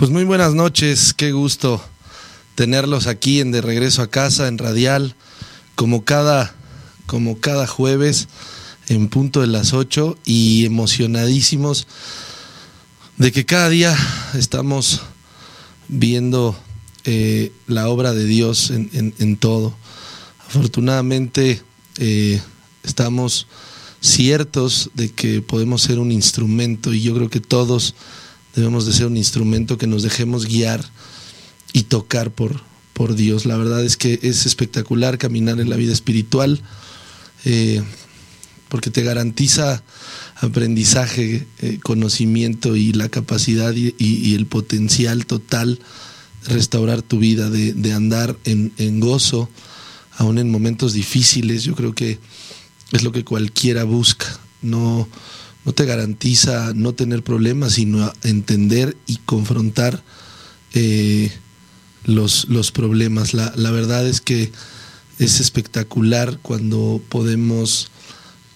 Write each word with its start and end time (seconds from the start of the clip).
Pues 0.00 0.10
muy 0.10 0.24
buenas 0.24 0.54
noches, 0.54 1.12
qué 1.12 1.30
gusto 1.30 1.84
tenerlos 2.54 3.06
aquí 3.06 3.38
en 3.38 3.52
De 3.52 3.60
Regreso 3.60 4.00
a 4.00 4.06
Casa, 4.08 4.48
en 4.48 4.56
Radial, 4.56 5.14
como 5.74 6.06
cada, 6.06 6.54
como 7.04 7.38
cada 7.38 7.66
jueves, 7.66 8.28
en 8.88 9.08
punto 9.08 9.42
de 9.42 9.48
las 9.48 9.74
8 9.74 10.16
y 10.24 10.64
emocionadísimos 10.64 11.86
de 13.18 13.30
que 13.30 13.44
cada 13.44 13.68
día 13.68 13.94
estamos 14.32 15.02
viendo 15.88 16.58
eh, 17.04 17.52
la 17.66 17.90
obra 17.90 18.14
de 18.14 18.24
Dios 18.24 18.70
en, 18.70 19.36
todo. 19.36 19.76
Afortunadamente 20.48 21.60
eh, 21.98 22.40
estamos 22.84 23.48
ciertos 24.00 24.92
de 24.94 25.12
que 25.12 25.42
podemos 25.42 25.82
ser 25.82 25.98
un 25.98 26.10
instrumento 26.10 26.94
y 26.94 27.02
yo 27.02 27.14
creo 27.14 27.28
que 27.28 27.40
todos 27.40 27.94
debemos 28.60 28.84
de 28.84 28.92
ser 28.92 29.06
un 29.06 29.16
instrumento 29.16 29.78
que 29.78 29.86
nos 29.86 30.02
dejemos 30.02 30.44
guiar 30.44 30.84
y 31.72 31.84
tocar 31.84 32.30
por, 32.30 32.60
por 32.92 33.14
Dios. 33.14 33.46
La 33.46 33.56
verdad 33.56 33.82
es 33.82 33.96
que 33.96 34.20
es 34.22 34.44
espectacular 34.44 35.16
caminar 35.16 35.60
en 35.60 35.70
la 35.70 35.76
vida 35.76 35.94
espiritual 35.94 36.60
eh, 37.46 37.82
porque 38.68 38.90
te 38.90 39.02
garantiza 39.02 39.82
aprendizaje, 40.36 41.46
eh, 41.60 41.78
conocimiento 41.82 42.76
y 42.76 42.92
la 42.92 43.08
capacidad 43.08 43.74
y, 43.74 44.34
el 44.34 44.46
potencial 44.46 45.24
total 45.24 45.78
de 46.46 46.54
restaurar 46.54 47.00
tu 47.00 47.18
vida, 47.18 47.48
de, 47.50 47.92
andar 47.92 48.36
en, 48.44 48.72
en, 48.76 49.00
gozo, 49.00 49.48
aún 50.18 50.38
en 50.38 50.50
momentos 50.50 50.92
difíciles. 50.92 51.64
Yo 51.64 51.74
creo 51.74 51.94
que 51.94 52.18
es 52.92 53.02
lo 53.02 53.12
que 53.12 53.24
cualquiera 53.24 53.84
busca. 53.84 54.26
No, 54.62 55.08
no 55.64 55.72
te 55.72 55.84
garantiza 55.84 56.72
no 56.74 56.94
tener 56.94 57.22
problemas, 57.22 57.74
sino 57.74 58.12
entender 58.22 58.96
y 59.06 59.16
confrontar 59.18 60.02
eh, 60.72 61.30
los, 62.04 62.48
los, 62.48 62.72
problemas. 62.72 63.34
La, 63.34 63.70
verdad 63.70 64.06
es 64.06 64.20
que 64.20 64.50
es 65.18 65.40
espectacular 65.40 66.38
cuando 66.40 67.00
podemos 67.08 67.90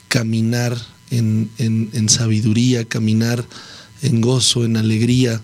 caminar 0.08 0.78
en, 1.10 2.08
sabiduría, 2.08 2.84
caminar 2.86 3.44
en 4.02 4.20
gozo, 4.20 4.64
en 4.64 4.76
alegría, 4.76 5.42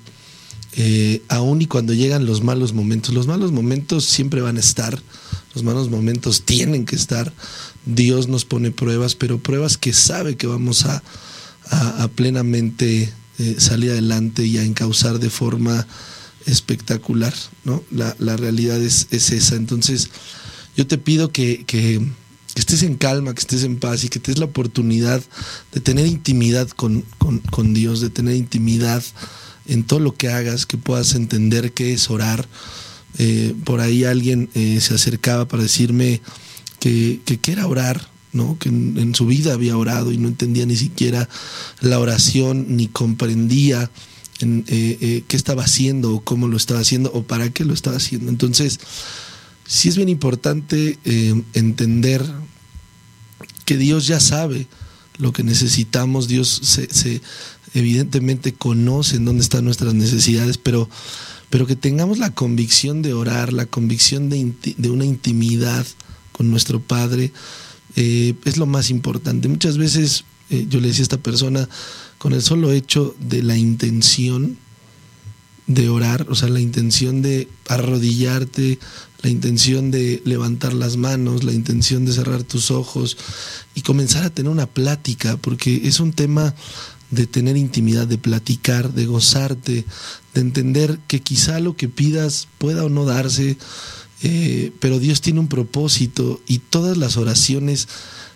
eh, 0.76 1.22
aún 1.28 1.60
y 1.62 1.66
cuando 1.66 1.92
llegan 1.92 2.24
los 2.24 2.42
malos 2.42 2.72
momentos. 2.72 3.14
Los 3.14 3.26
malos 3.26 3.52
momentos 3.52 4.06
siempre 4.06 4.40
van 4.40 4.56
a 4.56 4.60
estar, 4.60 4.98
los 5.54 5.62
malos 5.62 5.90
momentos 5.90 6.42
tienen 6.42 6.86
que 6.86 6.96
estar. 6.96 7.32
Dios 7.84 8.28
nos 8.28 8.46
pone 8.46 8.70
pruebas, 8.70 9.14
pero 9.14 9.38
pruebas 9.38 9.76
que 9.76 9.92
sabe 9.92 10.36
que 10.36 10.46
vamos 10.46 10.86
a, 10.86 11.02
a, 11.70 12.08
plenamente 12.08 13.12
eh, 13.38 13.56
salir 13.58 13.92
adelante 13.92 14.44
y 14.44 14.58
a 14.58 14.64
encauzar 14.64 15.18
de 15.18 15.30
forma 15.30 15.86
espectacular, 16.46 17.34
¿no? 17.64 17.82
La, 17.90 18.36
realidad 18.36 18.80
es, 18.80 19.06
esa. 19.10 19.54
Entonces, 19.56 20.10
yo 20.76 20.86
te 20.86 20.98
pido 20.98 21.32
que, 21.32 21.64
que, 21.64 22.00
estés 22.54 22.82
en 22.82 22.96
calma, 22.96 23.34
que 23.34 23.40
estés 23.40 23.62
en 23.62 23.78
paz 23.78 24.04
y 24.04 24.08
que 24.08 24.18
te 24.18 24.32
des 24.32 24.38
la 24.38 24.46
oportunidad 24.46 25.22
de 25.72 25.80
tener 25.80 26.06
intimidad 26.06 26.68
con, 26.70 27.04
Dios, 27.74 28.00
de 28.00 28.10
tener 28.10 28.34
intimidad 28.34 29.02
en 29.66 29.84
todo 29.84 30.00
lo 30.00 30.14
que 30.14 30.28
hagas, 30.28 30.66
que 30.66 30.76
puedas 30.76 31.14
entender 31.14 31.72
qué 31.72 31.92
es 31.92 32.10
orar. 32.10 32.48
Eh, 33.18 33.54
por 33.64 33.80
ahí 33.80 34.04
alguien 34.04 34.48
eh, 34.54 34.80
se 34.80 34.94
acercaba 34.94 35.46
para 35.46 35.62
decirme 35.62 36.20
que, 36.78 37.20
que, 37.24 37.38
que 37.38 37.60
orar, 37.62 38.08
¿no? 38.32 38.58
que 38.58 38.68
en, 38.68 39.14
su 39.14 39.26
vida 39.26 39.54
había 39.54 39.76
orado 39.76 40.12
y 40.12 40.18
no 40.18 40.28
entendía 40.28 40.66
ni 40.66 40.76
siquiera 40.76 41.28
la 41.80 41.98
oración, 41.98 42.76
ni 42.76 42.88
comprendía 42.88 43.90
en, 44.40 44.64
eh, 44.68 44.98
eh, 45.00 45.24
qué 45.26 45.36
estaba 45.36 45.64
haciendo 45.64 46.14
o 46.14 46.20
cómo 46.24 46.48
lo 46.48 46.56
estaba 46.56 46.80
haciendo 46.80 47.10
o 47.12 47.22
para 47.22 47.50
qué 47.50 47.64
lo 47.64 47.74
estaba 47.74 47.96
haciendo. 47.96 48.30
Entonces, 48.30 48.80
sí 49.66 49.88
es 49.88 49.96
bien 49.96 50.08
importante 50.08 50.98
eh, 51.04 51.42
entender 51.54 52.24
que 53.64 53.76
Dios 53.76 54.06
ya 54.06 54.20
sabe 54.20 54.66
lo 55.18 55.32
que 55.32 55.44
necesitamos, 55.44 56.28
Dios 56.28 56.60
se, 56.62 57.20
evidentemente 57.74 58.52
conoce 58.52 59.16
en 59.16 59.26
dónde 59.26 59.42
están 59.42 59.64
nuestras 59.64 59.94
necesidades, 59.94 60.56
pero, 60.56 60.88
pero 61.50 61.66
que 61.66 61.76
tengamos 61.76 62.18
la 62.18 62.34
convicción 62.34 63.02
de 63.02 63.12
orar, 63.12 63.52
la 63.52 63.66
convicción 63.66 64.30
de, 64.30 64.54
de 64.76 64.90
una 64.90 65.04
intimidad 65.04 65.86
con 66.32 66.50
nuestro 66.50 66.80
Padre, 66.80 67.32
eh, 67.96 68.34
es 68.44 68.56
lo 68.56 68.66
más 68.66 68.90
importante. 68.90 69.48
Muchas 69.48 69.78
veces 69.78 70.24
eh, 70.50 70.66
yo 70.68 70.80
le 70.80 70.88
decía 70.88 71.02
a 71.02 71.04
esta 71.04 71.18
persona, 71.18 71.68
con 72.18 72.32
el 72.32 72.42
solo 72.42 72.72
hecho 72.72 73.14
de 73.18 73.42
la 73.42 73.56
intención 73.56 74.58
de 75.66 75.88
orar, 75.88 76.26
o 76.28 76.34
sea, 76.34 76.48
la 76.48 76.60
intención 76.60 77.22
de 77.22 77.48
arrodillarte, 77.68 78.78
la 79.22 79.30
intención 79.30 79.90
de 79.90 80.20
levantar 80.24 80.72
las 80.72 80.96
manos, 80.96 81.44
la 81.44 81.52
intención 81.52 82.04
de 82.04 82.12
cerrar 82.12 82.42
tus 82.42 82.72
ojos 82.72 83.16
y 83.74 83.82
comenzar 83.82 84.24
a 84.24 84.30
tener 84.30 84.50
una 84.50 84.66
plática, 84.66 85.36
porque 85.36 85.82
es 85.84 86.00
un 86.00 86.12
tema 86.12 86.54
de 87.10 87.26
tener 87.26 87.56
intimidad, 87.56 88.06
de 88.06 88.18
platicar, 88.18 88.92
de 88.92 89.06
gozarte, 89.06 89.84
de 90.34 90.40
entender 90.40 90.98
que 91.06 91.20
quizá 91.20 91.60
lo 91.60 91.76
que 91.76 91.88
pidas 91.88 92.48
pueda 92.58 92.84
o 92.84 92.88
no 92.88 93.04
darse, 93.04 93.56
eh, 94.22 94.72
pero 94.80 94.98
Dios 94.98 95.20
tiene 95.20 95.40
un 95.40 95.48
propósito 95.48 96.40
y 96.46 96.58
todas 96.58 96.96
las 96.96 97.16
oraciones 97.16 97.88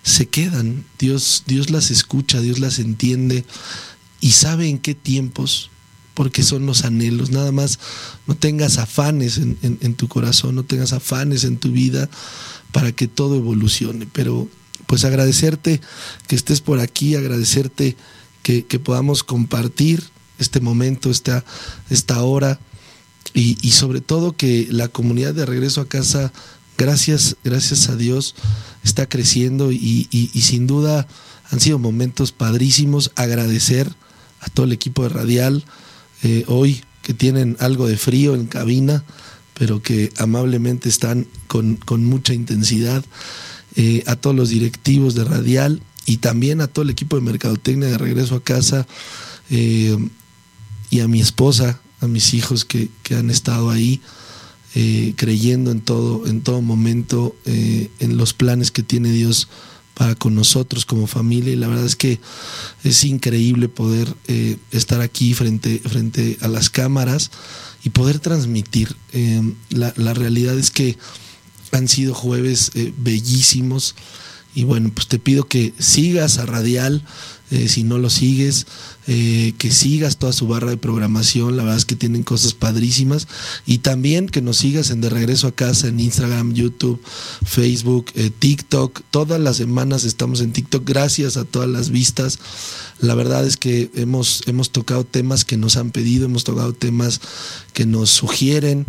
se 0.03 0.27
quedan. 0.27 0.84
Dios, 0.99 1.45
Dios 1.47 1.71
las 1.71 1.91
escucha, 1.91 2.41
Dios 2.41 2.59
las 2.59 2.78
entiende 2.78 3.45
y 4.21 4.33
sabe 4.33 4.69
en 4.69 4.78
qué 4.78 4.95
tiempos, 4.95 5.71
porque 6.15 6.43
son 6.43 6.65
los 6.65 6.84
anhelos. 6.84 7.31
Nada 7.31 7.53
más 7.53 7.78
no 8.27 8.34
tengas 8.34 8.78
afanes 8.78 9.39
en, 9.39 9.95
tu 9.95 10.09
corazón, 10.09 10.55
no 10.55 10.65
tengas 10.65 10.93
afanes 10.93 11.45
en 11.45 11.59
tu 11.59 11.72
vida 11.72 12.09
para 12.72 12.93
que 12.93 13.06
todo 13.06 13.37
evolucione. 13.37 14.09
Pero 14.11 14.49
pues 14.87 15.05
agradecerte 15.05 15.81
que 16.27 16.37
estés 16.37 16.61
por 16.61 16.81
aquí, 16.81 17.15
agradecerte 17.15 17.97
que, 18.43 18.65
que 18.65 18.78
podamos 18.78 19.22
compartir 19.25 20.03
este 20.39 20.61
momento, 20.61 21.11
esta, 21.11 21.45
esta 21.91 22.22
hora 22.22 22.59
y, 23.34 23.72
sobre 23.72 24.00
todo 24.00 24.37
que 24.37 24.69
la 24.71 24.87
comunidad 24.87 25.34
de 25.34 25.45
regreso 25.45 25.81
a 25.81 25.89
casa, 25.89 26.33
gracias, 26.78 27.37
gracias 27.43 27.89
a 27.89 27.97
Dios, 27.97 28.37
está 28.84 29.09
creciendo 29.09 29.72
y, 29.72 30.09
sin 30.41 30.69
duda 30.69 31.09
han 31.50 31.59
sido 31.59 31.81
momentos 31.81 32.31
padrísimos. 32.31 33.11
Agradecer 33.17 33.93
a 34.41 34.49
todo 34.50 34.67
el 34.67 34.72
equipo 34.72 35.03
de 35.03 35.09
Radial 35.09 35.65
eh, 36.22 36.45
hoy 36.47 36.83
que 37.03 37.12
tienen 37.12 37.56
algo 37.59 37.89
de 37.89 37.97
frío 37.97 38.37
en 38.37 38.47
cabina, 38.47 39.03
pero 39.59 39.83
que 39.83 40.12
amablemente 40.16 40.89
están 40.89 41.27
con, 41.49 41.81
mucha 42.05 42.34
intensidad. 42.34 43.05
Eh, 43.77 44.04
a 44.07 44.15
todos 44.15 44.36
los 44.36 44.51
directivos 44.51 45.16
de 45.16 45.25
Radial 45.25 45.83
y 46.07 46.19
también 46.19 46.60
a 46.60 46.69
todo 46.69 46.84
el 46.84 46.91
equipo 46.91 47.16
de 47.16 47.22
Mercadotecnia 47.22 47.89
de 47.89 47.98
regreso 47.98 48.36
a 48.36 48.45
casa 48.45 48.86
eh, 49.51 49.98
y 50.91 51.01
a 51.01 51.09
mi 51.09 51.21
esposa 51.21 51.81
a 52.04 52.09
mis 52.09 52.34
hijos 52.34 52.65
que, 52.65 52.91
han 53.16 53.30
estado 53.30 53.71
ahí 53.71 54.01
eh, 54.74 55.15
creyendo 55.16 55.71
en 55.71 55.80
todo, 55.80 56.27
en 56.27 56.42
todo 56.42 56.62
momento, 56.62 57.34
eh, 57.45 57.91
en 58.01 58.16
los 58.16 58.33
planes 58.33 58.71
que 58.71 58.83
tiene 58.83 59.10
Dios 59.10 59.48
para 59.95 60.15
con 60.15 60.34
nosotros 60.34 60.84
como 60.84 61.06
familia. 61.06 61.53
Y 61.53 61.56
la 61.56 61.68
verdad 61.68 61.86
es 61.86 61.97
que 61.97 62.21
es 62.83 63.04
increíble 63.04 63.68
poder 63.68 64.15
eh, 64.27 64.56
estar 64.71 65.01
aquí 65.01 65.34
frente, 65.34 65.78
frente 65.78 66.39
a 66.41 66.48
las 66.48 66.71
cámaras 66.71 67.30
y 67.84 67.91
poder 67.91 68.18
transmitir. 68.18 68.97
La, 69.71 69.92
la, 69.97 70.15
realidad 70.15 70.59
es 70.59 70.71
que 70.71 70.97
han 71.71 71.86
sido 71.86 72.15
jueves 72.15 72.72
bellísimos 72.97 73.95
Y 74.54 74.65
bueno, 74.65 74.91
pues 74.95 75.07
te 75.07 75.18
pido 75.18 75.45
que 75.45 75.74
sigas 75.78 76.39
a 76.39 76.47
Radial, 76.47 77.04
eh, 77.54 77.68
si 77.68 77.84
no 77.84 77.98
lo 77.98 78.10
sigues, 78.10 78.66
eh, 79.06 79.54
que 79.59 79.71
sigas 79.71 80.16
toda 80.16 80.33
su 80.33 80.48
barra 80.48 80.71
de 80.71 80.77
programación, 80.77 81.56
la 81.56 81.62
verdad 81.62 81.78
es 81.78 81.84
que 81.84 81.95
tienen 81.95 82.24
cosas 82.24 82.53
padrísimas. 82.53 83.28
Y 83.65 83.78
también 83.78 84.28
que 84.28 84.42
nos 84.42 84.56
sigas 84.56 84.91
en 84.91 85.01
De 85.01 85.09
Regreso 85.09 85.47
a 85.47 85.53
Casa, 85.53 85.86
en 85.86 86.01
Instagram, 86.01 86.53
YouTube, 86.53 87.01
Facebook, 87.45 88.06
eh, 88.16 88.33
TikTok. 88.36 89.03
Todas 89.12 89.41
las 89.41 89.56
semanas 89.56 90.03
estamos 90.03 90.41
en 90.41 90.53
TikTok, 90.53 90.84
gracias 90.84 91.36
a 91.36 91.45
todas 91.45 91.68
las 91.68 91.91
vistas. 91.91 92.41
La 92.98 93.15
verdad 93.15 93.47
es 93.47 93.57
que 93.57 93.89
hemos, 93.95 94.42
hemos 94.47 94.71
tocado 94.71 95.04
temas 95.04 95.45
que 95.45 95.57
nos 95.57 95.77
han 95.77 95.92
pedido, 95.92 96.24
hemos 96.24 96.42
tocado 96.42 96.72
temas 96.72 97.21
que 97.72 97.86
nos 97.86 98.10
sugieren 98.10 98.84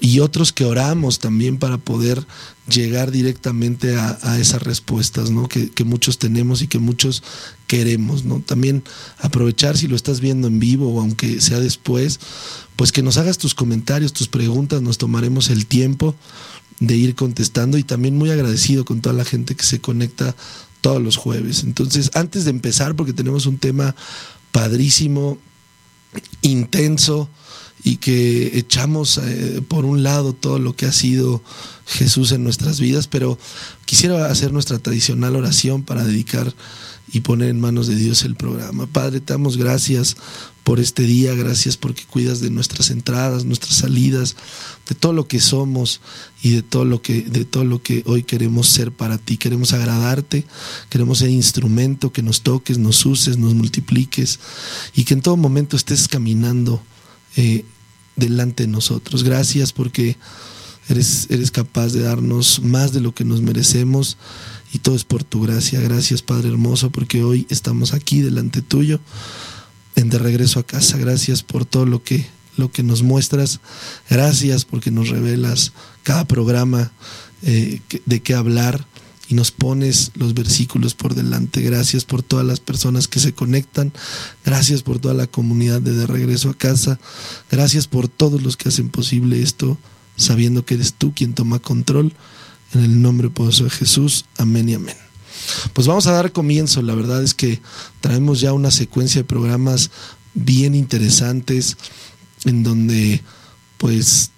y 0.00 0.20
otros 0.20 0.52
que 0.52 0.64
oramos 0.64 1.18
también 1.18 1.58
para 1.58 1.78
poder 1.78 2.24
llegar 2.68 3.10
directamente 3.10 3.96
a, 3.96 4.38
esas 4.38 4.62
respuestas 4.62 5.30
¿no? 5.30 5.48
Que, 5.48 5.72
muchos 5.84 6.18
tenemos 6.18 6.62
y 6.62 6.68
que 6.68 6.78
muchos 6.78 7.22
queremos. 7.66 8.24
¿no? 8.24 8.40
También 8.40 8.84
aprovechar 9.18 9.76
si 9.76 9.88
lo 9.88 9.96
estás 9.96 10.20
viendo 10.20 10.46
en 10.48 10.60
vivo 10.60 10.92
o 10.92 11.00
aunque 11.00 11.40
sea 11.40 11.58
después, 11.58 12.20
pues 12.76 12.92
que 12.92 13.02
nos 13.02 13.16
hagas 13.16 13.38
tus 13.38 13.54
comentarios, 13.54 14.12
tus 14.12 14.28
preguntas, 14.28 14.82
nos 14.82 14.98
tomaremos 14.98 15.50
el 15.50 15.66
tiempo 15.66 16.14
de 16.80 16.96
ir 16.96 17.14
contestando 17.16 17.76
y 17.76 17.82
también 17.82 18.16
muy 18.16 18.30
agradecido 18.30 18.84
con 18.84 19.00
toda 19.00 19.14
la 19.14 19.24
gente 19.24 19.56
que 19.56 19.64
se 19.64 19.80
conecta 19.80 20.36
todos 20.80 21.02
los 21.02 21.16
jueves. 21.16 21.64
Entonces, 21.64 22.12
antes 22.14 22.44
de 22.44 22.50
empezar, 22.50 22.94
porque 22.94 23.12
tenemos 23.12 23.46
un 23.46 23.58
tema 23.58 23.96
padrísimo, 24.52 25.38
intenso, 26.42 27.28
y 27.84 27.96
que 27.96 28.58
echamos 28.58 29.18
eh, 29.18 29.62
por 29.66 29.84
un 29.84 30.02
lado 30.02 30.32
todo 30.32 30.58
lo 30.58 30.74
que 30.74 30.86
ha 30.86 30.92
sido 30.92 31.42
Jesús 31.86 32.32
en 32.32 32.44
nuestras 32.44 32.80
vidas, 32.80 33.06
pero 33.06 33.38
quisiera 33.86 34.26
hacer 34.26 34.52
nuestra 34.52 34.78
tradicional 34.78 35.36
oración 35.36 35.82
para 35.82 36.04
dedicar 36.04 36.54
y 37.10 37.20
poner 37.20 37.48
en 37.48 37.60
manos 37.60 37.86
de 37.86 37.96
Dios 37.96 38.22
el 38.24 38.34
programa. 38.34 38.86
Padre, 38.86 39.20
te 39.20 39.32
damos 39.32 39.56
gracias 39.56 40.16
por 40.64 40.80
este 40.80 41.04
día, 41.04 41.34
gracias 41.34 41.78
porque 41.78 42.04
cuidas 42.04 42.40
de 42.40 42.50
nuestras 42.50 42.90
entradas, 42.90 43.46
nuestras 43.46 43.76
salidas, 43.76 44.36
de 44.86 44.94
todo 44.94 45.14
lo 45.14 45.26
que 45.26 45.40
somos 45.40 46.02
y 46.42 46.50
de 46.50 46.62
todo 46.62 46.84
lo 46.84 47.00
que 47.00 47.22
de 47.22 47.46
todo 47.46 47.64
lo 47.64 47.82
que 47.82 48.02
hoy 48.04 48.22
queremos 48.22 48.68
ser 48.68 48.92
para 48.92 49.16
ti. 49.16 49.38
Queremos 49.38 49.72
agradarte, 49.72 50.44
queremos 50.90 51.20
ser 51.20 51.30
instrumento 51.30 52.12
que 52.12 52.22
nos 52.22 52.42
toques, 52.42 52.76
nos 52.76 53.06
uses, 53.06 53.38
nos 53.38 53.54
multipliques 53.54 54.40
y 54.94 55.04
que 55.04 55.14
en 55.14 55.22
todo 55.22 55.38
momento 55.38 55.74
estés 55.74 56.06
caminando 56.06 56.82
eh, 57.36 57.64
delante 58.16 58.64
de 58.64 58.68
nosotros. 58.68 59.24
Gracias 59.24 59.72
porque 59.72 60.16
eres, 60.88 61.26
eres 61.30 61.50
capaz 61.50 61.92
de 61.92 62.00
darnos 62.00 62.60
más 62.62 62.92
de 62.92 63.00
lo 63.00 63.14
que 63.14 63.24
nos 63.24 63.42
merecemos 63.42 64.16
y 64.72 64.78
todo 64.78 64.94
es 64.94 65.04
por 65.04 65.24
tu 65.24 65.42
gracia. 65.42 65.80
Gracias 65.80 66.22
Padre 66.22 66.48
hermoso 66.48 66.90
porque 66.90 67.22
hoy 67.22 67.46
estamos 67.50 67.94
aquí 67.94 68.20
delante 68.20 68.62
tuyo 68.62 69.00
en 69.96 70.10
de 70.10 70.18
regreso 70.18 70.60
a 70.60 70.66
casa. 70.66 70.96
Gracias 70.98 71.42
por 71.42 71.64
todo 71.64 71.86
lo 71.86 72.02
que, 72.02 72.26
lo 72.56 72.70
que 72.70 72.82
nos 72.82 73.02
muestras. 73.02 73.60
Gracias 74.08 74.64
porque 74.64 74.90
nos 74.90 75.08
revelas 75.08 75.72
cada 76.02 76.26
programa 76.26 76.92
eh, 77.42 77.80
de 78.04 78.22
qué 78.22 78.34
hablar 78.34 78.86
y 79.28 79.34
nos 79.34 79.50
pones 79.50 80.12
los 80.14 80.34
versículos 80.34 80.94
por 80.94 81.14
delante. 81.14 81.60
Gracias 81.60 82.04
por 82.04 82.22
todas 82.22 82.46
las 82.46 82.60
personas 82.60 83.08
que 83.08 83.20
se 83.20 83.34
conectan. 83.34 83.92
Gracias 84.44 84.82
por 84.82 84.98
toda 84.98 85.14
la 85.14 85.26
comunidad 85.26 85.80
de, 85.80 85.92
de 85.92 86.06
regreso 86.06 86.50
a 86.50 86.54
casa. 86.54 86.98
Gracias 87.50 87.86
por 87.86 88.08
todos 88.08 88.42
los 88.42 88.56
que 88.56 88.70
hacen 88.70 88.88
posible 88.88 89.42
esto, 89.42 89.76
sabiendo 90.16 90.64
que 90.64 90.74
eres 90.74 90.94
tú 90.94 91.12
quien 91.14 91.34
toma 91.34 91.58
control. 91.58 92.14
En 92.74 92.84
el 92.84 93.00
nombre 93.00 93.30
poderoso 93.30 93.64
de 93.64 93.70
Jesús. 93.70 94.24
Amén 94.36 94.68
y 94.68 94.74
amén. 94.74 94.96
Pues 95.72 95.86
vamos 95.86 96.06
a 96.06 96.12
dar 96.12 96.32
comienzo. 96.32 96.82
La 96.82 96.94
verdad 96.94 97.22
es 97.22 97.34
que 97.34 97.60
traemos 98.00 98.40
ya 98.40 98.52
una 98.52 98.70
secuencia 98.70 99.20
de 99.20 99.24
programas 99.24 99.90
bien 100.34 100.74
interesantes 100.74 101.76
en 102.44 102.62
donde 102.62 103.22
pues 103.76 104.30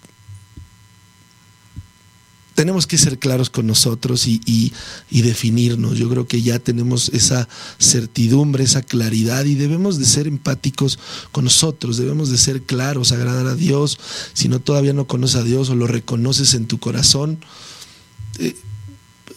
tenemos 2.61 2.87
que 2.87 2.99
ser 2.99 3.19
claros 3.19 3.49
con 3.49 3.67
nosotros 3.67 4.27
y, 4.27 4.75
definirnos. 5.11 5.97
Yo 5.97 6.11
creo 6.11 6.29
que 6.29 6.43
ya 6.43 6.59
tenemos 6.59 7.09
esa 7.15 7.49
certidumbre, 7.79 8.65
esa 8.65 8.83
claridad 8.83 9.47
y 9.47 9.55
debemos 9.55 9.99
de 9.99 10.05
ser 10.05 10.27
empáticos 10.27 10.99
con 11.33 11.45
nosotros, 11.45 11.97
debemos 11.97 12.29
de 12.29 12.37
ser 12.37 12.61
claros, 12.61 13.13
agradar 13.13 13.47
a 13.47 13.55
Dios. 13.55 13.99
Si 14.35 14.49
no 14.49 14.61
todavía 14.61 14.93
no 14.93 15.07
conoces 15.07 15.37
a 15.37 15.43
Dios 15.43 15.71
o 15.71 15.75
lo 15.75 15.87
reconoces 15.87 16.53
en 16.53 16.67
tu 16.67 16.79
corazón, 16.79 17.39
eh, 18.39 18.55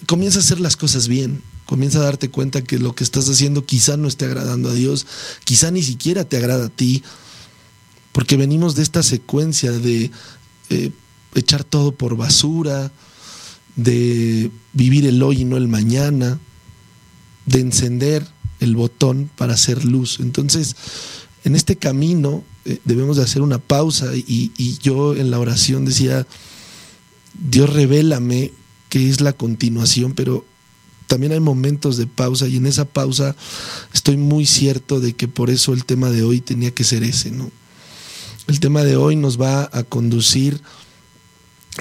comienza 0.05 0.39
a 0.39 0.41
hacer 0.41 0.59
las 0.59 0.75
cosas 0.75 1.07
bien. 1.07 1.41
Comienza 1.65 1.99
a 1.99 2.03
darte 2.03 2.29
cuenta 2.29 2.61
que 2.61 2.77
lo 2.77 2.93
que 2.93 3.05
estás 3.05 3.29
haciendo 3.29 3.65
quizá 3.65 3.95
no 3.95 4.09
esté 4.09 4.25
agradando 4.25 4.67
a 4.67 4.73
Dios, 4.73 5.07
quizá 5.45 5.71
ni 5.71 5.81
siquiera 5.81 6.25
te 6.25 6.35
agrada 6.35 6.65
a 6.65 6.69
ti, 6.69 7.03
porque 8.11 8.35
venimos 8.35 8.75
de 8.75 8.83
esta 8.83 9.01
secuencia 9.01 9.71
de 9.71 10.11
eh, 10.69 10.91
echar 11.35 11.63
todo 11.63 11.93
por 11.93 12.17
basura, 12.17 12.91
de 13.75 14.51
vivir 14.73 15.05
el 15.05 15.21
hoy 15.23 15.41
y 15.41 15.45
no 15.45 15.57
el 15.57 15.67
mañana, 15.67 16.39
de 17.45 17.59
encender 17.59 18.25
el 18.59 18.75
botón 18.75 19.29
para 19.35 19.53
hacer 19.53 19.85
luz. 19.85 20.19
Entonces, 20.19 20.75
en 21.43 21.55
este 21.55 21.75
camino 21.75 22.43
eh, 22.65 22.79
debemos 22.85 23.17
de 23.17 23.23
hacer 23.23 23.41
una 23.41 23.59
pausa 23.59 24.15
y, 24.15 24.51
y, 24.57 24.77
yo 24.79 25.15
en 25.15 25.31
la 25.31 25.39
oración 25.39 25.85
decía, 25.85 26.25
Dios 27.49 27.71
revélame 27.71 28.53
que 28.89 29.09
es 29.09 29.21
la 29.21 29.33
continuación, 29.33 30.13
pero 30.13 30.45
también 31.07 31.33
hay 31.33 31.39
momentos 31.39 31.97
de 31.97 32.07
pausa 32.07 32.47
y 32.47 32.57
en 32.57 32.65
esa 32.65 32.85
pausa 32.85 33.35
estoy 33.93 34.17
muy 34.17 34.45
cierto 34.45 34.99
de 34.99 35.13
que 35.13 35.27
por 35.27 35.49
eso 35.49 35.73
el 35.73 35.85
tema 35.85 36.09
de 36.09 36.23
hoy 36.23 36.39
tenía 36.39 36.71
que 36.71 36.83
ser 36.83 37.03
ese, 37.03 37.31
¿no? 37.31 37.51
El 38.47 38.59
tema 38.59 38.83
de 38.83 38.95
hoy 38.95 39.15
nos 39.15 39.39
va 39.39 39.69
a 39.71 39.83
conducir 39.83 40.61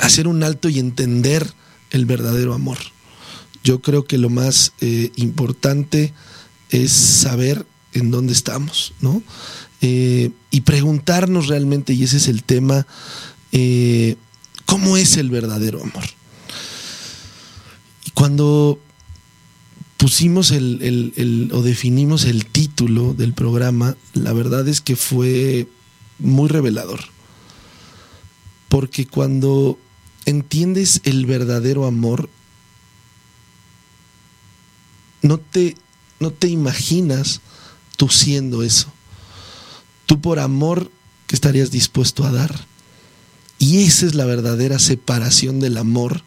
a 0.00 0.06
hacer 0.06 0.29
un 0.29 0.43
alto 0.43 0.69
y 0.69 0.79
entender 0.79 1.53
el 1.93 2.06
verdadero 2.06 2.55
amor. 2.55 2.79
Yo 3.62 3.81
creo 3.81 4.05
que 4.05 4.19
lo 4.19 4.29
más 4.29 4.73
eh, 4.81 5.12
importante 5.17 6.12
es 6.71 6.91
saber 6.91 7.65
en 7.93 8.11
dónde 8.11 8.33
estamos, 8.33 8.94
¿no? 9.00 9.23
Eh, 9.81 10.31
y 10.50 10.62
preguntarnos 10.62 11.47
realmente, 11.47 11.93
y 11.93 12.03
ese 12.03 12.17
es 12.17 12.29
el 12.29 12.43
tema, 12.43 12.87
eh, 13.53 14.17
¿cómo 14.65 14.97
es 14.97 15.17
el 15.17 15.31
verdadero 15.31 15.81
amor? 15.83 16.05
Y 18.06 18.11
cuando 18.12 18.81
pusimos 19.97 20.50
el, 20.50 21.50
o 21.53 21.62
definimos 21.62 22.25
el 22.25 22.47
título 22.47 23.15
del 23.15 23.35
programa, 23.35 23.97
la 24.15 24.33
verdad 24.33 24.67
es 24.67 24.81
que 24.81 24.97
fue 24.97 25.69
muy 26.19 26.49
revelador. 26.49 27.00
Porque 28.69 29.06
cuando 29.06 29.79
entiendes 30.24 31.00
el 31.04 31.26
verdadero 31.26 31.86
amor, 31.86 32.28
no 35.22 35.38
te, 35.38 35.76
no 36.20 36.31
te 36.31 36.48
imaginas 36.48 37.41
tú 37.96 38.08
siendo 38.08 38.62
eso. 38.62 38.93
Tú 40.06 40.20
por 40.20 40.38
amor 40.38 40.91
que 41.26 41.36
estarías 41.36 41.70
dispuesto 41.70 42.24
a 42.24 42.32
dar. 42.32 42.67
Y 43.58 43.84
esa 43.84 44.06
es 44.06 44.14
la 44.14 44.24
verdadera 44.24 44.79
separación 44.79 45.60
del 45.60 45.76
amor. 45.76 46.22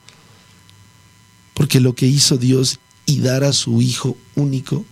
Porque 1.54 1.80
lo 1.80 1.94
que 1.96 2.08
hizo 2.08 2.38
Dios 2.38 2.80
y 3.06 3.20
dar 3.20 3.44
a 3.44 3.54
su 3.54 3.82
Hijo 3.82 4.18
único, 4.36 4.86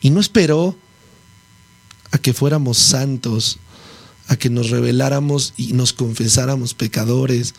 y 0.00 0.10
no 0.10 0.20
esperó 0.20 0.76
a 2.12 2.18
que 2.18 2.32
fuéramos 2.32 2.78
santos 2.78 3.58
a 4.28 4.36
que 4.36 4.50
nos 4.50 4.70
reveláramos 4.70 5.54
y 5.56 5.72
nos 5.72 5.92
confesáramos 5.92 6.74
pecadores. 6.74 7.54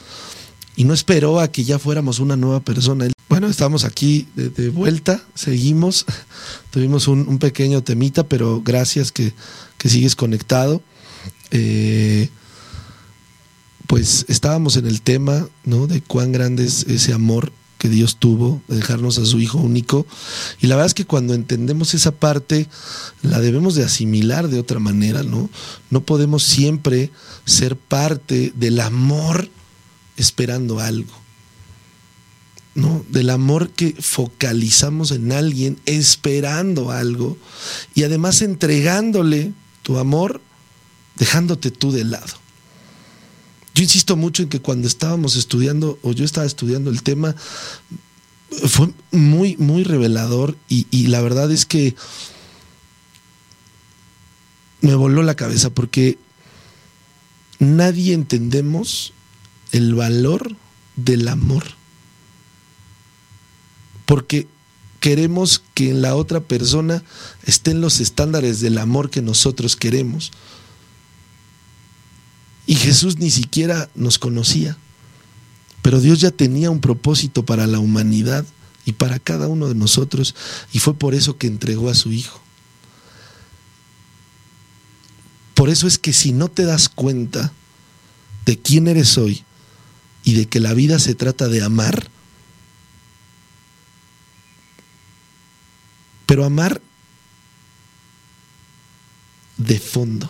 Y 0.75 0.83
no 0.83 0.93
esperó 0.93 1.39
a 1.39 1.51
que 1.51 1.63
ya 1.63 1.79
fuéramos 1.79 2.19
una 2.19 2.38
nueva 2.38 2.59
persona. 2.59 3.07
Bueno, 3.29 3.47
estamos 3.47 3.83
aquí 3.83 4.27
de, 4.36 4.69
vuelta, 4.69 5.24
seguimos. 5.33 6.05
Tuvimos 6.71 7.07
un, 7.07 7.39
pequeño 7.39 7.83
temita, 7.83 8.27
pero 8.27 8.62
gracias 8.63 9.12
que, 9.12 9.33
sigues 9.83 10.15
conectado. 10.15 10.81
Eh, 11.51 12.29
pues 13.88 14.25
estábamos 14.27 14.75
en 14.75 14.86
el 14.86 15.01
tema 15.01 15.47
¿no? 15.63 15.88
de 15.88 16.01
cuán 16.01 16.31
grande 16.31 16.65
es 16.65 16.83
ese 16.83 17.13
amor 17.13 17.51
que 17.77 17.89
Dios 17.89 18.17
tuvo 18.17 18.62
de 18.67 18.77
dejarnos 18.77 19.17
a 19.17 19.25
su 19.25 19.39
Hijo 19.39 19.60
único. 19.60 20.05
Y 20.60 20.67
la 20.67 20.75
verdad 20.75 20.88
es 20.88 20.93
que 20.93 21.05
cuando 21.05 21.34
entendemos 21.34 21.93
esa 21.93 22.12
parte, 22.12 22.67
la 23.22 23.39
debemos 23.39 23.75
de 23.75 23.84
asimilar 23.84 24.48
de 24.48 24.60
otra 24.60 24.79
manera, 24.79 25.24
¿no? 25.24 25.50
No 25.89 26.01
podemos 26.01 26.43
siempre 26.43 27.12
ser 27.46 27.75
parte 27.75 28.51
del 28.55 28.79
amor 28.79 29.50
esperando 30.17 30.79
algo. 30.79 31.13
¿no? 32.75 33.03
Del 33.10 33.31
amor 33.31 33.72
que 33.72 33.96
focalizamos 34.00 35.10
en 35.10 35.31
alguien 35.31 35.79
esperando 35.88 36.91
algo 36.91 37.36
y 37.96 38.03
además 38.03 38.43
entregándole 38.43 39.51
tu 39.81 39.98
amor, 39.98 40.41
dejándote 41.15 41.72
tú 41.72 41.91
de 41.91 42.03
lado. 42.03 42.46
Yo 43.77 43.84
insisto 43.84 44.15
mucho 44.15 44.41
en 44.41 44.50
que 44.50 44.60
cuando 44.60 44.88
estábamos 44.88 45.36
estudiando, 45.36 46.00
o 46.01 46.12
yo 46.12 46.25
estaba 46.25 46.48
estudiando 46.48 46.89
el 46.89 47.03
tema, 47.03 47.36
fue 48.50 48.91
muy, 49.12 49.55
muy 49.57 49.84
revelador 49.84 50.57
y, 50.67 50.88
y 50.89 51.05
la 51.10 51.22
verdad 51.22 51.51
es 51.51 51.67
que 51.67 51.93
me 54.81 54.96
voló 54.96 55.22
la 55.22 55.36
cabeza 55.36 55.69
porque 55.69 56.17
nadie 57.60 58.15
entendemos 58.15 59.13
el 59.72 59.93
valor 59.93 60.55
del 60.96 61.27
amor. 61.27 61.63
Porque 64.07 64.48
queremos 65.00 65.62
que 65.75 65.91
en 65.91 66.01
la 66.01 66.15
otra 66.15 66.39
persona 66.39 67.03
estén 67.46 67.79
los 67.79 68.00
estándares 68.00 68.60
del 68.60 68.79
amor 68.79 69.12
que 69.12 69.22
nosotros 69.22 69.75
queremos. 69.75 70.31
Y 72.67 72.75
Jesús 72.75 73.17
ni 73.17 73.31
siquiera 73.31 73.89
nos 73.95 74.19
conocía. 74.19 74.77
Pero 75.81 76.01
Dios 76.01 76.19
ya 76.19 76.31
tenía 76.31 76.69
un 76.69 76.81
propósito 76.81 77.45
para 77.45 77.65
la 77.65 77.79
humanidad 77.79 78.45
y 78.86 78.91
para 78.91 79.19
cada 79.19 79.47
uno 79.47 79.69
de 79.69 79.75
nosotros. 79.75 80.36
Y 80.74 80.79
fue 80.79 80.93
por 80.93 81.15
eso 81.15 81.38
que 81.38 81.47
entregó 81.47 81.89
a 81.89 81.95
su 81.95 82.12
Hijo. 82.12 82.43
Por 85.53 85.69
eso 85.69 85.88
es 85.88 85.97
que 85.97 86.13
si 86.13 86.33
no 86.33 86.50
te 86.50 86.65
das 86.65 86.88
cuenta 86.88 87.51
de 88.45 88.59
quién 88.59 88.88
eres 88.88 89.17
hoy 89.17 89.43
y 90.24 90.36
de 90.36 90.45
que 90.45 90.59
la 90.59 90.74
vida 90.74 91.00
se 91.00 91.15
trata 91.15 91.47
de 91.47 91.63
amar, 91.63 92.12
pero 96.25 96.45
amar 96.45 96.81
de 99.57 99.79
fondo, 99.79 100.29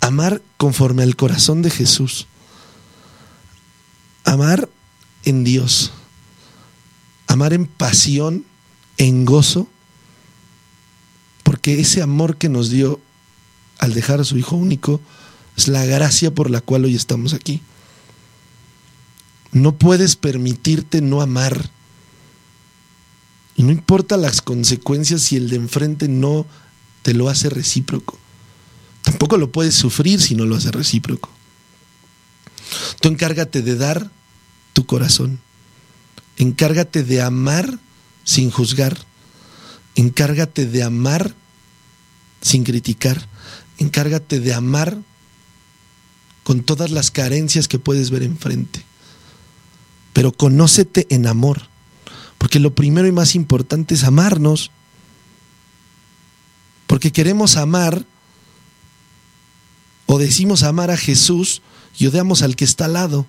amar 0.00 0.42
conforme 0.56 1.02
al 1.02 1.16
corazón 1.16 1.62
de 1.62 1.70
Jesús, 1.70 2.26
amar 4.24 4.68
en 5.24 5.44
Dios, 5.44 5.92
amar 7.26 7.52
en 7.52 7.66
pasión, 7.66 8.44
en 8.98 9.24
gozo, 9.24 9.68
porque 11.42 11.80
ese 11.80 12.02
amor 12.02 12.36
que 12.36 12.48
nos 12.48 12.70
dio 12.70 13.00
al 13.78 13.94
dejar 13.94 14.20
a 14.20 14.24
su 14.24 14.38
Hijo 14.38 14.56
único 14.56 15.00
es 15.56 15.68
la 15.68 15.84
gracia 15.84 16.34
por 16.34 16.50
la 16.50 16.60
cual 16.60 16.84
hoy 16.84 16.94
estamos 16.94 17.34
aquí. 17.34 17.62
No 19.52 19.76
puedes 19.76 20.16
permitirte 20.16 21.00
no 21.00 21.22
amar. 21.22 21.70
Y 23.54 23.62
no 23.62 23.72
importa 23.72 24.16
las 24.18 24.42
consecuencias 24.42 25.22
si 25.22 25.36
el 25.36 25.48
de 25.48 25.56
enfrente 25.56 26.08
no 26.08 26.46
te 27.02 27.14
lo 27.14 27.28
hace 27.28 27.48
recíproco. 27.48 28.18
Tampoco 29.16 29.38
lo 29.38 29.50
puedes 29.50 29.74
sufrir 29.74 30.20
si 30.20 30.34
no 30.34 30.44
lo 30.44 30.56
hace 30.56 30.70
recíproco. 30.70 31.30
Tú 33.00 33.08
encárgate 33.08 33.62
de 33.62 33.74
dar 33.74 34.10
tu 34.74 34.84
corazón. 34.84 35.40
Encárgate 36.36 37.02
de 37.02 37.22
amar 37.22 37.78
sin 38.24 38.50
juzgar. 38.50 38.94
Encárgate 39.94 40.66
de 40.66 40.82
amar 40.82 41.34
sin 42.42 42.62
criticar. 42.62 43.26
Encárgate 43.78 44.38
de 44.38 44.52
amar 44.52 44.98
con 46.42 46.62
todas 46.62 46.90
las 46.90 47.10
carencias 47.10 47.68
que 47.68 47.78
puedes 47.78 48.10
ver 48.10 48.22
enfrente. 48.22 48.84
Pero 50.12 50.30
conócete 50.30 51.06
en 51.08 51.26
amor. 51.26 51.62
Porque 52.36 52.60
lo 52.60 52.74
primero 52.74 53.08
y 53.08 53.12
más 53.12 53.34
importante 53.34 53.94
es 53.94 54.04
amarnos. 54.04 54.72
Porque 56.86 57.12
queremos 57.12 57.56
amar 57.56 58.04
o 60.06 60.18
decimos 60.18 60.62
amar 60.62 60.90
a 60.90 60.96
Jesús 60.96 61.62
y 61.98 62.06
odiamos 62.06 62.42
al 62.42 62.56
que 62.56 62.64
está 62.64 62.86
al 62.86 62.94
lado. 62.94 63.26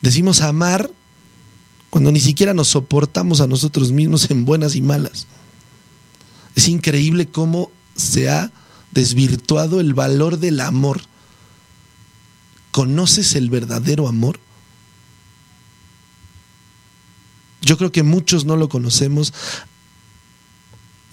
Decimos 0.00 0.40
amar 0.40 0.90
cuando 1.90 2.10
ni 2.10 2.20
siquiera 2.20 2.54
nos 2.54 2.68
soportamos 2.68 3.40
a 3.40 3.46
nosotros 3.46 3.92
mismos 3.92 4.30
en 4.30 4.44
buenas 4.44 4.74
y 4.74 4.82
malas. 4.82 5.26
Es 6.54 6.68
increíble 6.68 7.26
cómo 7.26 7.70
se 7.96 8.30
ha 8.30 8.50
desvirtuado 8.92 9.80
el 9.80 9.94
valor 9.94 10.38
del 10.38 10.60
amor. 10.60 11.02
¿Conoces 12.70 13.34
el 13.34 13.50
verdadero 13.50 14.08
amor? 14.08 14.40
Yo 17.60 17.76
creo 17.76 17.92
que 17.92 18.02
muchos 18.02 18.44
no 18.44 18.56
lo 18.56 18.68
conocemos 18.68 19.32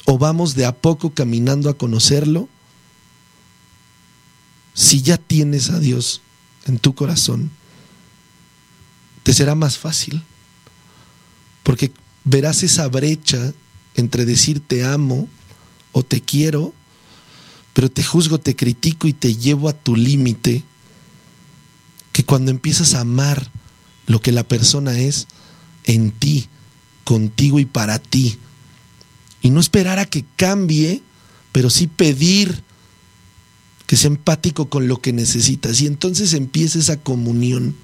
o 0.05 0.17
vamos 0.17 0.55
de 0.55 0.65
a 0.65 0.75
poco 0.75 1.11
caminando 1.11 1.69
a 1.69 1.77
conocerlo. 1.77 2.49
Si 4.73 5.01
ya 5.01 5.17
tienes 5.17 5.69
a 5.69 5.79
Dios 5.79 6.21
en 6.65 6.79
tu 6.79 6.95
corazón, 6.95 7.51
te 9.23 9.33
será 9.33 9.55
más 9.55 9.77
fácil, 9.77 10.23
porque 11.63 11.91
verás 12.23 12.63
esa 12.63 12.87
brecha 12.87 13.53
entre 13.95 14.25
decir 14.25 14.61
te 14.65 14.83
amo 14.85 15.27
o 15.91 16.03
te 16.03 16.21
quiero, 16.21 16.73
pero 17.73 17.89
te 17.89 18.03
juzgo, 18.03 18.39
te 18.39 18.55
critico 18.55 19.07
y 19.07 19.13
te 19.13 19.35
llevo 19.35 19.69
a 19.69 19.73
tu 19.73 19.95
límite, 19.95 20.63
que 22.11 22.23
cuando 22.23 22.51
empiezas 22.51 22.93
a 22.93 23.01
amar 23.01 23.49
lo 24.07 24.21
que 24.21 24.31
la 24.31 24.43
persona 24.43 24.97
es, 24.97 25.27
en 25.83 26.11
ti, 26.11 26.47
contigo 27.03 27.59
y 27.59 27.65
para 27.65 27.99
ti. 27.99 28.37
Y 29.41 29.51
no 29.51 29.59
esperar 29.59 29.99
a 29.99 30.05
que 30.05 30.25
cambie, 30.35 31.01
pero 31.51 31.69
sí 31.69 31.87
pedir 31.87 32.63
que 33.89 33.97
sea 33.97 34.11
empático 34.11 34.69
con 34.69 34.87
lo 34.87 35.01
que 35.01 35.13
necesitas. 35.13 35.81
Y 35.81 35.87
entonces 35.87 36.35
empieza 36.35 36.77
esa 36.77 36.97
comunión 36.97 37.75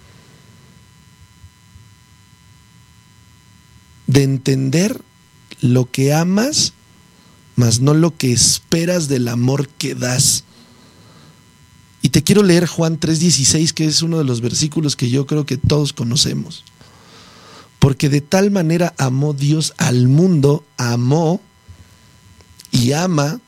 de 4.05 4.21
entender 4.21 5.01
lo 5.61 5.89
que 5.89 6.13
amas, 6.13 6.73
mas 7.55 7.79
no 7.79 7.95
lo 7.95 8.15
que 8.15 8.31
esperas 8.31 9.07
del 9.07 9.27
amor 9.27 9.67
que 9.67 9.95
das. 9.95 10.43
Y 12.03 12.09
te 12.09 12.21
quiero 12.21 12.43
leer 12.43 12.67
Juan 12.67 12.99
3:16, 12.99 13.73
que 13.73 13.85
es 13.85 14.03
uno 14.03 14.19
de 14.19 14.25
los 14.25 14.41
versículos 14.41 14.95
que 14.95 15.09
yo 15.09 15.25
creo 15.25 15.47
que 15.47 15.57
todos 15.57 15.91
conocemos. 15.91 16.65
Porque 17.79 18.09
de 18.09 18.21
tal 18.21 18.51
manera 18.51 18.93
amó 18.99 19.33
Dios 19.33 19.73
al 19.77 20.07
mundo, 20.07 20.63
amó 20.77 21.41
y 22.69 22.91
ama 22.91 23.41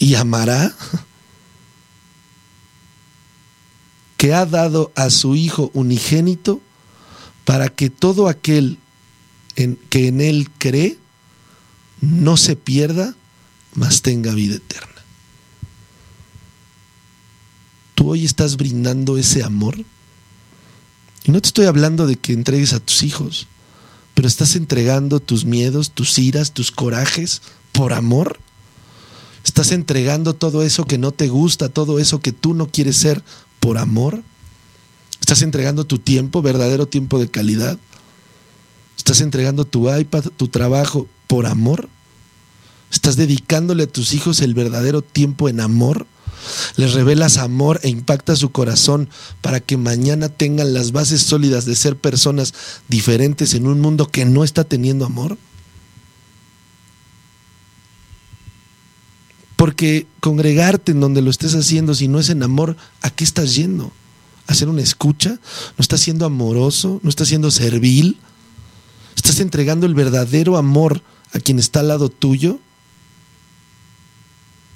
y 0.00 0.16
amará, 0.16 0.74
que 4.16 4.34
ha 4.34 4.44
dado 4.44 4.90
a 4.96 5.10
su 5.10 5.36
Hijo 5.36 5.70
unigénito 5.74 6.60
para 7.44 7.68
que 7.68 7.90
todo 7.90 8.28
aquel 8.28 8.78
en, 9.56 9.76
que 9.88 10.08
en 10.08 10.20
Él 10.20 10.50
cree 10.58 10.98
no 12.00 12.36
se 12.36 12.56
pierda, 12.56 13.14
mas 13.74 14.02
tenga 14.02 14.34
vida 14.34 14.56
eterna. 14.56 14.88
¿Tú 17.94 18.10
hoy 18.10 18.24
estás 18.24 18.56
brindando 18.56 19.18
ese 19.18 19.42
amor? 19.42 19.76
Y 21.24 21.30
no 21.30 21.42
te 21.42 21.48
estoy 21.48 21.66
hablando 21.66 22.06
de 22.06 22.16
que 22.16 22.32
entregues 22.32 22.72
a 22.72 22.80
tus 22.80 23.02
hijos, 23.02 23.46
pero 24.14 24.26
estás 24.26 24.56
entregando 24.56 25.20
tus 25.20 25.44
miedos, 25.44 25.90
tus 25.90 26.18
iras, 26.18 26.52
tus 26.52 26.70
corajes 26.70 27.42
por 27.72 27.92
amor. 27.92 28.40
Estás 29.44 29.72
entregando 29.72 30.34
todo 30.34 30.62
eso 30.62 30.84
que 30.84 30.98
no 30.98 31.12
te 31.12 31.28
gusta, 31.28 31.68
todo 31.68 31.98
eso 31.98 32.20
que 32.20 32.32
tú 32.32 32.54
no 32.54 32.66
quieres 32.66 32.96
ser 32.96 33.22
por 33.58 33.78
amor. 33.78 34.22
Estás 35.20 35.42
entregando 35.42 35.84
tu 35.84 35.98
tiempo, 35.98 36.42
verdadero 36.42 36.86
tiempo 36.86 37.18
de 37.18 37.30
calidad. 37.30 37.78
Estás 38.96 39.20
entregando 39.20 39.64
tu 39.64 39.94
iPad, 39.94 40.24
tu 40.36 40.48
trabajo 40.48 41.08
por 41.26 41.46
amor. 41.46 41.88
Estás 42.90 43.16
dedicándole 43.16 43.84
a 43.84 43.86
tus 43.86 44.14
hijos 44.14 44.40
el 44.40 44.54
verdadero 44.54 45.02
tiempo 45.02 45.48
en 45.48 45.60
amor 45.60 46.06
les 46.76 46.94
revelas 46.94 47.38
amor 47.38 47.80
e 47.82 47.88
impacta 47.88 48.36
su 48.36 48.50
corazón 48.50 49.08
para 49.40 49.60
que 49.60 49.76
mañana 49.76 50.28
tengan 50.28 50.74
las 50.74 50.92
bases 50.92 51.22
sólidas 51.22 51.64
de 51.64 51.76
ser 51.76 51.96
personas 51.96 52.54
diferentes 52.88 53.54
en 53.54 53.66
un 53.66 53.80
mundo 53.80 54.08
que 54.08 54.24
no 54.24 54.44
está 54.44 54.64
teniendo 54.64 55.04
amor. 55.04 55.36
Porque 59.60 60.06
congregarte 60.20 60.92
en 60.92 61.00
donde 61.00 61.20
lo 61.20 61.30
estés 61.30 61.54
haciendo, 61.54 61.94
si 61.94 62.08
no 62.08 62.18
es 62.18 62.30
en 62.30 62.42
amor, 62.42 62.78
¿a 63.02 63.10
qué 63.10 63.24
estás 63.24 63.54
yendo? 63.56 63.92
¿A 64.46 64.52
hacer 64.52 64.70
una 64.70 64.80
escucha? 64.80 65.32
¿No 65.32 65.82
estás 65.82 66.00
siendo 66.00 66.24
amoroso? 66.24 66.98
¿No 67.02 67.10
estás 67.10 67.28
siendo 67.28 67.50
servil? 67.50 68.16
¿Estás 69.16 69.38
entregando 69.38 69.84
el 69.84 69.92
verdadero 69.92 70.56
amor 70.56 71.02
a 71.34 71.40
quien 71.40 71.58
está 71.58 71.80
al 71.80 71.88
lado 71.88 72.08
tuyo? 72.08 72.58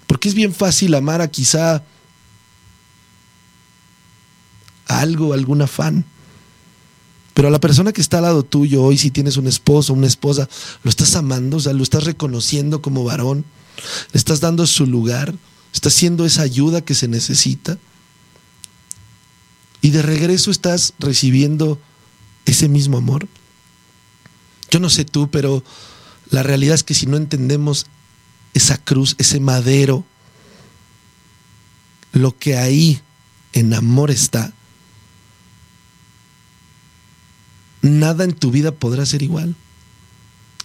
Porque 0.07 0.29
es 0.29 0.35
bien 0.35 0.53
fácil 0.53 0.95
amar 0.95 1.23
a 1.23 1.29
quizá 1.29 1.83
algo, 4.87 5.33
algún 5.33 5.63
afán. 5.63 6.05
Pero 7.33 7.49
a 7.49 7.51
la 7.51 7.59
persona 7.59 7.95
que 7.95 8.03
está 8.03 8.19
al 8.19 8.25
lado 8.25 8.43
tuyo 8.43 8.83
hoy, 8.83 8.99
si 8.99 9.11
tienes 9.11 9.39
un 9.39 9.47
esposo, 9.47 9.95
una 9.95 10.09
esposa, 10.09 10.47
lo 10.83 10.91
estás 10.91 11.17
amando, 11.17 11.57
o 11.57 11.61
sea, 11.61 11.73
lo 11.73 11.83
estás 11.83 12.05
reconociendo 12.05 12.83
como 12.83 13.03
varón, 13.03 13.47
le 14.13 14.19
estás 14.19 14.41
dando 14.41 14.67
su 14.67 14.87
lugar, 14.87 15.35
estás 15.73 15.95
haciendo 15.95 16.25
esa 16.25 16.43
ayuda 16.43 16.81
que 16.83 16.95
se 16.95 17.09
necesita. 17.09 17.79
Y 19.81 19.91
de 19.91 20.03
regreso 20.03 20.51
estás 20.51 20.95
recibiendo 20.99 21.79
ese 22.47 22.69
mismo 22.69 22.99
amor? 22.99 23.29
Yo 24.71 24.81
no 24.81 24.91
sé 24.91 25.05
tú, 25.05 25.31
pero 25.31 25.63
la 26.31 26.43
realidad 26.43 26.75
es 26.75 26.85
que 26.85 26.95
si 26.95 27.07
no 27.07 27.17
entendemos 27.17 27.87
esa 28.55 28.77
cruz, 28.79 29.15
ese 29.19 29.41
madero, 29.41 30.05
lo 32.13 32.37
que 32.37 32.57
ahí 32.57 33.01
en 33.53 33.75
amor 33.75 34.11
está, 34.11 34.53
nada 37.83 38.25
en 38.25 38.33
tu 38.33 38.51
vida 38.51 38.73
podrá 38.73 39.05
ser 39.07 39.23
igual. 39.23 39.57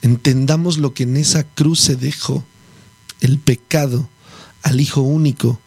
Entendamos 0.02 0.78
lo 0.78 0.94
que 0.94 1.04
en 1.04 1.18
esa 1.18 1.44
cruz 1.44 1.80
se 1.82 1.96
dejó, 1.96 2.44
el 3.22 3.40
pecado 3.40 4.10
al 4.62 4.82
Hijo 4.82 5.02
único, 5.02 5.60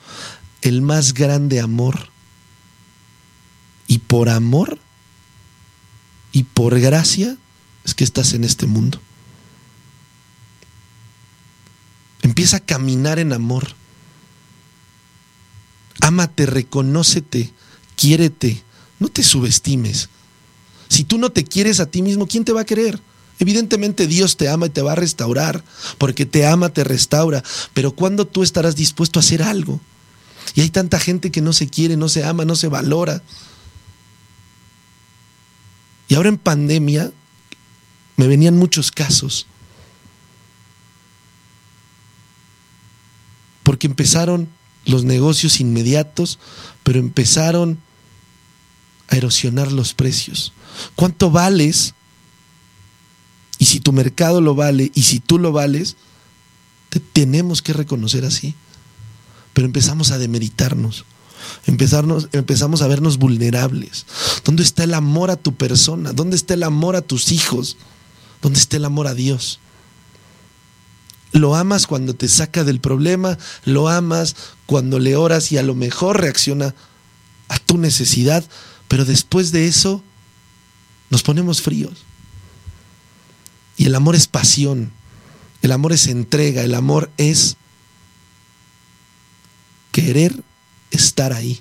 el 0.63 0.83
más 0.83 1.15
grande 1.15 1.61
amor. 1.61 2.11
Y 3.87 3.99
por 3.99 4.29
amor 4.29 4.79
y 6.33 6.45
por 6.45 6.79
gracia 6.81 7.37
es 7.85 7.95
que 7.95 8.05
estás 8.05 8.33
en 8.33 8.45
este 8.45 8.67
mundo. 8.67 9.01
Empieza 12.23 12.59
a 12.59 12.61
caminar 12.61 13.19
en 13.19 13.33
amor. 13.33 13.75
Ámate, 16.01 16.47
reconócete, 16.47 17.53
quiérete, 17.97 18.63
no 18.99 19.09
te 19.09 19.23
subestimes. 19.23 20.09
Si 20.89 21.05
tú 21.05 21.19
no 21.19 21.31
te 21.31 21.45
quieres 21.45 21.81
a 21.81 21.87
ti 21.87 22.03
mismo, 22.03 22.27
¿quién 22.27 22.45
te 22.45 22.53
va 22.53 22.63
a 22.63 22.67
querer? 22.67 23.01
Evidentemente 23.43 24.07
Dios 24.07 24.37
te 24.37 24.49
ama 24.49 24.67
y 24.67 24.71
te 24.71 24.83
va 24.83 24.93
a 24.93 24.95
restaurar, 24.95 25.65
porque 25.99 26.27
te 26.27 26.47
ama, 26.47 26.69
te 26.69 26.85
restaura, 26.85 27.43
pero 27.75 27.91
¿cuándo 27.91 28.25
tú 28.25 28.45
estarás 28.45 28.77
dispuesto 28.77 29.19
a 29.19 29.23
hacer 29.23 29.43
algo? 29.43 29.81
Y 30.55 30.61
hay 30.61 30.71
tanta 30.71 31.01
gente 31.01 31.33
que 31.33 31.41
no 31.41 31.53
se 31.53 31.67
quiere, 31.67 31.97
no 31.97 32.09
se 32.09 32.23
ama, 32.23 32.45
no 32.45 32.55
se 32.55 32.69
valora. 32.69 33.21
Y 36.07 36.15
ahora 36.15 36.29
en 36.29 36.39
pandemia 36.39 37.11
me 38.17 38.29
venían 38.29 38.57
muchos 38.57 38.93
casos. 38.93 39.49
Porque 43.65 43.89
empezaron 43.89 44.49
los 44.85 45.03
negocios 45.03 45.59
inmediatos, 45.59 46.39
pero 46.85 47.01
empezaron 47.01 47.81
a 49.09 49.17
erosionar 49.17 49.73
los 49.73 49.95
precios. 49.95 50.53
¿Cuánto 50.95 51.33
vales? 51.33 51.95
Y 53.63 53.67
si 53.67 53.79
tu 53.79 53.93
mercado 53.93 54.41
lo 54.41 54.57
vale 54.57 54.91
y 54.93 55.03
si 55.03 55.21
tú 55.21 55.39
lo 55.39 55.53
vales, 55.53 55.95
te 56.89 56.99
tenemos 56.99 57.63
que 57.63 57.73
reconocer 57.73 58.25
así. 58.25 58.57
Pero 59.53 59.67
empezamos 59.67 60.11
a 60.11 60.19
demeritarnos. 60.19 61.05
Empezarnos, 61.67 62.29
empezamos 62.33 62.83
a 62.83 62.89
vernos 62.89 63.19
vulnerables. 63.19 64.05
¿Dónde 64.45 64.65
está 64.65 64.83
el 64.83 64.95
amor 64.95 65.31
a 65.31 65.37
tu 65.37 65.55
persona? 65.55 66.13
¿Dónde 66.13 66.35
está 66.35 66.55
el 66.55 66.65
amor 66.65 66.97
a 66.97 67.03
tus 67.03 67.31
hijos? 67.31 67.77
¿Dónde 68.41 68.59
está 68.59 68.79
el 68.79 68.85
amor 68.85 69.07
a 69.07 69.15
Dios? 69.15 69.61
Lo 71.31 71.55
amas 71.55 71.87
cuando 71.87 72.15
te 72.15 72.27
saca 72.27 72.65
del 72.65 72.81
problema, 72.81 73.39
lo 73.65 73.89
amas 73.89 74.35
cuando 74.67 74.99
le 74.99 75.15
oras 75.15 75.53
y 75.53 75.59
a 75.59 75.63
lo 75.63 75.77
mejor 75.77 76.21
reacciona 76.21 76.75
a 77.47 77.59
tu 77.59 77.79
necesidad, 77.79 78.45
pero 78.89 79.05
después 79.05 79.53
de 79.53 79.69
eso 79.69 80.03
nos 81.11 81.23
ponemos 81.23 81.63
fríos. 81.63 82.07
Y 83.77 83.87
el 83.87 83.95
amor 83.95 84.15
es 84.15 84.27
pasión, 84.27 84.93
el 85.63 85.73
amor 85.73 85.93
es 85.93 86.07
entrega, 86.07 86.63
el 86.63 86.75
amor 86.75 87.11
es 87.17 87.57
querer 89.93 90.43
estar 90.91 91.33
ahí. 91.33 91.61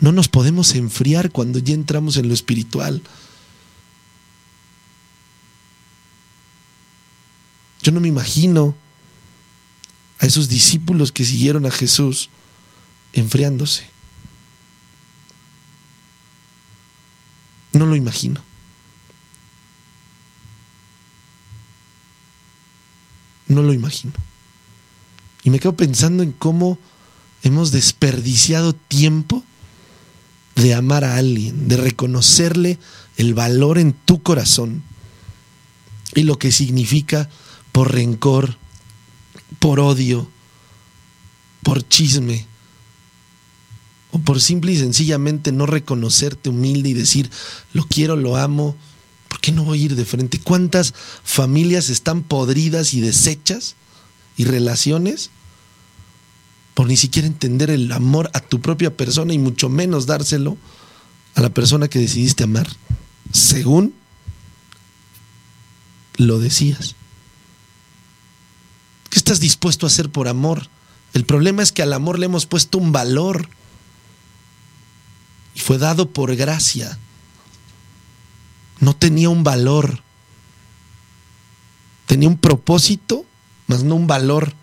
No 0.00 0.12
nos 0.12 0.28
podemos 0.28 0.74
enfriar 0.74 1.30
cuando 1.30 1.58
ya 1.58 1.74
entramos 1.74 2.16
en 2.16 2.28
lo 2.28 2.34
espiritual. 2.34 3.02
Yo 7.82 7.92
no 7.92 8.00
me 8.00 8.08
imagino 8.08 8.76
a 10.20 10.26
esos 10.26 10.48
discípulos 10.48 11.10
que 11.10 11.24
siguieron 11.24 11.66
a 11.66 11.70
Jesús 11.70 12.30
enfriándose. 13.12 13.97
No 17.72 17.86
lo 17.86 17.96
imagino. 17.96 18.42
No 23.46 23.62
lo 23.62 23.72
imagino. 23.72 24.12
Y 25.44 25.50
me 25.50 25.60
quedo 25.60 25.76
pensando 25.76 26.22
en 26.22 26.32
cómo 26.32 26.78
hemos 27.42 27.70
desperdiciado 27.72 28.74
tiempo 28.74 29.44
de 30.56 30.74
amar 30.74 31.04
a 31.04 31.16
alguien, 31.16 31.68
de 31.68 31.76
reconocerle 31.76 32.78
el 33.16 33.34
valor 33.34 33.78
en 33.78 33.92
tu 33.92 34.22
corazón 34.22 34.82
y 36.14 36.24
lo 36.24 36.38
que 36.38 36.50
significa 36.50 37.30
por 37.70 37.94
rencor, 37.94 38.56
por 39.60 39.78
odio, 39.78 40.28
por 41.62 41.86
chisme, 41.86 42.47
o 44.10 44.18
por 44.18 44.40
simple 44.40 44.72
y 44.72 44.78
sencillamente 44.78 45.52
no 45.52 45.66
reconocerte 45.66 46.50
humilde 46.50 46.88
y 46.90 46.94
decir, 46.94 47.30
lo 47.72 47.84
quiero, 47.86 48.16
lo 48.16 48.36
amo, 48.36 48.76
¿por 49.28 49.40
qué 49.40 49.52
no 49.52 49.64
voy 49.64 49.82
a 49.82 49.84
ir 49.84 49.96
de 49.96 50.04
frente? 50.04 50.40
¿Cuántas 50.40 50.94
familias 51.22 51.90
están 51.90 52.22
podridas 52.22 52.94
y 52.94 53.00
deshechas 53.00 53.76
y 54.36 54.44
relaciones 54.44 55.30
por 56.74 56.86
ni 56.86 56.96
siquiera 56.96 57.26
entender 57.26 57.70
el 57.70 57.90
amor 57.90 58.30
a 58.34 58.40
tu 58.40 58.60
propia 58.60 58.96
persona 58.96 59.34
y 59.34 59.38
mucho 59.38 59.68
menos 59.68 60.06
dárselo 60.06 60.56
a 61.34 61.40
la 61.40 61.50
persona 61.50 61.88
que 61.88 61.98
decidiste 61.98 62.44
amar, 62.44 62.68
según 63.32 63.94
lo 66.16 66.38
decías. 66.38 66.94
¿Qué 69.10 69.18
estás 69.18 69.40
dispuesto 69.40 69.86
a 69.86 69.88
hacer 69.88 70.10
por 70.10 70.28
amor? 70.28 70.68
El 71.14 71.24
problema 71.24 71.62
es 71.62 71.72
que 71.72 71.82
al 71.82 71.92
amor 71.92 72.18
le 72.18 72.26
hemos 72.26 72.46
puesto 72.46 72.78
un 72.78 72.92
valor 72.92 73.48
fue 75.68 75.76
dado 75.76 76.08
por 76.08 76.34
gracia. 76.34 76.98
No 78.80 78.96
tenía 78.96 79.28
un 79.28 79.44
valor. 79.44 80.02
Tenía 82.06 82.26
un 82.26 82.38
propósito, 82.38 83.26
mas 83.66 83.84
no 83.84 83.94
un 83.94 84.06
valor. 84.06 84.54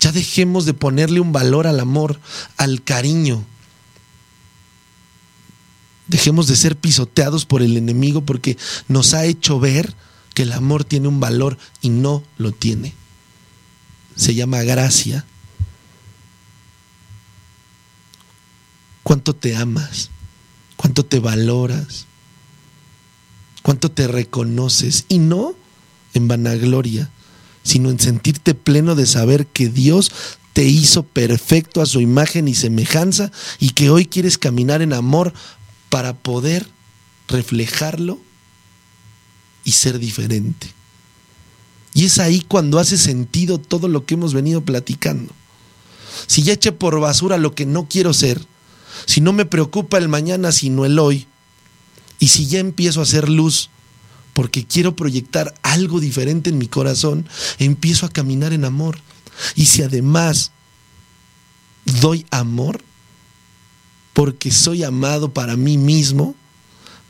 Ya 0.00 0.10
dejemos 0.10 0.66
de 0.66 0.74
ponerle 0.74 1.20
un 1.20 1.30
valor 1.30 1.68
al 1.68 1.78
amor, 1.78 2.18
al 2.56 2.82
cariño. 2.82 3.44
Dejemos 6.08 6.48
de 6.48 6.56
ser 6.56 6.76
pisoteados 6.76 7.46
por 7.46 7.62
el 7.62 7.76
enemigo 7.76 8.22
porque 8.22 8.58
nos 8.88 9.14
ha 9.14 9.26
hecho 9.26 9.60
ver 9.60 9.94
que 10.34 10.42
el 10.42 10.50
amor 10.50 10.82
tiene 10.82 11.06
un 11.06 11.20
valor 11.20 11.56
y 11.82 11.90
no 11.90 12.24
lo 12.36 12.50
tiene. 12.50 12.94
Se 14.16 14.34
llama 14.34 14.64
gracia. 14.64 15.24
¿Cuánto 19.04 19.36
te 19.36 19.54
amas? 19.54 20.10
¿Cuánto 20.76 21.04
te 21.04 21.20
valoras? 21.20 22.06
¿Cuánto 23.62 23.90
te 23.90 24.06
reconoces? 24.06 25.06
Y 25.08 25.18
no 25.18 25.54
en 26.14 26.28
vanagloria, 26.28 27.10
sino 27.62 27.90
en 27.90 27.98
sentirte 27.98 28.54
pleno 28.54 28.94
de 28.94 29.06
saber 29.06 29.46
que 29.46 29.68
Dios 29.68 30.12
te 30.52 30.64
hizo 30.64 31.02
perfecto 31.02 31.82
a 31.82 31.86
su 31.86 32.00
imagen 32.00 32.48
y 32.48 32.54
semejanza 32.54 33.30
y 33.58 33.70
que 33.70 33.90
hoy 33.90 34.06
quieres 34.06 34.38
caminar 34.38 34.80
en 34.82 34.92
amor 34.92 35.34
para 35.90 36.14
poder 36.14 36.66
reflejarlo 37.28 38.18
y 39.64 39.72
ser 39.72 39.98
diferente. 39.98 40.72
Y 41.92 42.04
es 42.04 42.18
ahí 42.18 42.40
cuando 42.40 42.78
hace 42.78 42.98
sentido 42.98 43.58
todo 43.58 43.88
lo 43.88 44.06
que 44.06 44.14
hemos 44.14 44.32
venido 44.32 44.60
platicando. 44.60 45.32
Si 46.26 46.42
ya 46.42 46.54
eché 46.54 46.72
por 46.72 46.98
basura 47.00 47.36
lo 47.36 47.54
que 47.54 47.66
no 47.66 47.86
quiero 47.88 48.14
ser, 48.14 48.40
si 49.04 49.20
no 49.20 49.32
me 49.32 49.44
preocupa 49.44 49.98
el 49.98 50.08
mañana 50.08 50.52
sino 50.52 50.84
el 50.84 50.98
hoy, 50.98 51.26
y 52.18 52.28
si 52.28 52.46
ya 52.46 52.60
empiezo 52.60 53.00
a 53.00 53.02
hacer 53.02 53.28
luz 53.28 53.70
porque 54.32 54.66
quiero 54.66 54.96
proyectar 54.96 55.54
algo 55.62 56.00
diferente 56.00 56.50
en 56.50 56.58
mi 56.58 56.68
corazón, 56.68 57.26
empiezo 57.58 58.04
a 58.04 58.10
caminar 58.10 58.52
en 58.52 58.66
amor. 58.66 58.98
Y 59.54 59.66
si 59.66 59.82
además 59.82 60.52
doy 62.00 62.26
amor, 62.30 62.82
porque 64.12 64.50
soy 64.50 64.84
amado 64.84 65.32
para 65.32 65.56
mí 65.56 65.78
mismo, 65.78 66.34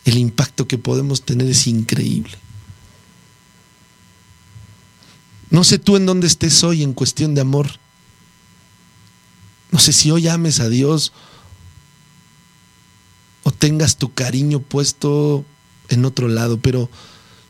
el 0.04 0.18
impacto 0.18 0.68
que 0.68 0.78
podemos 0.78 1.22
tener 1.22 1.48
es 1.48 1.66
increíble. 1.66 2.36
No 5.50 5.64
sé 5.64 5.78
tú 5.78 5.96
en 5.96 6.06
dónde 6.06 6.26
estés 6.26 6.62
hoy 6.62 6.82
en 6.82 6.92
cuestión 6.92 7.34
de 7.34 7.40
amor. 7.40 7.68
No 9.72 9.78
sé 9.78 9.92
si 9.92 10.10
hoy 10.10 10.28
ames 10.28 10.60
a 10.60 10.68
Dios 10.68 11.12
o 13.46 13.52
tengas 13.52 13.96
tu 13.96 14.12
cariño 14.12 14.58
puesto 14.58 15.44
en 15.88 16.04
otro 16.04 16.26
lado, 16.26 16.58
pero 16.58 16.90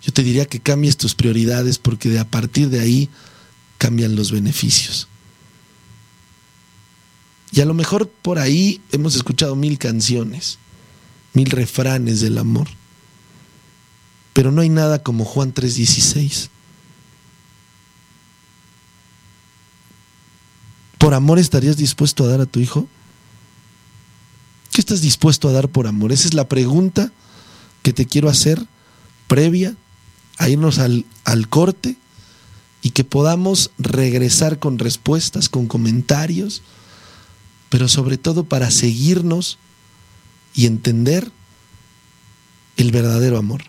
yo 0.02 0.12
te 0.12 0.22
diría 0.22 0.44
que 0.44 0.60
cambies 0.60 0.98
tus 0.98 1.14
prioridades 1.14 1.78
porque 1.78 2.10
de 2.10 2.18
a 2.18 2.28
partir 2.28 2.68
de 2.68 2.80
ahí 2.80 3.08
cambian 3.78 4.14
los 4.14 4.30
beneficios. 4.30 5.08
Y 7.50 7.62
a 7.62 7.64
lo 7.64 7.72
mejor 7.72 8.10
por 8.10 8.38
ahí 8.38 8.82
hemos 8.92 9.16
escuchado 9.16 9.56
mil 9.56 9.78
canciones, 9.78 10.58
mil 11.32 11.50
refranes 11.50 12.20
del 12.20 12.36
amor. 12.36 12.68
Pero 14.34 14.52
no 14.52 14.60
hay 14.60 14.68
nada 14.68 15.02
como 15.02 15.24
Juan 15.24 15.54
3:16. 15.54 16.50
¿Por 20.98 21.14
amor 21.14 21.38
estarías 21.38 21.78
dispuesto 21.78 22.24
a 22.24 22.28
dar 22.28 22.42
a 22.42 22.46
tu 22.46 22.60
hijo? 22.60 22.86
¿Qué 24.76 24.82
estás 24.82 25.00
dispuesto 25.00 25.48
a 25.48 25.52
dar 25.52 25.70
por 25.70 25.86
amor? 25.86 26.12
Esa 26.12 26.28
es 26.28 26.34
la 26.34 26.50
pregunta 26.50 27.10
que 27.80 27.94
te 27.94 28.04
quiero 28.04 28.28
hacer 28.28 28.62
previa 29.26 29.74
a 30.36 30.50
irnos 30.50 30.78
al, 30.78 31.06
al 31.24 31.48
corte 31.48 31.96
y 32.82 32.90
que 32.90 33.02
podamos 33.02 33.70
regresar 33.78 34.58
con 34.58 34.78
respuestas, 34.78 35.48
con 35.48 35.66
comentarios, 35.66 36.60
pero 37.70 37.88
sobre 37.88 38.18
todo 38.18 38.44
para 38.44 38.70
seguirnos 38.70 39.56
y 40.52 40.66
entender 40.66 41.32
el 42.76 42.92
verdadero 42.92 43.38
amor. 43.38 43.62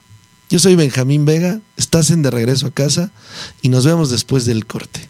Yo 0.50 0.60
soy 0.60 0.76
Benjamín 0.76 1.24
Vega, 1.24 1.62
estás 1.78 2.10
en 2.10 2.22
De 2.22 2.32
Regreso 2.32 2.68
a 2.68 2.72
Casa 2.72 3.12
y 3.62 3.70
nos 3.70 3.86
vemos 3.86 4.10
después 4.10 4.44
del 4.44 4.66
corte. 4.66 5.08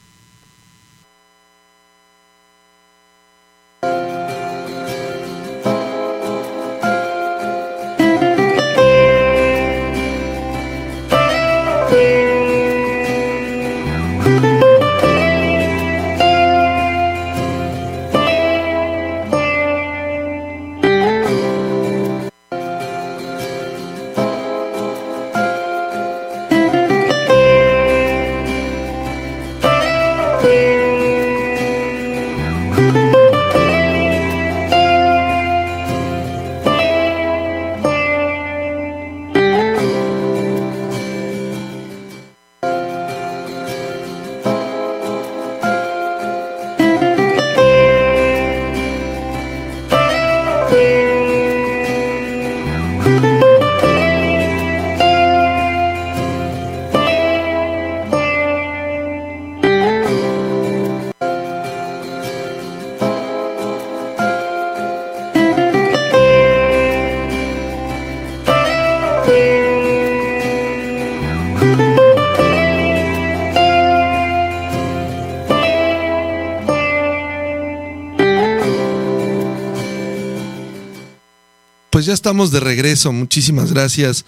Ya 82.08 82.14
estamos 82.14 82.52
de 82.52 82.62
regreso. 82.62 83.12
Muchísimas 83.12 83.74
gracias 83.74 84.24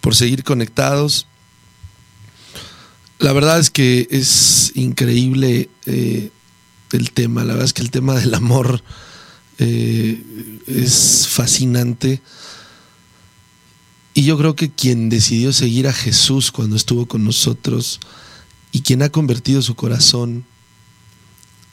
por 0.00 0.16
seguir 0.16 0.44
conectados. 0.44 1.26
La 3.18 3.34
verdad 3.34 3.58
es 3.58 3.70
que 3.70 4.08
es 4.10 4.72
increíble 4.74 5.68
eh, 5.84 6.30
el 6.90 7.10
tema. 7.12 7.44
La 7.44 7.52
verdad 7.52 7.66
es 7.66 7.74
que 7.74 7.82
el 7.82 7.90
tema 7.90 8.14
del 8.14 8.32
amor 8.32 8.82
eh, 9.58 10.22
es 10.66 11.28
fascinante. 11.28 12.22
Y 14.14 14.24
yo 14.24 14.38
creo 14.38 14.56
que 14.56 14.70
quien 14.70 15.10
decidió 15.10 15.52
seguir 15.52 15.86
a 15.86 15.92
Jesús 15.92 16.50
cuando 16.50 16.76
estuvo 16.76 17.06
con 17.06 17.24
nosotros 17.24 18.00
y 18.72 18.80
quien 18.80 19.02
ha 19.02 19.10
convertido 19.10 19.60
su 19.60 19.74
corazón 19.74 20.46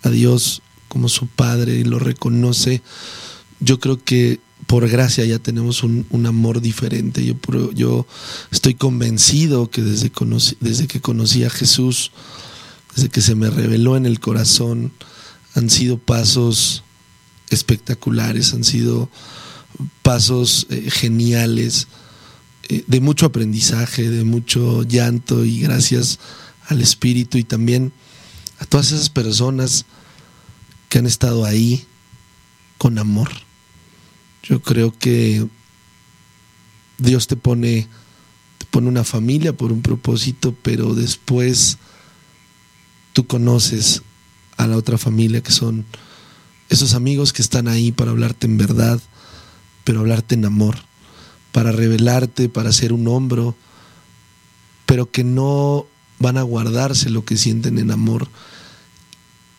a 0.03 0.09
Dios 0.09 0.61
como 0.89 1.07
su 1.07 1.27
Padre 1.27 1.75
y 1.75 1.85
lo 1.85 1.97
reconoce, 1.97 2.81
yo 3.61 3.79
creo 3.79 4.03
que 4.03 4.41
por 4.67 4.88
gracia 4.89 5.25
ya 5.25 5.39
tenemos 5.39 5.84
un, 5.84 6.25
amor 6.25 6.62
diferente. 6.62 7.36
Yo, 7.75 8.08
estoy 8.51 8.73
convencido 8.73 9.69
que 9.69 9.82
desde, 9.82 10.12
desde 10.60 10.88
que 10.88 11.01
conocí 11.01 11.43
a 11.43 11.49
Jesús, 11.49 12.12
desde 12.95 13.10
que 13.10 13.21
se 13.21 13.36
me 13.36 13.49
reveló 13.49 13.95
en 13.95 14.06
el 14.06 14.19
corazón, 14.19 14.91
han 15.54 15.69
sido 15.69 15.97
pasos 15.97 16.84
espectaculares, 17.49 18.54
han 18.54 18.63
sido 18.63 19.10
pasos 20.01 20.67
eh, 20.69 20.89
geniales, 20.89 21.88
eh, 22.67 22.84
de 22.88 22.99
mucho 23.01 23.28
aprendizaje, 23.28 24.10
de 24.10 24.23
mucho 24.23 24.84
llanto 24.84 25.45
y 25.45 25.60
gracias 25.60 26.19
al 26.67 26.82
Espíritu 26.82 27.38
y 27.38 27.43
también 27.43 27.93
a 28.60 28.65
todas 28.65 28.91
esas 28.91 29.10
personas 29.10 29.86
que 30.89 30.97
han 30.97 31.06
estado 31.06 31.45
ahí 31.45 31.86
con 32.78 32.97
amor 32.97 33.44
yo 34.47 34.62
creo 34.62 34.97
que 34.97 35.47
Dios 36.97 37.27
te 37.27 37.36
pone, 37.36 37.88
te 38.60 38.65
pone 38.67 38.88
una 38.88 39.03
familia 39.03 39.53
por 39.53 39.71
un 39.71 39.81
propósito, 39.81 40.55
pero 40.62 40.93
después 40.93 41.77
tú 43.13 43.25
conoces 43.25 44.03
a 44.58 44.67
la 44.67 44.77
otra 44.77 44.97
familia 44.97 45.41
que 45.41 45.51
son 45.51 45.86
esos 46.69 46.93
amigos 46.93 47.34
que 47.34 47.41
están 47.41 47.67
ahí 47.67 47.91
para 47.91 48.12
hablarte 48.12 48.45
en 48.45 48.58
verdad, 48.58 49.01
pero 49.84 50.01
hablarte 50.01 50.36
en 50.36 50.45
amor, 50.45 50.77
para 51.51 51.71
revelarte, 51.71 52.47
para 52.47 52.71
ser 52.71 52.93
un 52.93 53.08
hombro, 53.08 53.55
pero 54.86 55.10
que 55.12 55.23
no 55.23 55.88
van 56.19 56.38
a 56.38 56.43
guardarse 56.43 57.10
lo 57.10 57.25
que 57.25 57.38
sienten 57.38 57.79
en 57.79 57.91
amor. 57.91 58.29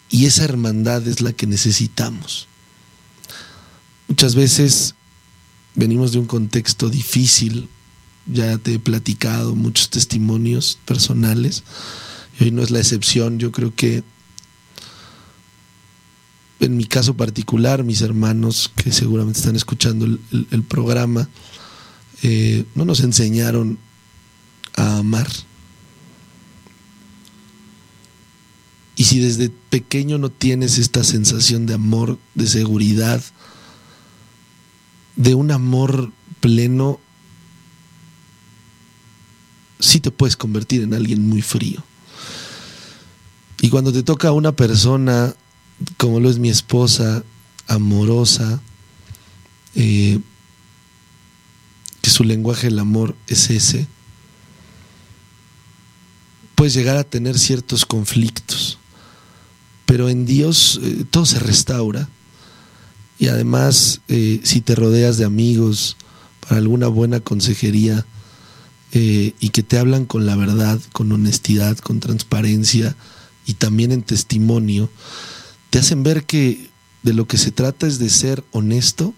Y 0.09 0.27
esa 0.27 0.45
hermandad 0.45 1.07
es 1.09 1.21
la 1.21 1.33
que 1.33 1.47
necesitamos. 1.47 2.49
Muchas 4.17 4.35
veces 4.35 4.95
venimos 5.75 6.13
de 6.13 6.19
un 6.19 6.25
contexto 6.25 6.89
difícil, 6.89 7.69
ya 8.25 8.57
te 8.57 8.73
he 8.73 8.79
platicado 8.79 9.55
muchos 9.55 9.91
testimonios 9.91 10.79
personales, 10.87 11.65
hoy 12.41 12.51
no 12.51 12.63
es 12.63 12.71
la 12.71 12.79
excepción, 12.79 13.39
yo 13.39 13.53
creo 13.53 13.75
que 13.75 14.03
en 16.61 16.79
mi 16.79 16.87
caso 16.87 17.15
particular, 17.15 17.85
mis 17.85 18.01
hermanos 18.01 18.73
que 18.75 18.91
seguramente 18.91 19.39
están 19.39 19.55
escuchando 19.55 20.07
el, 20.07 20.63
programa, 20.63 21.29
eh, 22.23 22.65
no 22.75 22.87
nos 22.87 23.01
enseñaron 23.01 23.79
a 24.77 24.97
amar. 24.97 25.29
Y 28.97 29.05
si 29.05 29.21
desde 29.21 29.51
pequeño 29.51 30.17
no 30.17 30.31
tienes 30.31 30.79
esta 30.79 31.05
sensación 31.05 31.67
de 31.67 31.75
amor, 31.75 32.19
de 32.35 32.47
seguridad, 32.47 33.23
de 35.17 35.35
un 35.35 35.51
amor 35.51 36.13
pleno, 36.41 37.01
sí 39.81 40.01
te 40.01 40.11
puedes 40.11 40.37
convertir 40.37 40.83
en 40.83 40.95
alguien 40.95 41.27
muy 41.27 41.43
frío. 41.43 41.83
Y 43.61 43.71
cuando 43.71 43.93
te 43.93 44.03
toca 44.03 44.29
a 44.29 44.33
una 44.33 44.53
persona, 44.53 45.35
como 45.97 46.21
lo 46.21 46.31
es 46.31 46.39
mi 46.39 46.51
esposa, 46.51 47.25
amorosa, 47.67 48.61
eh, 49.75 50.21
que 52.03 52.11
su 52.11 52.23
lenguaje 52.23 52.69
del 52.69 52.79
amor 52.79 53.17
es 53.27 53.51
ese, 53.51 53.89
puedes 56.55 56.75
llegar 56.75 56.97
a 56.97 57.05
tener 57.05 57.39
ciertos 57.39 57.87
conflictos. 57.87 58.79
Pero 59.87 60.09
en 60.09 60.27
Dios 60.27 60.81
eh, 60.83 61.05
todo 61.11 61.25
se 61.25 61.39
restaura 61.39 62.09
y 63.19 63.29
además, 63.29 64.01
eh, 64.09 64.41
si 64.43 64.61
te 64.61 64.75
rodeas 64.75 65.17
de 65.17 65.25
amigos 65.25 65.97
para 66.41 66.57
alguna 66.57 66.89
buena 66.89 67.21
consejería 67.21 68.07
eh, 68.93 69.35
y 69.41 69.49
que 69.51 69.63
te 69.63 69.79
hablan 69.79 70.05
con 70.05 70.27
la 70.27 70.37
verdad, 70.37 70.81
con 70.93 71.11
honestidad, 71.13 71.79
con 71.79 72.01
transparencia 72.01 72.95
y 73.47 73.55
también 73.55 73.93
en 73.93 74.03
testimonio, 74.03 74.91
te 75.71 75.79
hacen 75.79 76.03
ver 76.03 76.25
que 76.25 76.69
de 77.03 77.15
lo 77.15 77.27
que 77.27 77.39
se 77.39 77.53
trata 77.53 77.87
es 77.87 77.99
de 77.99 78.11
ser 78.11 78.45
honesto, 78.53 79.15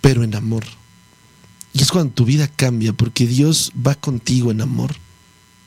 pero 0.00 0.24
en 0.24 0.34
amor. 0.34 0.64
Y 1.72 1.82
es 1.82 1.92
cuando 1.92 2.14
tu 2.14 2.24
vida 2.24 2.48
cambia, 2.48 2.92
porque 2.92 3.26
Dios 3.26 3.70
va 3.86 3.94
contigo 3.94 4.50
en 4.50 4.62
amor. 4.62 4.96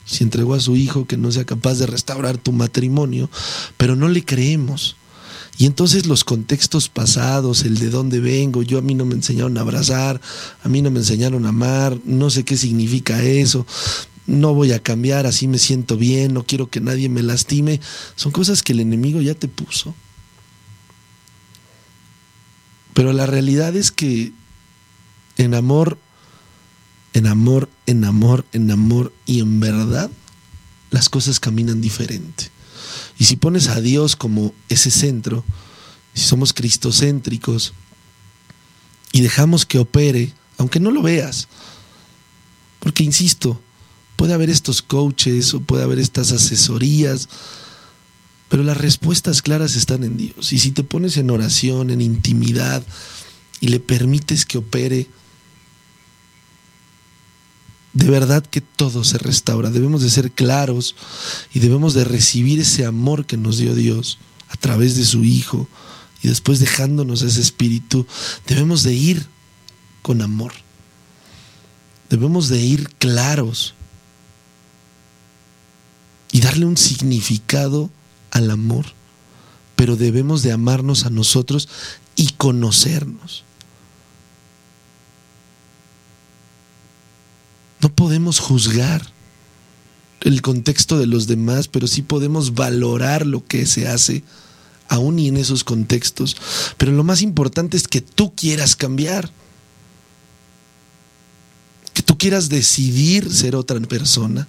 Si 0.04 0.24
entregó 0.24 0.54
a 0.54 0.60
su 0.60 0.76
hijo 0.76 1.06
que 1.06 1.16
no 1.16 1.30
sea 1.30 1.44
capaz 1.44 1.74
de 1.74 1.86
restaurar 1.86 2.36
tu 2.36 2.52
matrimonio, 2.52 3.30
pero 3.76 3.94
no 3.94 4.08
le 4.08 4.24
creemos 4.24 4.96
Y 5.60 5.66
entonces 5.66 6.06
los 6.06 6.24
contextos 6.24 6.88
pasados, 6.88 7.64
el 7.64 7.78
de 7.78 7.90
dónde 7.90 8.18
vengo, 8.18 8.62
yo 8.62 8.78
a 8.78 8.80
mí 8.80 8.94
no 8.94 9.04
me 9.04 9.12
enseñaron 9.12 9.58
a 9.58 9.60
abrazar, 9.60 10.18
a 10.64 10.68
mí 10.70 10.80
no 10.80 10.90
me 10.90 11.00
enseñaron 11.00 11.44
a 11.44 11.50
amar, 11.50 11.98
no 12.06 12.30
sé 12.30 12.44
qué 12.46 12.56
significa 12.56 13.22
eso, 13.22 13.66
no 14.26 14.54
voy 14.54 14.72
a 14.72 14.82
cambiar, 14.82 15.26
así 15.26 15.48
me 15.48 15.58
siento 15.58 15.98
bien, 15.98 16.32
no 16.32 16.44
quiero 16.44 16.70
que 16.70 16.80
nadie 16.80 17.10
me 17.10 17.22
lastime, 17.22 17.78
son 18.16 18.32
cosas 18.32 18.62
que 18.62 18.72
el 18.72 18.80
enemigo 18.80 19.20
ya 19.20 19.34
te 19.34 19.48
puso. 19.48 19.94
Pero 22.94 23.12
la 23.12 23.26
realidad 23.26 23.76
es 23.76 23.92
que 23.92 24.32
en 25.36 25.52
amor, 25.52 25.98
en 27.12 27.26
amor, 27.26 27.68
en 27.84 28.06
amor, 28.06 28.46
en 28.54 28.70
amor 28.70 29.12
y 29.26 29.40
en 29.40 29.60
verdad, 29.60 30.10
las 30.88 31.10
cosas 31.10 31.38
caminan 31.38 31.82
diferente. 31.82 32.50
Y 33.18 33.24
si 33.24 33.36
pones 33.36 33.68
a 33.68 33.80
Dios 33.80 34.16
como 34.16 34.54
ese 34.68 34.90
centro, 34.90 35.44
si 36.14 36.24
somos 36.24 36.52
cristocéntricos 36.52 37.72
y 39.12 39.20
dejamos 39.20 39.66
que 39.66 39.78
opere, 39.78 40.32
aunque 40.58 40.80
no 40.80 40.90
lo 40.90 41.02
veas, 41.02 41.48
porque 42.80 43.04
insisto, 43.04 43.60
puede 44.16 44.34
haber 44.34 44.50
estos 44.50 44.82
coaches 44.82 45.54
o 45.54 45.60
puede 45.60 45.84
haber 45.84 45.98
estas 45.98 46.32
asesorías, 46.32 47.28
pero 48.48 48.62
las 48.64 48.76
respuestas 48.76 49.42
claras 49.42 49.76
están 49.76 50.02
en 50.02 50.16
Dios. 50.16 50.52
Y 50.52 50.58
si 50.58 50.72
te 50.72 50.82
pones 50.82 51.16
en 51.16 51.30
oración, 51.30 51.90
en 51.90 52.00
intimidad, 52.00 52.82
y 53.60 53.68
le 53.68 53.78
permites 53.78 54.44
que 54.46 54.58
opere, 54.58 55.06
de 57.92 58.08
verdad 58.08 58.44
que 58.44 58.60
todo 58.60 59.04
se 59.04 59.18
restaura. 59.18 59.70
Debemos 59.70 60.02
de 60.02 60.10
ser 60.10 60.30
claros 60.30 60.94
y 61.52 61.60
debemos 61.60 61.94
de 61.94 62.04
recibir 62.04 62.60
ese 62.60 62.84
amor 62.84 63.26
que 63.26 63.36
nos 63.36 63.58
dio 63.58 63.74
Dios 63.74 64.18
a 64.48 64.56
través 64.56 64.96
de 64.96 65.04
su 65.04 65.24
Hijo 65.24 65.68
y 66.22 66.28
después 66.28 66.60
dejándonos 66.60 67.22
ese 67.22 67.40
espíritu. 67.40 68.06
Debemos 68.46 68.82
de 68.82 68.94
ir 68.94 69.26
con 70.02 70.22
amor. 70.22 70.52
Debemos 72.08 72.48
de 72.48 72.60
ir 72.60 72.88
claros 72.98 73.74
y 76.32 76.40
darle 76.40 76.66
un 76.66 76.76
significado 76.76 77.90
al 78.30 78.50
amor, 78.50 78.86
pero 79.76 79.96
debemos 79.96 80.42
de 80.42 80.52
amarnos 80.52 81.06
a 81.06 81.10
nosotros 81.10 81.68
y 82.16 82.30
conocernos. 82.32 83.44
No 87.82 87.94
podemos 87.94 88.38
juzgar 88.38 89.02
el 90.20 90.42
contexto 90.42 90.98
de 90.98 91.06
los 91.06 91.26
demás, 91.26 91.68
pero 91.68 91.86
sí 91.86 92.02
podemos 92.02 92.54
valorar 92.54 93.24
lo 93.26 93.44
que 93.46 93.64
se 93.66 93.88
hace 93.88 94.22
aún 94.88 95.18
y 95.18 95.28
en 95.28 95.36
esos 95.36 95.64
contextos. 95.64 96.36
Pero 96.76 96.92
lo 96.92 97.04
más 97.04 97.22
importante 97.22 97.76
es 97.76 97.88
que 97.88 98.00
tú 98.00 98.34
quieras 98.34 98.76
cambiar. 98.76 99.30
Que 101.94 102.02
tú 102.02 102.18
quieras 102.18 102.48
decidir 102.48 103.32
ser 103.32 103.56
otra 103.56 103.80
persona. 103.80 104.46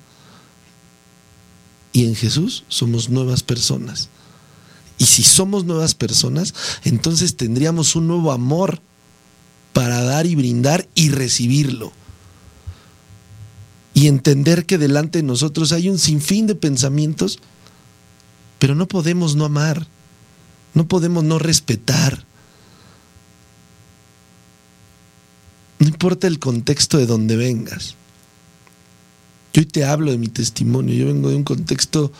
Y 1.94 2.06
en 2.06 2.15
Jesús 2.15 2.63
somos 2.67 3.10
nuevas 3.10 3.44
personas. 3.44 4.10
Y 4.98 5.06
si 5.06 5.24
somos 5.24 5.65
nuevas 5.65 5.96
personas, 5.96 6.54
entonces 6.84 7.36
tendríamos 7.36 7.96
un 7.96 8.08
nuevo 8.08 8.32
amor 8.32 8.82
para 9.74 10.04
dar 10.04 10.26
y 10.26 10.36
brindar 10.36 10.88
y 10.96 11.10
recibirlo 11.10 11.94
y 14.01 14.07
entender 14.07 14.65
que 14.65 14.79
delante 14.79 15.19
de 15.19 15.23
nosotros 15.23 15.71
hay 15.71 15.87
un 15.87 15.99
sinfín 15.99 16.47
de 16.47 16.55
pensamientos, 16.55 17.37
pero 18.57 18.73
no 18.73 18.87
podemos 18.87 19.35
no 19.35 19.45
amar, 19.45 19.85
no 20.73 20.87
podemos 20.87 21.23
no 21.23 21.37
respetar. 21.37 22.25
No 25.77 25.87
importa 25.87 26.25
el 26.25 26.39
contexto 26.39 26.97
de 26.97 27.05
donde 27.05 27.35
vengas. 27.35 27.93
Yo 29.53 29.61
hoy 29.61 29.67
te 29.67 29.85
hablo 29.85 30.09
de 30.09 30.17
mi 30.17 30.29
testimonio, 30.29 30.95
yo 30.95 31.05
vengo 31.05 31.29
de 31.29 31.35
un 31.35 31.43
contexto 31.43 32.11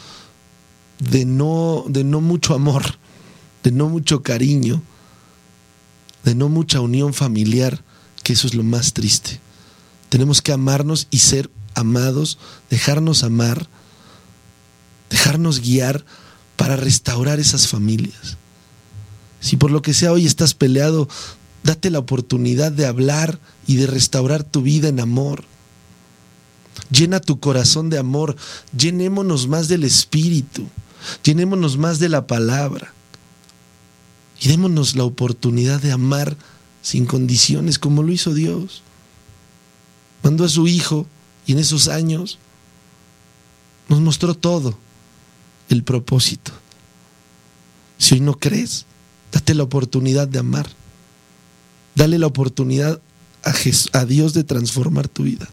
de 0.99 1.25
no, 1.25 1.85
de 1.87 2.03
no 2.03 2.21
mucho 2.21 2.53
amor, 2.53 2.83
de 3.63 3.71
no 3.71 3.89
mucho 3.89 4.21
cariño, 4.21 4.83
de 6.25 6.35
no 6.35 6.47
mucha 6.47 6.79
unión 6.79 7.15
familiar, 7.15 7.83
que 8.21 8.33
eso 8.33 8.45
es 8.45 8.53
lo 8.53 8.61
más 8.61 8.93
triste. 8.93 9.39
Tenemos 10.09 10.43
que 10.43 10.51
amarnos 10.51 11.07
y 11.09 11.17
ser 11.17 11.49
amados, 11.75 12.38
dejarnos 12.69 13.23
amar, 13.23 13.67
dejarnos 15.10 15.62
guiar 15.62 16.05
para 16.55 16.75
restaurar 16.75 17.39
esas 17.39 17.67
familias. 17.67 18.38
Si 19.39 19.57
por 19.57 19.71
lo 19.71 19.81
que 19.81 19.93
sea 19.93 20.12
hoy 20.12 20.25
estás 20.25 20.53
peleado, 20.53 21.07
date 21.63 21.89
la 21.89 21.99
oportunidad 21.99 22.71
de 22.71 22.86
hablar 22.86 23.39
y 23.67 23.77
de 23.77 23.88
restaurar 23.88 24.43
tu 24.43 24.62
vida 24.62 24.88
en 24.88 24.99
amor. 24.99 25.43
Llena 26.91 27.19
tu 27.19 27.39
corazón 27.39 27.89
de 27.89 27.97
amor, 27.97 28.36
llenémonos 28.77 29.47
más 29.47 29.67
del 29.67 29.84
Espíritu, 29.84 30.67
llenémonos 31.23 31.77
más 31.77 31.99
de 31.99 32.10
la 32.10 32.27
palabra 32.27 32.93
y 34.39 34.49
démonos 34.49 34.95
la 34.95 35.03
oportunidad 35.03 35.81
de 35.81 35.91
amar 35.91 36.36
sin 36.81 37.05
condiciones 37.05 37.79
como 37.79 38.03
lo 38.03 38.12
hizo 38.12 38.34
Dios. 38.34 38.81
Mandó 40.23 40.45
a 40.45 40.49
su 40.49 40.67
Hijo 40.67 41.07
y 41.45 41.54
en 41.54 41.60
esos 41.60 41.88
años 41.88 42.39
nos 43.89 43.99
mostró 43.99 44.36
todo, 44.36 44.77
el 45.69 45.84
propósito. 45.84 46.51
Si 47.97 48.15
hoy 48.15 48.21
no 48.21 48.38
crees, 48.38 48.86
date 49.32 49.54
la 49.54 49.63
oportunidad 49.63 50.27
de 50.27 50.39
amar. 50.39 50.67
Dale 51.95 52.17
la 52.19 52.27
oportunidad 52.27 53.01
a, 53.43 53.54
a 53.99 54.06
Dios 54.06 54.34
de 54.34 54.43
transformar 54.43 55.08
tu 55.08 55.23
vida. 55.23 55.47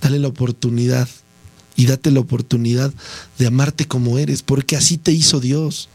Dale 0.00 0.18
la 0.18 0.28
oportunidad 0.28 1.08
y 1.76 1.86
date 1.86 2.10
la 2.10 2.20
oportunidad 2.20 2.92
de 3.38 3.46
amarte 3.46 3.86
como 3.86 4.18
eres, 4.18 4.42
porque 4.42 4.76
así 4.76 4.98
te 4.98 5.12
hizo 5.12 5.40
Dios. 5.40 5.88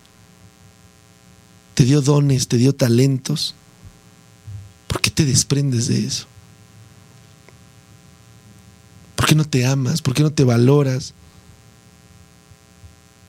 Te 1.76 1.86
dio 1.86 2.02
dones, 2.02 2.48
te 2.48 2.58
dio 2.58 2.74
talentos. 2.74 3.56
¿Por 4.88 5.02
qué 5.02 5.12
te 5.12 5.26
desprendes 5.26 5.88
de 5.88 6.06
eso? 6.06 6.26
¿Por 9.18 9.26
qué 9.26 9.36
no 9.36 9.46
te 9.46 9.66
amas? 9.66 10.02
¿Por 10.02 10.14
qué 10.14 10.22
no 10.22 10.32
te 10.32 10.44
valoras? 10.44 11.14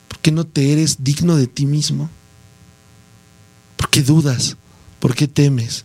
¿Por 0.07 0.19
qué 0.19 0.31
no 0.31 0.45
te 0.45 0.71
eres 0.71 1.03
digno 1.03 1.35
de 1.35 1.47
ti 1.47 1.65
mismo? 1.65 2.09
¿Por 3.75 3.89
qué 3.89 4.03
dudas? 4.03 4.55
¿Por 4.99 5.15
qué 5.15 5.27
temes? 5.27 5.83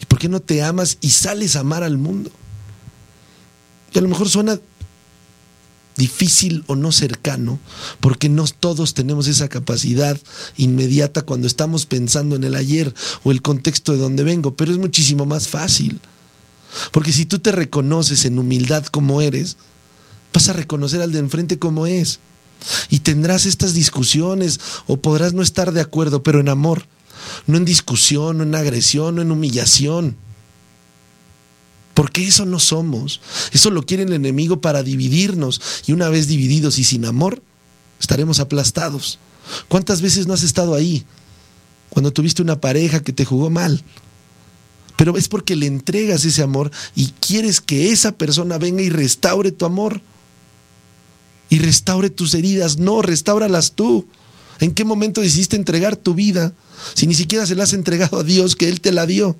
¿Y 0.00 0.06
por 0.06 0.20
qué 0.20 0.28
no 0.28 0.38
te 0.38 0.62
amas 0.62 0.98
y 1.00 1.10
sales 1.10 1.56
a 1.56 1.60
amar 1.60 1.82
al 1.82 1.98
mundo? 1.98 2.30
Y 3.92 3.98
a 3.98 4.02
lo 4.02 4.08
mejor 4.08 4.28
suena 4.28 4.60
difícil 5.96 6.62
o 6.68 6.76
no 6.76 6.92
cercano, 6.92 7.58
porque 7.98 8.28
no 8.28 8.44
todos 8.46 8.94
tenemos 8.94 9.26
esa 9.26 9.48
capacidad 9.48 10.16
inmediata 10.56 11.22
cuando 11.22 11.48
estamos 11.48 11.86
pensando 11.86 12.36
en 12.36 12.44
el 12.44 12.54
ayer 12.54 12.94
o 13.24 13.32
el 13.32 13.42
contexto 13.42 13.90
de 13.90 13.98
donde 13.98 14.22
vengo, 14.22 14.54
pero 14.54 14.70
es 14.70 14.78
muchísimo 14.78 15.26
más 15.26 15.48
fácil. 15.48 16.00
Porque 16.92 17.12
si 17.12 17.26
tú 17.26 17.38
te 17.38 17.52
reconoces 17.52 18.24
en 18.24 18.38
humildad 18.38 18.86
como 18.86 19.20
eres, 19.20 19.56
vas 20.32 20.48
a 20.48 20.52
reconocer 20.52 21.00
al 21.02 21.12
de 21.12 21.18
enfrente 21.18 21.58
como 21.58 21.86
es. 21.86 22.20
Y 22.90 23.00
tendrás 23.00 23.46
estas 23.46 23.74
discusiones 23.74 24.60
o 24.86 24.96
podrás 24.98 25.32
no 25.32 25.42
estar 25.42 25.72
de 25.72 25.80
acuerdo, 25.80 26.22
pero 26.22 26.40
en 26.40 26.48
amor, 26.48 26.86
no 27.46 27.56
en 27.56 27.64
discusión, 27.64 28.38
no 28.38 28.44
en 28.44 28.54
agresión, 28.54 29.16
no 29.16 29.22
en 29.22 29.30
humillación. 29.30 30.16
Porque 31.94 32.26
eso 32.26 32.44
no 32.46 32.60
somos. 32.60 33.20
Eso 33.52 33.70
lo 33.70 33.84
quiere 33.84 34.04
el 34.04 34.12
enemigo 34.12 34.60
para 34.60 34.82
dividirnos. 34.82 35.60
Y 35.86 35.92
una 35.92 36.08
vez 36.08 36.28
divididos 36.28 36.78
y 36.78 36.84
sin 36.84 37.04
amor, 37.04 37.42
estaremos 37.98 38.38
aplastados. 38.38 39.18
¿Cuántas 39.68 40.00
veces 40.00 40.26
no 40.26 40.34
has 40.34 40.42
estado 40.42 40.74
ahí? 40.74 41.04
Cuando 41.90 42.12
tuviste 42.12 42.42
una 42.42 42.60
pareja 42.60 43.00
que 43.00 43.12
te 43.12 43.24
jugó 43.24 43.50
mal, 43.50 43.82
pero 44.98 45.16
es 45.16 45.28
porque 45.28 45.54
le 45.54 45.66
entregas 45.66 46.24
ese 46.24 46.42
amor 46.42 46.72
y 46.96 47.12
quieres 47.20 47.60
que 47.60 47.92
esa 47.92 48.10
persona 48.10 48.58
venga 48.58 48.82
y 48.82 48.90
restaure 48.90 49.52
tu 49.52 49.64
amor. 49.64 50.00
Y 51.48 51.60
restaure 51.60 52.10
tus 52.10 52.34
heridas. 52.34 52.78
No, 52.78 53.00
restáuralas 53.00 53.72
tú. 53.72 54.08
¿En 54.58 54.74
qué 54.74 54.84
momento 54.84 55.20
decidiste 55.20 55.54
entregar 55.54 55.94
tu 55.94 56.14
vida 56.14 56.52
si 56.94 57.06
ni 57.06 57.14
siquiera 57.14 57.46
se 57.46 57.54
la 57.54 57.62
has 57.62 57.74
entregado 57.74 58.18
a 58.18 58.24
Dios 58.24 58.56
que 58.56 58.68
Él 58.68 58.80
te 58.80 58.90
la 58.90 59.06
dio? 59.06 59.36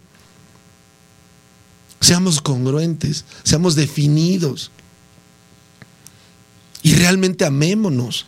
Seamos 2.01 2.41
congruentes, 2.41 3.25
seamos 3.43 3.75
definidos. 3.75 4.71
Y 6.85 6.95
realmente 6.95 7.45
amémonos. 7.45 8.27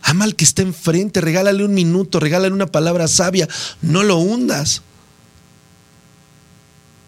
Ama 0.00 0.24
al 0.24 0.34
que 0.34 0.44
está 0.44 0.62
enfrente, 0.62 1.20
regálale 1.20 1.62
un 1.62 1.74
minuto, 1.74 2.20
regálale 2.20 2.54
una 2.54 2.68
palabra 2.68 3.06
sabia, 3.06 3.46
no 3.82 4.02
lo 4.02 4.16
hundas. 4.16 4.80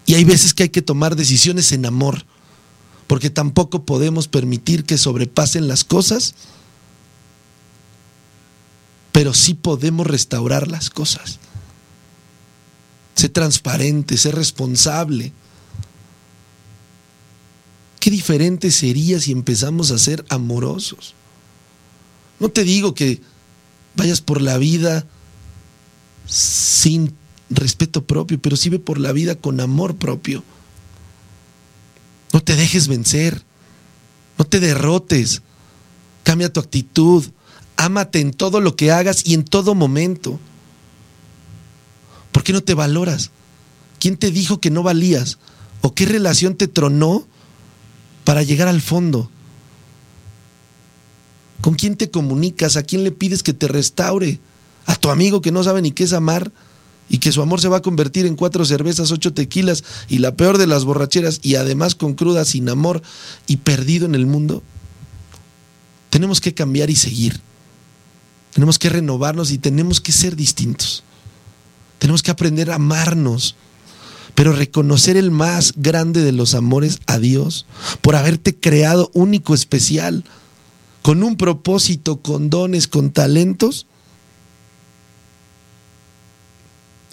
Y 0.07 0.15
hay 0.15 0.25
veces 0.25 0.55
que 0.55 0.65
hay 0.65 0.69
que 0.69 0.83
tomar 0.83 1.17
decisiones 1.17 1.73
en 1.73 1.85
amor, 1.85 2.25
porque 3.07 3.29
tampoco 3.29 3.85
podemos 3.85 4.29
permitir 4.29 4.85
que 4.85 4.99
sobrepasen 4.99 5.69
las 5.69 5.85
cosas 5.85 6.35
pero 9.17 9.33
sí 9.33 9.55
podemos 9.55 10.07
restaurar 10.07 10.69
las 10.71 10.91
cosas. 10.91 11.39
Sé 13.15 13.31
transparente, 13.31 14.19
sé 14.19 14.31
responsable. 14.31 15.33
Qué 17.99 18.11
diferente 18.11 18.71
sería 18.71 19.19
si 19.19 19.33
empezamos 19.33 19.91
a 19.91 19.97
ser 19.97 20.23
amorosos. 20.29 21.15
No 22.41 22.51
te 22.51 22.63
digo 22.63 22.93
que 22.93 23.23
vayas 23.95 24.21
por 24.21 24.43
la 24.43 24.59
vida 24.59 25.07
sin 26.27 27.17
respeto 27.51 28.05
propio, 28.05 28.41
pero 28.41 28.57
sí 28.57 28.71
por 28.71 28.99
la 28.99 29.13
vida 29.13 29.35
con 29.37 29.61
amor 29.61 29.97
propio. 29.97 30.43
No 32.33 32.41
te 32.41 32.57
dejes 32.57 32.89
vencer, 32.89 33.43
no 34.39 34.45
te 34.45 34.61
derrotes, 34.61 35.43
cambia 36.23 36.53
tu 36.53 36.61
actitud, 36.61 37.25
ámate 37.77 38.21
en 38.21 38.33
todo 38.33 38.61
lo 38.61 38.77
que 38.77 38.91
hagas 38.91 39.27
y 39.27 39.35
en 39.35 39.45
todo 39.45 39.75
momento. 39.75 40.39
¿Por 42.33 42.43
qué 42.43 42.53
no 42.53 42.63
te 42.63 42.75
valoras? 42.75 43.31
¿Quién 43.99 44.17
te 44.17 44.31
dijo 44.31 44.61
que 44.61 44.71
no 44.71 44.83
valías? 44.83 45.39
¿O 45.81 45.95
qué 45.95 46.05
relación 46.05 46.57
te 46.57 46.69
tronó 46.69 47.27
para 48.25 48.43
llegar 48.43 48.69
al 48.69 48.83
fondo? 48.83 49.31
¿Con 51.61 51.75
quién 51.75 51.97
te 51.97 52.11
comunicas? 52.11 52.77
¿A 52.77 52.83
quién 52.83 53.05
le 53.05 53.13
pides 53.13 53.43
que 53.43 53.53
te 53.53 53.69
restaure? 53.69 54.41
¿A 54.85 54.97
tu 54.97 55.11
amigo 55.11 55.41
que 55.41 55.53
no 55.53 55.65
sabe 55.65 55.83
ni 55.83 55.93
qué 55.93 56.05
es 56.05 56.13
amar? 56.13 56.53
Y 57.09 57.19
que 57.19 57.33
su 57.33 57.43
amor 57.43 57.61
se 57.61 57.69
va 57.69 57.79
a 57.79 57.83
convertir 57.83 58.27
en 58.27 58.37
cuatro 58.37 58.65
cervezas, 58.65 59.13
ocho 59.13 59.33
tequilas 59.33 59.85
y 60.09 60.19
la 60.19 60.35
peor 60.35 60.59
de 60.59 60.67
las 60.67 60.85
borracheras 60.85 61.41
y 61.43 61.55
además 61.55 61.95
con 61.95 62.15
cruda, 62.15 62.45
sin 62.45 62.69
amor 62.69 63.03
y 63.47 63.59
perdido 63.59 64.07
en 64.07 64.15
el 64.15 64.27
mundo? 64.27 64.63
Tenemos 66.11 66.41
que 66.41 66.55
cambiar 66.55 66.91
y 66.91 66.97
seguir. 66.97 67.41
Tenemos 68.53 68.79
que 68.79 68.89
renovarnos 68.89 69.51
y 69.51 69.59
tenemos 69.59 70.01
que 70.01 70.13
ser 70.13 70.35
distintos. 70.35 71.05
Tenemos 71.99 72.23
que 72.23 72.31
aprender 72.31 72.71
a 72.71 72.77
amarnos, 72.77 73.55
pero 74.35 74.53
reconocer 74.53 75.17
el 75.17 75.31
más 75.31 75.75
grande 75.77 76.23
de 76.23 76.33
los 76.33 76.55
amores 76.55 77.01
a 77.07 77.19
Dios 77.19 77.67
por 78.01 78.17
haberte 78.17 78.55
creado 78.57 79.11
único, 79.15 79.55
especial, 79.55 80.25
con 81.03 81.23
un 81.23 81.37
propósito, 81.37 82.17
con 82.19 82.51
dones, 82.51 82.89
con 82.89 83.11
talentos 83.11 83.87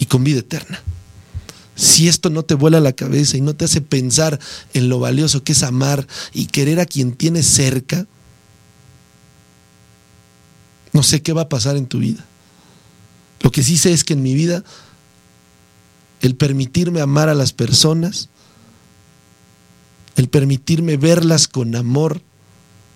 y 0.03 0.05
con 0.05 0.25
vida 0.25 0.39
eterna. 0.39 0.83
Si 1.75 2.09
esto 2.09 2.29
no 2.29 2.43
te 2.43 2.55
vuela 2.55 2.81
la 2.81 2.91
cabeza 2.91 3.37
y 3.37 3.41
no 3.41 3.55
te 3.55 3.63
hace 3.63 3.79
pensar 3.79 4.37
en 4.73 4.89
lo 4.89 4.99
valioso 4.99 5.45
que 5.45 5.53
es 5.53 5.63
amar 5.63 6.05
y 6.33 6.47
querer 6.47 6.81
a 6.81 6.85
quien 6.85 7.13
tienes 7.13 7.45
cerca, 7.45 8.05
no 10.91 11.03
sé 11.03 11.21
qué 11.21 11.31
va 11.31 11.43
a 11.43 11.49
pasar 11.49 11.77
en 11.77 11.85
tu 11.85 11.99
vida. 11.99 12.25
Lo 13.39 13.49
que 13.49 13.63
sí 13.63 13.77
sé 13.77 13.93
es 13.93 14.03
que 14.03 14.11
en 14.11 14.23
mi 14.23 14.33
vida 14.33 14.65
el 16.19 16.35
permitirme 16.35 16.99
amar 16.99 17.29
a 17.29 17.33
las 17.33 17.53
personas, 17.53 18.27
el 20.17 20.27
permitirme 20.27 20.97
verlas 20.97 21.47
con 21.47 21.77
amor 21.77 22.21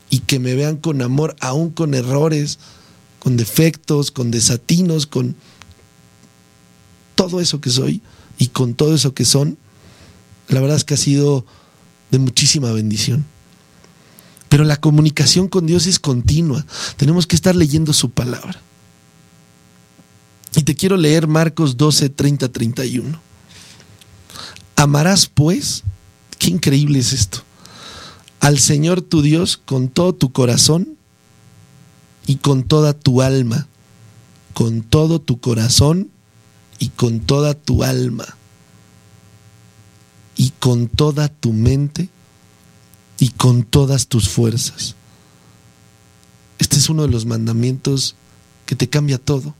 y 0.09 0.19
que 0.19 0.39
me 0.39 0.55
vean 0.55 0.75
con 0.75 1.01
amor, 1.01 1.37
aún 1.39 1.69
con 1.69 1.93
errores, 1.93 2.59
con 3.19 3.37
defectos, 3.37 4.11
con 4.11 4.29
desatinos, 4.29 5.07
con 5.07 5.37
todo 7.17 7.41
eso 7.41 7.59
que 7.59 7.71
soy 7.71 8.01
y 8.37 8.49
con 8.49 8.75
todo 8.75 8.93
eso 8.93 9.13
que 9.15 9.25
son, 9.25 9.57
la 10.47 10.61
verdad 10.61 10.77
es 10.77 10.85
que 10.85 10.93
ha 10.93 10.97
sido 10.97 11.45
de 12.11 12.19
muchísima 12.19 12.71
bendición. 12.71 13.25
Pero 14.47 14.63
la 14.63 14.79
comunicación 14.79 15.49
con 15.49 15.65
Dios 15.65 15.87
es 15.87 15.99
continua. 15.99 16.65
Tenemos 16.95 17.27
que 17.27 17.35
estar 17.35 17.55
leyendo 17.55 17.91
su 17.91 18.11
palabra. 18.11 18.61
Y 20.55 20.63
te 20.63 20.75
quiero 20.75 20.95
leer 20.95 21.27
Marcos 21.27 21.75
12, 21.75 22.09
30, 22.09 22.49
31. 22.49 23.19
Amarás 24.75 25.25
pues, 25.25 25.83
qué 26.37 26.51
increíble 26.51 26.99
es 26.99 27.13
esto, 27.13 27.39
al 28.39 28.59
Señor 28.59 29.01
tu 29.01 29.23
Dios 29.23 29.57
con 29.57 29.89
todo 29.89 30.13
tu 30.13 30.31
corazón 30.31 30.95
y 32.27 32.35
con 32.35 32.63
toda 32.63 32.93
tu 32.93 33.23
alma, 33.23 33.67
con 34.53 34.83
todo 34.83 35.19
tu 35.19 35.39
corazón 35.39 36.11
y 36.79 36.89
con 36.89 37.19
toda 37.19 37.53
tu 37.53 37.83
alma 37.83 38.37
y 40.35 40.51
con 40.59 40.87
toda 40.87 41.29
tu 41.29 41.51
mente 41.51 42.09
y 43.19 43.29
con 43.29 43.63
todas 43.63 44.07
tus 44.07 44.29
fuerzas. 44.29 44.95
Este 46.59 46.77
es 46.77 46.89
uno 46.89 47.03
de 47.03 47.09
los 47.09 47.25
mandamientos 47.25 48.15
que 48.65 48.75
te 48.75 48.87
cambia 48.87 49.17
todo. 49.17 49.55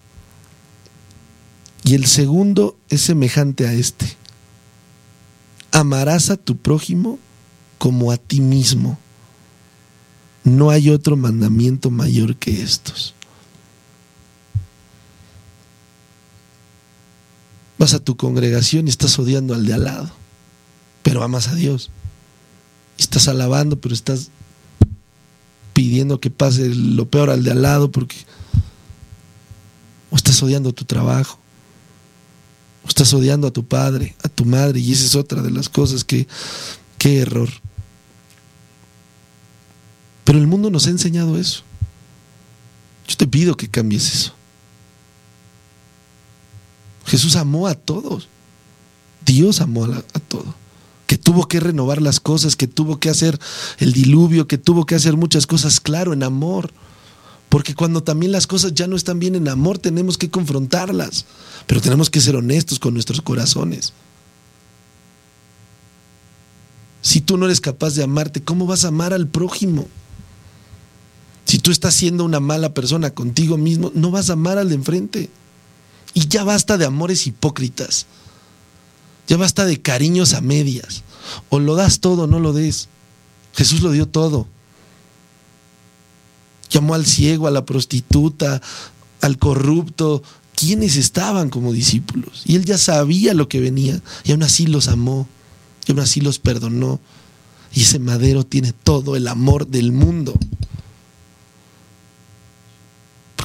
Y 1.84 1.96
el 1.96 2.06
segundo 2.06 2.78
es 2.90 3.02
semejante 3.02 3.68
a 3.68 3.74
este. 3.74 4.06
Amarás 5.72 6.30
a 6.30 6.38
tu 6.38 6.58
prójimo 6.58 7.20
como 7.78 8.12
a 8.12 8.18
ti 8.18 8.42
mismo. 8.42 9.00
No 10.44 10.70
hay 10.70 10.90
otro 10.90 11.18
mandamiento 11.18 11.90
mayor 11.90 12.36
que 12.36 12.62
estos. 12.62 13.16
Vas 17.78 17.94
a 17.94 18.00
tu 18.00 18.18
congregación 18.18 18.88
y 18.88 18.90
estás 18.90 19.18
odiando 19.20 19.54
al 19.54 19.66
de 19.66 19.74
al 19.74 19.84
lado, 19.84 20.12
pero 21.04 21.24
amas 21.24 21.48
a 21.48 21.56
Dios. 21.56 21.92
Estás 22.98 23.28
alabando, 23.28 23.80
pero 23.80 23.94
estás 23.94 24.30
pidiendo 25.74 26.20
que 26.20 26.32
pase 26.32 26.74
lo 26.74 27.08
peor 27.08 27.30
al 27.30 27.44
de 27.44 27.52
al 27.52 27.62
lado 27.62 27.92
porque 27.92 28.16
o 30.10 30.16
estás 30.16 30.42
odiando 30.42 30.74
tu 30.74 30.86
trabajo, 30.86 31.40
o 32.84 32.88
estás 32.88 33.14
odiando 33.14 33.48
a 33.48 33.52
tu 33.52 33.66
padre, 33.66 34.16
a 34.24 34.30
tu 34.30 34.46
madre, 34.46 34.80
y 34.80 34.94
esa 34.94 35.06
es 35.06 35.16
otra 35.16 35.42
de 35.42 35.52
las 35.52 35.70
cosas 35.70 36.04
que, 36.04 36.28
qué 36.98 37.20
error. 37.20 37.50
Pero 40.24 40.40
el 40.40 40.48
mundo 40.48 40.70
nos 40.70 40.88
ha 40.88 40.90
enseñado 40.90 41.38
eso. 41.38 41.64
Yo 43.08 43.16
te 43.16 43.28
pido 43.28 43.56
que 43.56 43.70
cambies 43.70 44.14
eso. 44.14 44.37
Jesús 47.08 47.36
amó 47.36 47.68
a 47.68 47.74
todos. 47.74 48.30
Dios 49.26 49.60
amó 49.60 49.86
a, 49.86 49.98
a 49.98 50.20
todo 50.20 50.54
que 51.08 51.18
tuvo 51.18 51.48
que 51.48 51.62
renovar 51.62 52.02
las 52.02 52.20
cosas, 52.20 52.56
que 52.56 52.68
tuvo 52.68 53.00
que 53.00 53.10
hacer 53.10 53.40
el 53.80 53.94
diluvio, 53.94 54.46
que 54.46 54.58
tuvo 54.58 54.86
que 54.86 54.94
hacer 54.94 55.16
muchas 55.16 55.48
cosas, 55.48 55.80
claro, 55.80 56.14
en 56.14 56.22
amor. 56.22 56.72
Porque 57.50 57.74
cuando 57.74 58.04
también 58.04 58.34
las 58.34 58.46
cosas 58.46 58.74
ya 58.74 58.88
no 58.88 58.98
están 58.98 59.18
bien 59.18 59.36
en 59.36 59.48
amor, 59.48 59.80
tenemos 59.80 60.18
que 60.18 60.30
confrontarlas. 60.30 61.26
Pero 61.66 61.82
tenemos 61.82 62.10
que 62.10 62.20
ser 62.20 62.36
honestos 62.36 62.78
con 62.78 62.94
nuestros 62.94 63.22
corazones. 63.22 63.94
Si 67.02 67.22
tú 67.22 67.38
no 67.38 67.46
eres 67.46 67.62
capaz 67.62 67.96
de 67.96 68.04
amarte, 68.04 68.44
¿cómo 68.44 68.66
vas 68.66 68.84
a 68.84 68.90
amar 68.90 69.14
al 69.14 69.28
prójimo? 69.28 69.88
Si 71.46 71.60
tú 71.60 71.72
estás 71.72 71.94
siendo 71.94 72.26
una 72.26 72.42
mala 72.42 72.74
persona 72.74 73.12
contigo 73.12 73.58
mismo, 73.58 73.94
no 73.96 74.12
vas 74.12 74.30
a 74.30 74.34
amar 74.34 74.58
al 74.58 74.68
de 74.68 74.76
enfrente. 74.76 75.30
Y 76.18 76.30
ya 76.30 76.44
basta 76.44 76.80
de 76.80 76.86
amores 76.86 77.28
hipócritas. 77.28 78.08
Ya 79.28 79.38
basta 79.38 79.66
de 79.66 79.80
cariños 79.84 80.34
a 80.34 80.42
medias. 80.42 81.04
O 81.50 81.60
lo 81.60 81.76
das 81.76 82.00
todo 82.00 82.24
o 82.24 82.28
no 82.28 82.40
lo 82.40 82.54
des. 82.54 82.90
Jesús 83.54 83.84
lo 83.84 83.92
dio 83.92 84.08
todo. 84.08 84.48
Llamó 86.72 86.96
al 86.96 87.06
ciego, 87.06 87.46
a 87.46 87.52
la 87.52 87.66
prostituta, 87.66 88.64
al 89.22 89.38
corrupto. 89.38 90.24
¿Quiénes 90.56 90.96
estaban 90.96 91.52
como 91.52 91.72
discípulos? 91.72 92.42
Y 92.46 92.56
él 92.56 92.66
ya 92.66 92.80
sabía 92.80 93.36
lo 93.36 93.48
que 93.48 93.60
venía. 93.60 94.02
Y 94.24 94.32
aún 94.32 94.42
así 94.42 94.66
los 94.66 94.88
amó. 94.88 95.28
Y 95.86 95.92
aún 95.92 96.00
así 96.00 96.20
los 96.20 96.40
perdonó. 96.40 97.00
Y 97.76 97.84
ese 97.84 98.00
madero 98.00 98.44
tiene 98.44 98.74
todo 98.74 99.18
el 99.18 99.28
amor 99.28 99.68
del 99.68 99.92
mundo. 99.92 100.34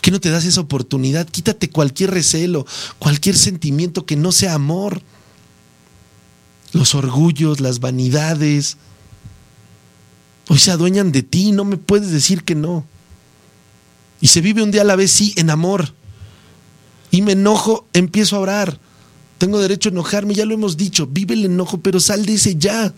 ¿Por 0.03 0.07
qué 0.07 0.11
no 0.11 0.21
te 0.21 0.31
das 0.31 0.45
esa 0.47 0.61
oportunidad? 0.61 1.29
Quítate 1.29 1.71
cualquier 1.71 2.11
recelo, 2.11 2.67
cualquier 2.99 3.39
sentimiento 3.39 4.05
que 4.05 4.17
no 4.17 4.33
sea 4.33 4.55
amor 4.55 5.01
los 6.73 6.97
orgullos, 6.97 7.61
las 7.61 7.79
vanidades. 7.79 8.79
Hoy 10.49 10.59
se 10.59 10.73
adueñan 10.73 11.13
de 11.13 11.23
ti, 11.23 11.53
no 11.53 11.65
me 11.65 11.77
puedes 11.77 12.11
decir 12.11 12.43
que 12.43 12.57
no. 12.57 12.85
Y 14.21 14.27
se 14.27 14.41
vive 14.41 14.65
un 14.65 14.73
día 14.73 14.81
a 14.81 14.87
la 14.87 14.97
vez, 14.97 15.13
sí, 15.13 15.35
en 15.37 15.51
amor. 15.51 15.95
Y 17.13 17.23
me 17.23 17.33
enojo, 17.33 17.87
empiezo 17.93 18.35
a 18.35 18.41
orar. 18.41 18.81
Tengo 19.39 19.61
derecho 19.61 19.89
a 19.89 19.93
enojarme, 19.93 20.35
ya 20.35 20.47
lo 20.47 20.55
hemos 20.55 20.77
dicho. 20.77 21.07
Vive 21.07 21.35
el 21.35 21.45
enojo, 21.45 21.79
pero 21.79 22.01
sal 22.01 22.27
de 22.27 22.35
ese 22.35 22.57
ya. 22.57 22.93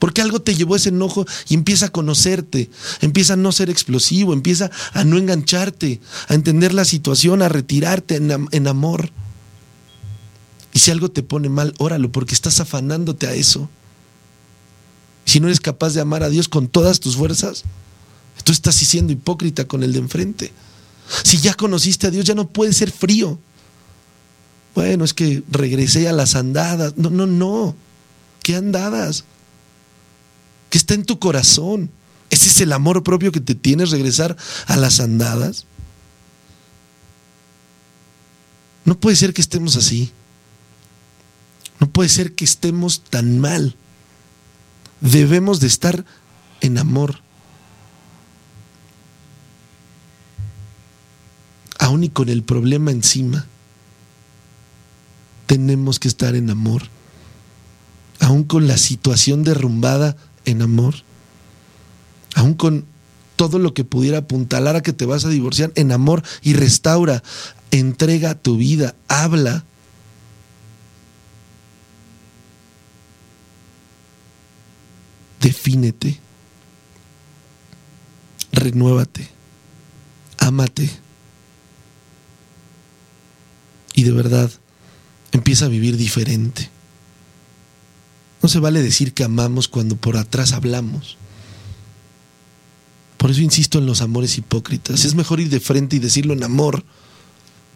Porque 0.00 0.22
algo 0.22 0.40
te 0.40 0.54
llevó 0.54 0.74
ese 0.74 0.88
enojo 0.88 1.26
y 1.48 1.54
empieza 1.54 1.86
a 1.86 1.92
conocerte, 1.92 2.70
empieza 3.02 3.34
a 3.34 3.36
no 3.36 3.52
ser 3.52 3.68
explosivo, 3.68 4.32
empieza 4.32 4.70
a 4.94 5.04
no 5.04 5.18
engancharte, 5.18 6.00
a 6.26 6.34
entender 6.34 6.72
la 6.72 6.86
situación, 6.86 7.42
a 7.42 7.50
retirarte 7.50 8.16
en, 8.16 8.66
amor. 8.66 9.10
Y 10.72 10.78
si 10.78 10.90
algo 10.90 11.10
te 11.10 11.22
pone 11.22 11.50
mal, 11.50 11.74
óralo, 11.78 12.10
porque 12.10 12.34
estás 12.34 12.60
afanándote 12.60 13.26
a 13.26 13.34
eso. 13.34 13.68
Si 15.26 15.38
no 15.38 15.48
eres 15.48 15.60
capaz 15.60 15.92
de 15.92 16.00
amar 16.00 16.22
a 16.22 16.30
Dios 16.30 16.48
con 16.48 16.68
todas 16.68 16.98
tus 16.98 17.16
fuerzas, 17.16 17.64
tú 18.42 18.52
estás 18.52 18.76
siendo 18.76 19.12
hipócrita 19.12 19.66
con 19.66 19.82
el 19.82 19.92
de 19.92 19.98
enfrente. 19.98 20.50
Si 21.24 21.38
ya 21.38 21.52
conociste 21.52 22.06
a 22.06 22.10
Dios, 22.10 22.24
ya 22.24 22.34
no 22.34 22.48
puedes 22.48 22.78
ser 22.78 22.90
frío. 22.90 23.38
Bueno, 24.74 25.04
es 25.04 25.12
que 25.12 25.42
regresé 25.50 26.08
a 26.08 26.12
las 26.12 26.36
andadas. 26.36 26.96
No, 26.96 27.10
no, 27.10 27.26
no. 27.26 27.76
¿Qué 28.42 28.56
andadas? 28.56 29.24
¿Qué 30.70 30.78
está 30.78 30.94
en 30.94 31.04
tu 31.04 31.18
corazón? 31.18 31.90
¿Ese 32.30 32.48
es 32.48 32.60
el 32.60 32.72
amor 32.72 33.02
propio 33.02 33.32
que 33.32 33.40
te 33.40 33.56
tienes 33.56 33.90
regresar 33.90 34.36
a 34.66 34.76
las 34.76 35.00
andadas? 35.00 35.66
No 38.84 38.98
puede 38.98 39.16
ser 39.16 39.34
que 39.34 39.40
estemos 39.40 39.76
así. 39.76 40.12
No 41.80 41.90
puede 41.90 42.08
ser 42.08 42.34
que 42.34 42.44
estemos 42.44 43.02
tan 43.02 43.40
mal. 43.40 43.74
Debemos 45.00 45.60
de 45.60 45.66
estar 45.66 46.04
en 46.60 46.78
amor. 46.78 47.20
Aún 51.78 52.04
y 52.04 52.10
con 52.10 52.28
el 52.28 52.42
problema 52.42 52.90
encima, 52.90 53.46
tenemos 55.46 55.98
que 55.98 56.08
estar 56.08 56.36
en 56.36 56.50
amor. 56.50 56.82
Aún 58.20 58.44
con 58.44 58.68
la 58.68 58.76
situación 58.76 59.42
derrumbada, 59.42 60.16
en 60.44 60.62
amor. 60.62 60.94
Aún 62.34 62.54
con 62.54 62.84
todo 63.36 63.58
lo 63.58 63.72
que 63.72 63.84
pudiera 63.84 64.18
apuntalar 64.18 64.76
a 64.76 64.82
que 64.82 64.92
te 64.92 65.06
vas 65.06 65.24
a 65.24 65.30
divorciar, 65.30 65.72
en 65.74 65.92
amor 65.92 66.22
y 66.42 66.52
restaura, 66.52 67.22
entrega 67.70 68.34
tu 68.34 68.56
vida, 68.56 68.94
habla. 69.08 69.64
Defínete, 75.40 76.20
renuévate, 78.52 79.28
ámate 80.36 80.90
y 83.94 84.02
de 84.02 84.12
verdad 84.12 84.50
empieza 85.32 85.64
a 85.64 85.68
vivir 85.68 85.96
diferente. 85.96 86.68
No 88.42 88.48
se 88.48 88.58
vale 88.58 88.82
decir 88.82 89.12
que 89.12 89.24
amamos 89.24 89.68
cuando 89.68 89.96
por 89.96 90.16
atrás 90.16 90.52
hablamos. 90.52 91.16
Por 93.16 93.30
eso 93.30 93.42
insisto 93.42 93.78
en 93.78 93.86
los 93.86 94.00
amores 94.00 94.38
hipócritas. 94.38 95.04
Es 95.04 95.14
mejor 95.14 95.40
ir 95.40 95.50
de 95.50 95.60
frente 95.60 95.96
y 95.96 95.98
decirlo 95.98 96.32
en 96.32 96.42
amor. 96.42 96.84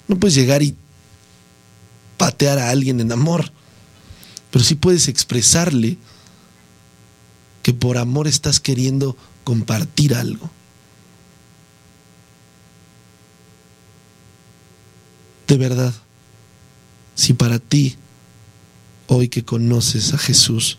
No 0.09 0.17
puedes 0.17 0.35
llegar 0.35 0.62
y 0.62 0.75
patear 2.17 2.59
a 2.59 2.71
alguien 2.71 3.01
en 3.01 3.12
amor. 3.12 3.53
Pero 4.51 4.65
sí 4.65 4.75
puedes 4.75 5.09
expresarle 5.09 5.99
que 7.62 7.75
por 7.75 7.99
amor 7.99 8.27
estás 8.27 8.59
queriendo 8.59 9.17
compartir 9.43 10.15
algo. 10.15 10.51
De 15.47 15.59
verdad, 15.59 15.93
si 17.15 17.35
para 17.35 17.59
ti 17.59 17.97
hoy 19.07 19.28
que 19.28 19.44
conoces 19.44 20.14
a 20.14 20.18
Jesús, 20.18 20.78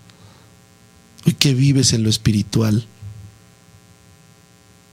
hoy 1.25 1.33
que 1.33 1.53
vives 1.53 1.93
en 1.93 2.03
lo 2.03 2.09
espiritual 2.09 2.85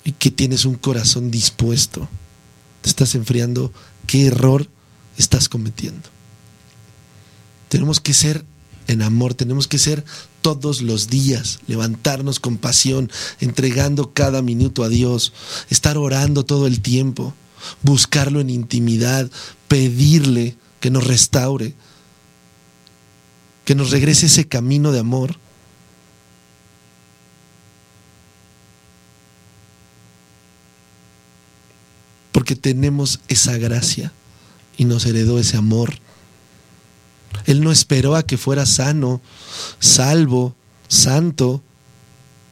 y 0.04 0.12
que 0.12 0.30
tienes 0.30 0.64
un 0.64 0.74
corazón 0.74 1.30
dispuesto, 1.30 2.08
te 2.80 2.88
estás 2.88 3.14
enfriando, 3.14 3.72
¿qué 4.06 4.26
error 4.26 4.68
estás 5.16 5.48
cometiendo? 5.48 6.08
Tenemos 7.68 8.00
que 8.00 8.12
ser 8.12 8.44
en 8.88 9.02
amor, 9.02 9.34
tenemos 9.34 9.68
que 9.68 9.78
ser 9.78 10.04
todos 10.40 10.82
los 10.82 11.08
días, 11.08 11.60
levantarnos 11.66 12.40
con 12.40 12.58
pasión, 12.58 13.10
entregando 13.40 14.12
cada 14.12 14.42
minuto 14.42 14.82
a 14.82 14.88
Dios, 14.88 15.32
estar 15.70 15.96
orando 15.96 16.44
todo 16.44 16.66
el 16.66 16.80
tiempo, 16.80 17.32
buscarlo 17.82 18.40
en 18.40 18.50
intimidad, 18.50 19.30
pedirle 19.68 20.56
que 20.80 20.90
nos 20.90 21.06
restaure, 21.06 21.74
que 23.64 23.74
nos 23.74 23.90
regrese 23.90 24.26
ese 24.26 24.46
camino 24.46 24.92
de 24.92 24.98
amor. 24.98 25.36
Porque 32.32 32.56
tenemos 32.56 33.20
esa 33.28 33.56
gracia 33.58 34.12
y 34.76 34.84
nos 34.84 35.06
heredó 35.06 35.38
ese 35.38 35.56
amor. 35.56 35.94
Él 37.46 37.62
no 37.62 37.72
esperó 37.72 38.16
a 38.16 38.24
que 38.24 38.36
fuera 38.36 38.66
sano, 38.66 39.20
salvo, 39.78 40.54
santo, 40.88 41.62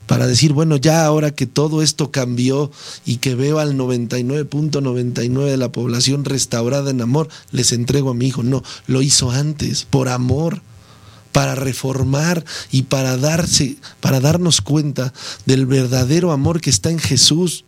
para 0.07 0.27
decir, 0.27 0.53
bueno, 0.53 0.77
ya 0.77 1.05
ahora 1.05 1.31
que 1.31 1.47
todo 1.47 1.83
esto 1.83 2.11
cambió 2.11 2.73
y 3.05 3.19
que 3.19 3.37
veo 3.37 3.61
al 3.61 3.77
99.99 3.77 5.45
de 5.45 5.57
la 5.57 5.71
población 5.71 6.25
restaurada 6.25 6.91
en 6.91 7.01
amor, 7.01 7.29
les 7.53 7.73
entrego 7.73 8.11
a 8.11 8.15
mi 8.15 8.27
hijo. 8.27 8.43
No, 8.43 8.65
lo 8.87 9.03
hizo 9.03 9.31
antes, 9.31 9.85
por 9.85 10.09
amor 10.09 10.63
para 11.33 11.55
reformar 11.55 12.45
y 12.71 12.83
para 12.83 13.17
darse, 13.17 13.77
para 14.01 14.21
darnos 14.21 14.61
cuenta 14.61 15.13
del 15.47 15.67
verdadero 15.67 16.33
amor 16.33 16.61
que 16.61 16.71
está 16.71 16.91
en 16.91 16.99
Jesús 16.99 17.65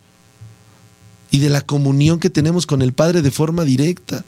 y 1.31 1.39
de 1.39 1.49
la 1.49 1.61
comunión 1.61 2.19
que 2.19 2.29
tenemos 2.29 2.65
con 2.65 2.81
el 2.81 2.93
Padre 2.93 3.21
de 3.21 3.31
forma 3.31 3.63
directa 3.63 4.23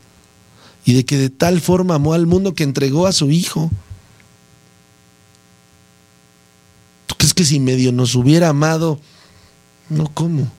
y 0.85 0.93
de 0.93 1.05
que 1.05 1.17
de 1.17 1.29
tal 1.29 1.61
forma 1.61 1.95
amó 1.95 2.13
al 2.13 2.25
mundo 2.25 2.53
que 2.53 2.63
entregó 2.63 3.07
a 3.07 3.11
su 3.11 3.31
Hijo. 3.31 3.71
¿Tú 7.07 7.15
crees 7.15 7.33
que 7.33 7.45
si 7.45 7.59
medio 7.59 7.91
nos 7.91 8.15
hubiera 8.15 8.49
amado? 8.49 8.99
No, 9.89 10.11
¿cómo? 10.13 10.51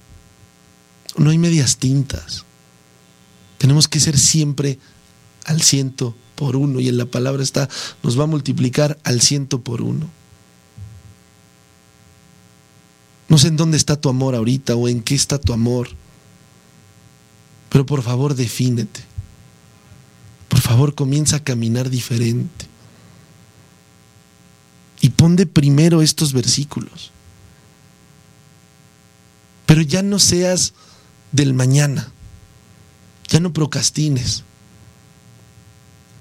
No 1.17 1.31
hay 1.31 1.39
medias 1.39 1.79
tintas. 1.79 2.45
Tenemos 3.59 3.89
que 3.89 4.01
ser 4.01 4.19
siempre 4.19 4.79
al 5.45 5.63
ciento 5.63 6.15
por 6.37 6.55
uno 6.55 6.79
y 6.79 6.89
en 6.89 6.99
la 6.99 7.07
palabra 7.07 7.43
está, 7.43 7.69
nos 8.03 8.19
va 8.19 8.25
a 8.25 8.29
multiplicar 8.29 8.99
al 9.03 9.21
ciento 9.21 9.61
por 9.61 9.83
uno. 9.83 10.09
No 13.29 13.39
sé 13.39 13.49
en 13.49 13.57
dónde 13.57 13.77
está 13.77 14.01
tu 14.01 14.09
amor 14.09 14.37
ahorita 14.37 14.77
o 14.77 14.87
en 14.87 15.03
qué 15.03 15.17
está 15.17 15.39
tu 15.39 15.53
amor, 15.53 15.89
pero 17.69 17.85
por 17.85 18.03
favor 18.03 18.37
defínete. 18.37 19.01
Por 20.49 20.61
favor 20.61 20.95
comienza 20.95 21.37
a 21.37 21.45
caminar 21.45 21.91
diferente. 21.91 22.67
Y 25.01 25.11
pon 25.11 25.37
de 25.37 25.47
primero 25.47 26.03
estos 26.03 26.33
versículos. 26.33 27.11
Pero 29.67 29.83
ya 29.83 30.03
no 30.03 30.19
seas 30.19 30.73
del 31.33 31.53
mañana. 31.53 32.13
Ya 33.29 33.41
no 33.41 33.53
procrastines 33.53 34.45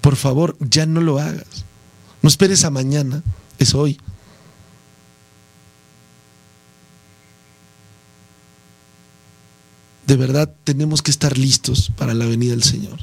por 0.06 0.14
favor, 0.14 0.56
ya 0.60 0.86
no 0.86 1.00
lo 1.00 1.18
hagas. 1.18 1.64
No 2.22 2.28
esperes 2.28 2.62
a 2.62 2.70
mañana, 2.70 3.24
es 3.58 3.74
hoy. 3.74 3.98
De 10.06 10.14
verdad 10.14 10.54
tenemos 10.62 11.02
que 11.02 11.10
estar 11.10 11.36
listos 11.36 11.90
para 11.96 12.14
la 12.14 12.24
venida 12.24 12.52
del 12.52 12.62
Señor. 12.62 13.00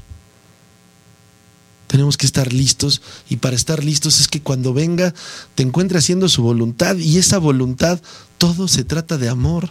Tenemos 1.87 2.15
que 2.15 2.25
estar 2.25 2.53
listos 2.53 3.01
y 3.29 3.35
para 3.35 3.57
estar 3.57 3.83
listos 3.83 4.21
es 4.21 4.29
que 4.29 4.41
cuando 4.41 4.73
venga 4.73 5.13
te 5.55 5.63
encuentre 5.63 5.97
haciendo 5.97 6.29
su 6.29 6.41
voluntad 6.41 6.95
y 6.95 7.17
esa 7.17 7.37
voluntad, 7.37 7.99
todo 8.37 8.69
se 8.69 8.85
trata 8.85 9.17
de 9.17 9.27
amor. 9.27 9.69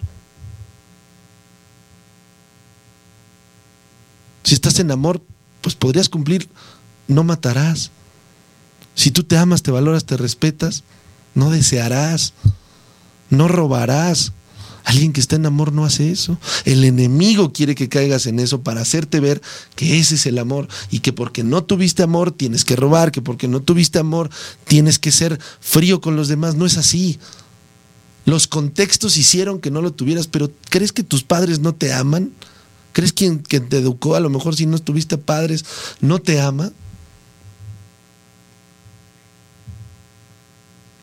Si 4.44 4.52
estás 4.52 4.78
en 4.80 4.90
amor, 4.90 5.22
pues 5.62 5.74
podrías 5.76 6.10
cumplir 6.10 6.50
no 7.08 7.24
matarás. 7.24 7.90
Si 8.94 9.10
tú 9.10 9.24
te 9.24 9.36
amas, 9.36 9.62
te 9.62 9.70
valoras, 9.70 10.04
te 10.04 10.16
respetas, 10.16 10.84
no 11.34 11.50
desearás, 11.50 12.34
no 13.30 13.48
robarás. 13.48 14.32
Alguien 14.84 15.12
que 15.12 15.20
está 15.20 15.36
en 15.36 15.46
amor 15.46 15.72
no 15.72 15.84
hace 15.84 16.10
eso. 16.10 16.38
El 16.64 16.84
enemigo 16.84 17.52
quiere 17.52 17.76
que 17.76 17.88
caigas 17.88 18.26
en 18.26 18.40
eso 18.40 18.62
para 18.62 18.80
hacerte 18.80 19.20
ver 19.20 19.40
que 19.76 19.98
ese 19.98 20.16
es 20.16 20.26
el 20.26 20.38
amor 20.38 20.68
y 20.90 20.98
que 20.98 21.12
porque 21.12 21.44
no 21.44 21.62
tuviste 21.62 22.02
amor 22.02 22.32
tienes 22.32 22.64
que 22.64 22.74
robar, 22.74 23.12
que 23.12 23.22
porque 23.22 23.46
no 23.46 23.60
tuviste 23.60 24.00
amor 24.00 24.28
tienes 24.66 24.98
que 24.98 25.12
ser 25.12 25.38
frío 25.60 26.00
con 26.00 26.16
los 26.16 26.26
demás. 26.26 26.56
No 26.56 26.66
es 26.66 26.78
así. 26.78 27.20
Los 28.24 28.48
contextos 28.48 29.16
hicieron 29.16 29.60
que 29.60 29.70
no 29.70 29.82
lo 29.82 29.92
tuvieras, 29.92 30.26
pero 30.26 30.50
¿crees 30.68 30.92
que 30.92 31.02
tus 31.04 31.22
padres 31.22 31.60
no 31.60 31.74
te 31.74 31.92
aman? 31.92 32.32
¿Crees 32.92 33.12
que 33.12 33.38
quien 33.40 33.68
te 33.68 33.78
educó, 33.78 34.16
a 34.16 34.20
lo 34.20 34.30
mejor 34.30 34.54
si 34.54 34.66
no 34.66 34.78
tuviste 34.78 35.16
padres, 35.16 35.64
no 36.00 36.20
te 36.20 36.40
ama? 36.40 36.72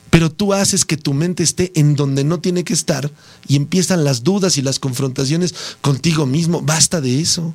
Pero 0.09 0.31
tú 0.31 0.53
haces 0.53 0.85
que 0.85 0.97
tu 0.97 1.13
mente 1.13 1.43
esté 1.43 1.71
en 1.75 1.95
donde 1.95 2.23
no 2.23 2.39
tiene 2.39 2.63
que 2.63 2.73
estar 2.73 3.11
y 3.47 3.55
empiezan 3.55 4.03
las 4.03 4.23
dudas 4.23 4.57
y 4.57 4.61
las 4.61 4.79
confrontaciones 4.79 5.53
contigo 5.81 6.25
mismo. 6.25 6.61
Basta 6.61 7.01
de 7.01 7.21
eso. 7.21 7.53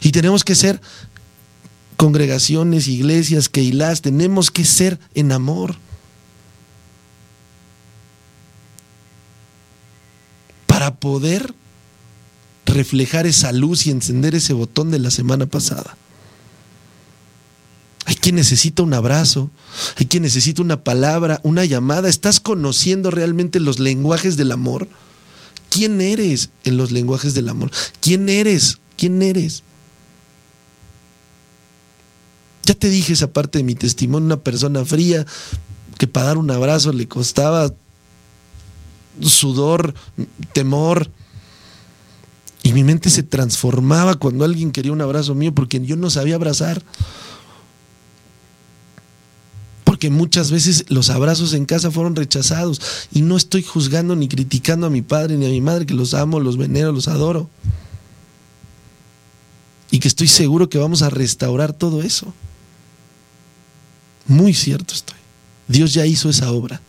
Y 0.00 0.12
tenemos 0.12 0.44
que 0.44 0.54
ser 0.54 0.80
congregaciones, 1.96 2.88
iglesias, 2.88 3.48
keilas, 3.48 4.02
tenemos 4.02 4.50
que 4.50 4.64
ser 4.64 4.98
en 5.14 5.32
amor. 5.32 5.76
Para 10.66 10.94
poder 10.94 11.54
reflejar 12.66 13.26
esa 13.26 13.52
luz 13.52 13.86
y 13.86 13.90
encender 13.90 14.34
ese 14.34 14.52
botón 14.52 14.90
de 14.90 14.98
la 14.98 15.10
semana 15.10 15.46
pasada. 15.46 15.96
Hay 18.12 18.16
quien 18.16 18.34
necesita 18.34 18.82
un 18.82 18.92
abrazo, 18.92 19.50
hay 19.96 20.04
quien 20.04 20.22
necesita 20.22 20.60
una 20.60 20.84
palabra, 20.84 21.40
una 21.44 21.64
llamada. 21.64 22.10
¿Estás 22.10 22.40
conociendo 22.40 23.10
realmente 23.10 23.58
los 23.58 23.78
lenguajes 23.78 24.36
del 24.36 24.52
amor? 24.52 24.86
¿Quién 25.70 25.98
eres 26.02 26.50
en 26.64 26.76
los 26.76 26.92
lenguajes 26.92 27.32
del 27.32 27.48
amor? 27.48 27.70
¿Quién 28.02 28.28
eres? 28.28 28.80
¿Quién 28.98 29.22
eres? 29.22 29.62
Ya 32.64 32.74
te 32.74 32.90
dije 32.90 33.14
esa 33.14 33.32
parte 33.32 33.56
de 33.56 33.64
mi 33.64 33.76
testimonio, 33.76 34.26
una 34.26 34.36
persona 34.36 34.84
fría 34.84 35.24
que 35.96 36.06
para 36.06 36.26
dar 36.26 36.36
un 36.36 36.50
abrazo 36.50 36.92
le 36.92 37.08
costaba 37.08 37.72
sudor, 39.22 39.94
temor. 40.52 41.08
Y 42.62 42.74
mi 42.74 42.84
mente 42.84 43.08
se 43.08 43.22
transformaba 43.22 44.16
cuando 44.16 44.44
alguien 44.44 44.70
quería 44.70 44.92
un 44.92 45.00
abrazo 45.00 45.34
mío 45.34 45.54
porque 45.54 45.80
yo 45.80 45.96
no 45.96 46.10
sabía 46.10 46.34
abrazar. 46.34 46.82
Porque 50.02 50.10
muchas 50.10 50.50
veces 50.50 50.86
los 50.88 51.10
abrazos 51.10 51.54
en 51.54 51.64
casa 51.64 51.92
fueron 51.92 52.16
rechazados. 52.16 52.80
Y 53.12 53.22
no 53.22 53.36
estoy 53.36 53.62
juzgando 53.62 54.16
ni 54.16 54.26
criticando 54.26 54.88
a 54.88 54.90
mi 54.90 55.00
padre 55.00 55.36
ni 55.36 55.46
a 55.46 55.48
mi 55.48 55.60
madre, 55.60 55.86
que 55.86 55.94
los 55.94 56.12
amo, 56.12 56.40
los 56.40 56.56
venero, 56.56 56.90
los 56.90 57.06
adoro. 57.06 57.48
Y 59.92 60.00
que 60.00 60.08
estoy 60.08 60.26
seguro 60.26 60.68
que 60.68 60.78
vamos 60.78 61.02
a 61.02 61.10
restaurar 61.10 61.72
todo 61.72 62.02
eso. 62.02 62.34
Muy 64.26 64.54
cierto 64.54 64.92
estoy. 64.92 65.18
Dios 65.68 65.94
ya 65.94 66.04
hizo 66.04 66.28
esa 66.28 66.50
obra. 66.50 66.80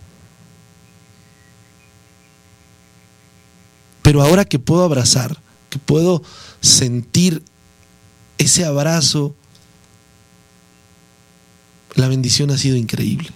Pero 4.02 4.24
ahora 4.24 4.44
que 4.44 4.58
puedo 4.58 4.84
abrazar, 4.84 5.40
que 5.70 5.78
puedo 5.78 6.24
sentir 6.62 7.44
ese 8.40 8.66
abrazo, 8.66 9.36
la 11.96 12.08
bendición 12.08 12.52
ha 12.52 12.58
sido 12.58 12.76
increíble. 12.76 13.30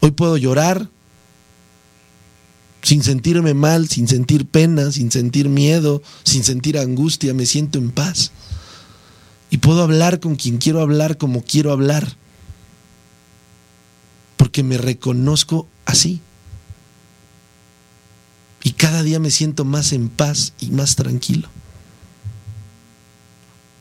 Hoy 0.00 0.12
puedo 0.12 0.36
llorar 0.36 0.88
sin 2.82 3.02
sentirme 3.02 3.54
mal, 3.54 3.88
sin 3.88 4.08
sentir 4.08 4.46
pena, 4.46 4.90
sin 4.92 5.10
sentir 5.10 5.48
miedo, 5.48 6.02
sin 6.24 6.44
sentir 6.44 6.78
angustia, 6.78 7.34
me 7.34 7.46
siento 7.46 7.78
en 7.78 7.90
paz. 7.90 8.32
Y 9.50 9.58
puedo 9.58 9.82
hablar 9.82 10.20
con 10.20 10.36
quien 10.36 10.58
quiero 10.58 10.80
hablar 10.80 11.18
como 11.18 11.42
quiero 11.42 11.72
hablar 11.72 12.16
porque 14.40 14.62
me 14.62 14.78
reconozco 14.78 15.68
así. 15.84 16.22
Y 18.62 18.72
cada 18.72 19.02
día 19.02 19.20
me 19.20 19.30
siento 19.30 19.66
más 19.66 19.92
en 19.92 20.08
paz 20.08 20.54
y 20.60 20.70
más 20.70 20.96
tranquilo. 20.96 21.48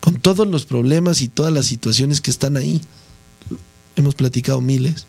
Con 0.02 0.16
todos 0.16 0.46
los 0.48 0.66
problemas 0.66 1.22
y 1.22 1.30
todas 1.30 1.54
las 1.54 1.66
situaciones 1.66 2.20
que 2.20 2.30
están 2.30 2.58
ahí. 2.58 2.82
Hemos 4.00 4.16
platicado 4.16 4.62
miles. 4.62 5.08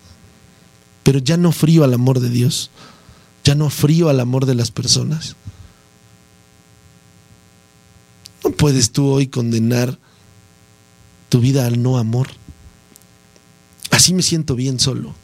Pero 1.04 1.20
ya 1.20 1.36
no 1.36 1.52
frío 1.52 1.84
al 1.84 1.94
amor 1.94 2.18
de 2.18 2.28
Dios. 2.28 2.72
Ya 3.44 3.54
no 3.54 3.70
frío 3.70 4.08
al 4.08 4.18
amor 4.18 4.46
de 4.46 4.56
las 4.56 4.72
personas. 4.72 5.36
No 8.42 8.50
puedes 8.50 8.90
tú 8.90 9.06
hoy 9.06 9.28
condenar 9.28 9.96
tu 11.28 11.38
vida 11.38 11.66
al 11.66 11.80
no 11.80 11.98
amor. 11.98 12.26
Así 13.92 14.12
me 14.12 14.22
siento 14.22 14.56
bien 14.56 14.80
solo 14.80 15.14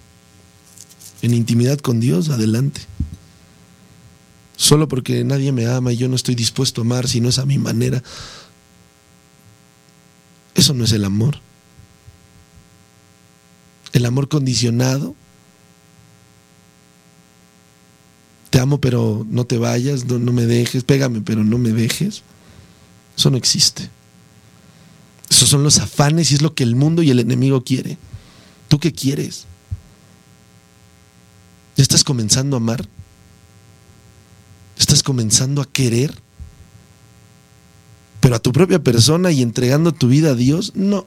en 1.23 1.35
intimidad 1.35 1.81
con 1.81 1.99
Dios, 1.99 2.29
adelante. 2.29 2.83
Solo 4.55 4.87
porque 4.87 5.25
nadie 5.25 5.51
me 5.51 5.67
ama 5.67 5.93
y 5.93 5.97
yo 5.97 6.09
no 6.09 6.15
estoy 6.15 6.37
dispuesto 6.37 6.83
a 6.83 6.85
amar 6.85 7.09
si 7.09 7.21
no 7.21 7.31
es 7.31 7.41
a 7.41 7.47
mi 7.47 7.59
manera. 7.59 8.01
Eso 10.55 10.73
no 10.73 10.85
es 10.85 10.93
el 10.93 11.05
amor. 11.05 11.41
El 13.93 14.07
amor 14.07 14.29
condicionado. 14.29 15.15
Te 18.51 18.61
amo 18.61 18.81
pero 18.81 19.27
no 19.29 19.45
te 19.45 19.59
vayas, 19.59 20.05
no, 20.05 20.19
no 20.19 20.33
me 20.33 20.47
dejes, 20.47 20.85
pégame 20.85 21.21
pero 21.21 21.45
no 21.45 21.59
me 21.59 21.71
dejes. 21.71 22.23
Eso 23.17 23.31
no 23.31 23.37
existe. 23.37 23.91
Esos 25.29 25.49
son 25.49 25.63
los 25.63 25.79
afanes 25.79 26.31
y 26.31 26.35
es 26.35 26.43
lo 26.43 26.55
que 26.55 26.63
el 26.63 26.77
mundo 26.77 27.03
y 27.03 27.11
el 27.11 27.19
enemigo 27.19 27.65
quiere. 27.65 27.99
¿Tú 28.69 28.79
qué 28.79 28.93
quieres? 28.93 29.47
¿Ya 31.77 31.83
estás 31.83 32.05
comenzando 32.05 32.57
a 32.57 32.59
amar? 32.59 32.89
¿Estás 34.79 35.03
comenzando 35.03 35.61
a 35.61 35.71
querer? 35.71 36.15
Pero 38.21 38.37
a 38.37 38.39
tu 38.39 38.53
propia 38.53 38.83
persona 38.83 39.31
y 39.31 39.43
entregando 39.43 39.93
tu 39.93 40.09
vida 40.09 40.31
a 40.31 40.35
Dios, 40.35 40.73
no. 40.75 41.07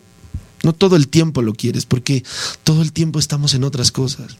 No 0.64 0.74
todo 0.74 0.95
el 0.95 1.07
tiempo 1.07 1.41
lo 1.41 1.53
quieres, 1.53 1.86
porque 1.86 2.24
todo 2.64 2.82
el 2.82 2.91
tiempo 2.91 3.20
estamos 3.20 3.53
en 3.53 3.64
otras 3.64 3.91
cosas. 3.91 4.38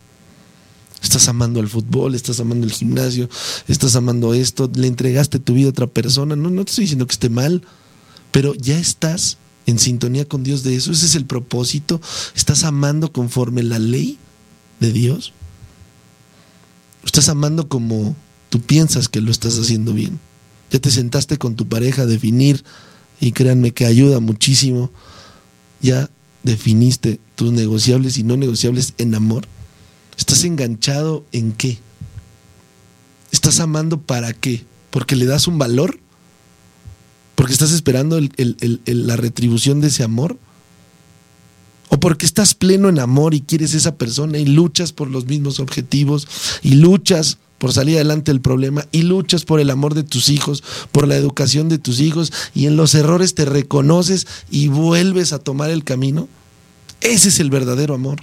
Estás 1.01 1.30
amando 1.30 1.61
al 1.61 1.70
fútbol, 1.70 2.13
estás 2.13 2.39
amando 2.41 2.67
el 2.67 2.74
gimnasio, 2.74 3.30
estás 3.67 3.95
amando 3.95 4.34
esto, 4.34 4.70
le 4.76 4.88
entregaste 4.88 5.39
tu 5.39 5.53
vida 5.53 5.67
a 5.67 5.72
otra 5.72 5.88
persona. 5.88 6.36
No, 6.36 6.49
no 6.49 6.65
te 6.65 6.72
estoy 6.72 6.84
diciendo 6.84 7.07
que 7.07 7.13
esté 7.13 7.30
mal, 7.30 7.63
pero 8.32 8.53
ya 8.53 8.78
estás 8.78 9.38
en 9.65 9.80
sintonía 9.80 10.26
con 10.26 10.43
Dios 10.43 10.63
de 10.63 10.76
eso. 10.76 10.91
Ese 10.91 11.05
es 11.05 11.15
el 11.15 11.26
propósito. 11.26 12.01
Estás 12.36 12.63
amando 12.63 13.13
conforme 13.13 13.63
la 13.63 13.80
ley 13.80 14.17
de 14.80 14.91
Dios. 14.91 15.34
Estás 17.05 17.30
amando 17.30 17.70
como 17.70 18.15
tú 18.49 18.61
piensas 18.61 19.07
que 19.07 19.22
lo 19.22 19.32
estás 19.32 19.57
haciendo 19.57 19.93
bien. 19.93 20.20
Ya 20.72 20.80
te 20.80 20.91
sentaste 20.91 21.38
con 21.38 21.55
tu 21.55 21.67
pareja 21.67 22.03
a 22.03 22.07
definir 22.07 22.63
y 23.22 23.32
créanme 23.32 23.72
que 23.72 23.86
ayuda 23.86 24.20
muchísimo. 24.20 24.91
Ya 25.82 26.09
definiste 26.43 27.19
tus 27.36 27.51
negociables 27.51 28.17
y 28.17 28.23
no 28.23 28.38
negociables 28.38 28.93
en 28.97 29.15
amor. 29.15 29.45
¿Estás 30.17 30.43
enganchado 30.43 31.25
en 31.32 31.51
qué? 31.53 31.77
¿Estás 33.32 33.59
amando 33.59 34.01
para 34.01 34.34
qué? 34.34 34.65
¿Porque 34.89 35.15
le 35.15 35.25
das 35.25 35.47
un 35.47 35.57
valor? 35.57 35.99
¿Porque 37.36 37.53
estás 37.53 37.71
esperando 37.71 38.19
la 38.19 39.15
retribución 39.15 39.82
de 39.82 39.88
ese 39.88 40.03
amor? 40.03 40.38
o 41.89 41.99
porque 41.99 42.25
estás 42.25 42.53
pleno 42.53 42.88
en 42.88 42.99
amor 42.99 43.34
y 43.34 43.41
quieres 43.41 43.73
esa 43.73 43.95
persona 43.95 44.38
y 44.38 44.45
luchas 44.45 44.93
por 44.93 45.09
los 45.09 45.25
mismos 45.25 45.59
objetivos 45.59 46.27
y 46.61 46.75
luchas 46.75 47.39
por 47.60 47.72
salir 47.74 47.97
adelante 47.97 48.32
del 48.32 48.41
problema 48.41 48.88
y 48.91 49.03
luchas 49.03 49.45
por 49.45 49.60
el 49.60 49.70
amor 49.70 49.93
de 49.93 50.03
tus 50.03 50.30
hijos, 50.30 50.64
por 50.91 51.07
la 51.07 51.16
educación 51.16 51.70
de 51.70 51.78
tus 51.78 51.99
hijos 51.99 52.34
y 52.55 52.66
en 52.66 52.76
los 52.76 52.95
errores 52.95 53.36
te 53.36 53.45
reconoces 53.45 54.26
y 54.49 54.70
vuelves 54.70 55.34
a 55.34 55.39
tomar 55.39 55.70
el 55.70 55.84
camino. 55.84 56.28
Ese 57.01 57.30
es 57.30 57.39
el 57.39 57.51
verdadero 57.51 57.93
amor. 57.93 58.22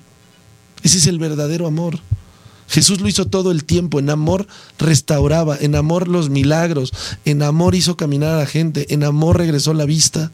Ese 0.83 0.99
es 0.99 1.07
el 1.07 1.19
verdadero 1.19 1.67
amor. 1.67 2.01
Jesús 2.69 3.01
lo 3.01 3.09
hizo 3.09 3.27
todo 3.27 3.53
el 3.53 3.65
tiempo, 3.65 4.01
en 4.01 4.11
amor 4.11 4.47
restauraba, 4.79 5.57
en 5.61 5.77
amor 5.77 6.09
los 6.09 6.31
milagros, 6.31 6.93
en 7.25 7.43
amor 7.43 7.75
hizo 7.75 7.97
caminar 7.97 8.35
a 8.35 8.39
la 8.39 8.47
gente, 8.47 8.93
en 8.93 9.05
amor 9.05 9.39
regresó 9.39 9.73
la 9.73 9.85
vista, 9.85 10.33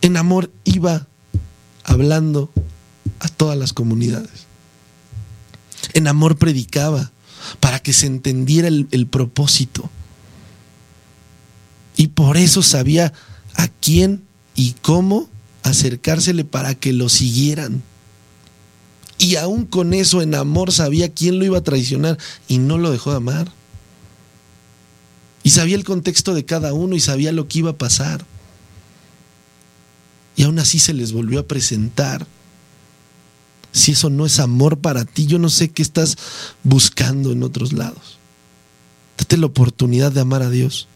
en 0.00 0.16
amor 0.16 0.50
iba 0.64 1.06
hablando 1.84 2.50
a 3.20 3.28
todas 3.28 3.56
las 3.56 3.72
comunidades. 3.72 4.45
En 5.96 6.06
amor 6.06 6.36
predicaba 6.36 7.10
para 7.58 7.80
que 7.80 7.92
se 7.92 8.06
entendiera 8.06 8.68
el, 8.68 9.06
propósito. 9.06 9.88
Y 11.96 12.08
por 12.08 12.36
eso 12.36 12.62
sabía 12.62 13.14
a 13.54 13.68
quién 13.68 14.22
y 14.54 14.74
cómo 14.82 15.28
acercársele 15.62 16.44
para 16.44 16.74
que 16.74 16.92
lo 16.92 17.08
siguieran. 17.08 17.82
Y 19.18 19.36
aún 19.36 19.64
con 19.64 19.94
eso 19.94 20.20
en 20.20 20.34
amor 20.34 20.70
sabía 20.70 21.12
quién 21.12 21.38
lo 21.38 21.46
iba 21.46 21.58
a 21.58 21.64
traicionar 21.64 22.18
y 22.46 22.58
no 22.58 22.76
lo 22.76 22.90
dejó 22.90 23.12
de 23.12 23.16
amar. 23.16 23.50
Y 25.42 25.50
sabía 25.50 25.76
el 25.76 25.84
contexto 25.84 26.34
de 26.34 26.44
cada 26.44 26.74
uno 26.74 26.94
y 26.94 27.00
sabía 27.00 27.32
lo 27.32 27.48
que 27.48 27.60
iba 27.60 27.70
a 27.70 27.78
pasar 27.78 28.26
y 30.36 30.42
aún 30.42 30.58
así 30.58 30.78
se 30.78 30.92
les 30.92 31.12
volvió 31.12 31.40
a 31.40 31.46
presentar. 31.48 32.26
Si 33.76 33.92
eso 33.92 34.08
no 34.08 34.24
es 34.24 34.40
amor 34.40 34.78
para 34.78 35.04
ti, 35.04 35.26
yo 35.26 35.38
no 35.38 35.50
sé 35.50 35.68
qué 35.68 35.82
estás 35.82 36.16
buscando 36.64 37.30
en 37.30 37.42
otros 37.42 37.74
lados. 37.74 38.16
Date 39.18 39.36
la 39.36 39.44
oportunidad 39.44 40.10
de 40.12 40.22
amar 40.22 40.40
a 40.40 40.48
Dios. 40.48 40.88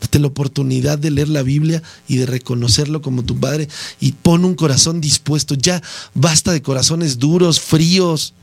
Date 0.00 0.18
la 0.18 0.26
oportunidad 0.26 0.98
de 0.98 1.12
leer 1.12 1.28
la 1.28 1.44
Biblia 1.44 1.80
y 2.08 2.16
de 2.16 2.26
reconocerlo 2.26 3.02
como 3.02 3.22
tu 3.22 3.38
Padre. 3.38 3.68
Y 4.00 4.12
pon 4.14 4.44
un 4.44 4.56
corazón 4.56 5.00
dispuesto. 5.00 5.54
Ya 5.54 5.80
basta 6.12 6.50
de 6.50 6.60
corazones 6.60 7.20
duros, 7.20 7.60
fríos. 7.60 8.34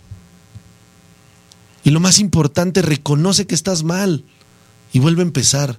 Y 1.84 1.90
lo 1.90 2.00
más 2.00 2.20
importante, 2.20 2.82
reconoce 2.82 3.46
que 3.46 3.56
estás 3.56 3.84
mal 3.84 4.24
y 4.94 5.00
vuelve 5.00 5.22
a 5.22 5.26
empezar. 5.26 5.78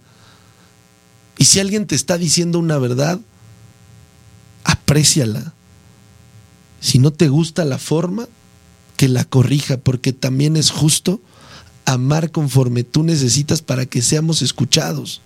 Y 1.38 1.46
si 1.46 1.60
alguien 1.60 1.86
te 1.86 1.94
está 1.94 2.18
diciendo 2.18 2.58
una 2.58 2.76
verdad, 2.76 3.20
apréciala. 4.64 5.54
Si 6.80 6.98
no 6.98 7.12
te 7.12 7.28
gusta 7.28 7.64
la 7.64 7.78
forma, 7.78 8.26
que 8.96 9.08
la 9.08 9.24
corrija, 9.24 9.78
porque 9.78 10.12
también 10.12 10.56
es 10.56 10.70
justo 10.70 11.20
amar 11.84 12.30
conforme 12.30 12.84
tú 12.84 13.02
necesitas 13.02 13.62
para 13.62 13.86
que 13.86 14.02
seamos 14.02 14.42
escuchados. 14.42 15.22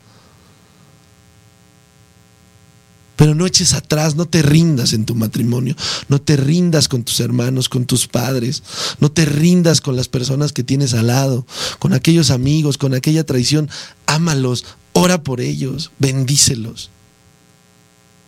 Pero 3.17 3.35
no 3.35 3.47
eches 3.47 3.75
atrás, 3.75 4.17
no 4.17 4.27
te 4.27 4.43
rindas 4.43 4.93
en 4.93 5.05
tu 5.05 5.15
matrimonio, 5.15 5.77
no 6.09 6.21
te 6.21 6.37
rindas 6.37 6.89
con 6.89 7.05
tus 7.05 7.21
hermanos, 7.21 7.69
con 7.69 7.87
tus 7.87 8.09
padres, 8.09 8.63
no 8.99 9.11
te 9.11 9.25
rindas 9.25 9.81
con 9.81 9.95
las 9.95 10.09
personas 10.09 10.53
que 10.53 10.65
tienes 10.65 10.95
al 10.95 11.07
lado, 11.07 11.47
con 11.79 11.93
aquellos 11.93 12.31
amigos, 12.31 12.77
con 12.77 12.93
aquella 12.93 13.25
traición. 13.25 13.71
Ámalos, 14.07 14.65
ora 14.93 15.23
por 15.23 15.41
ellos, 15.41 15.93
bendícelos. 16.01 16.91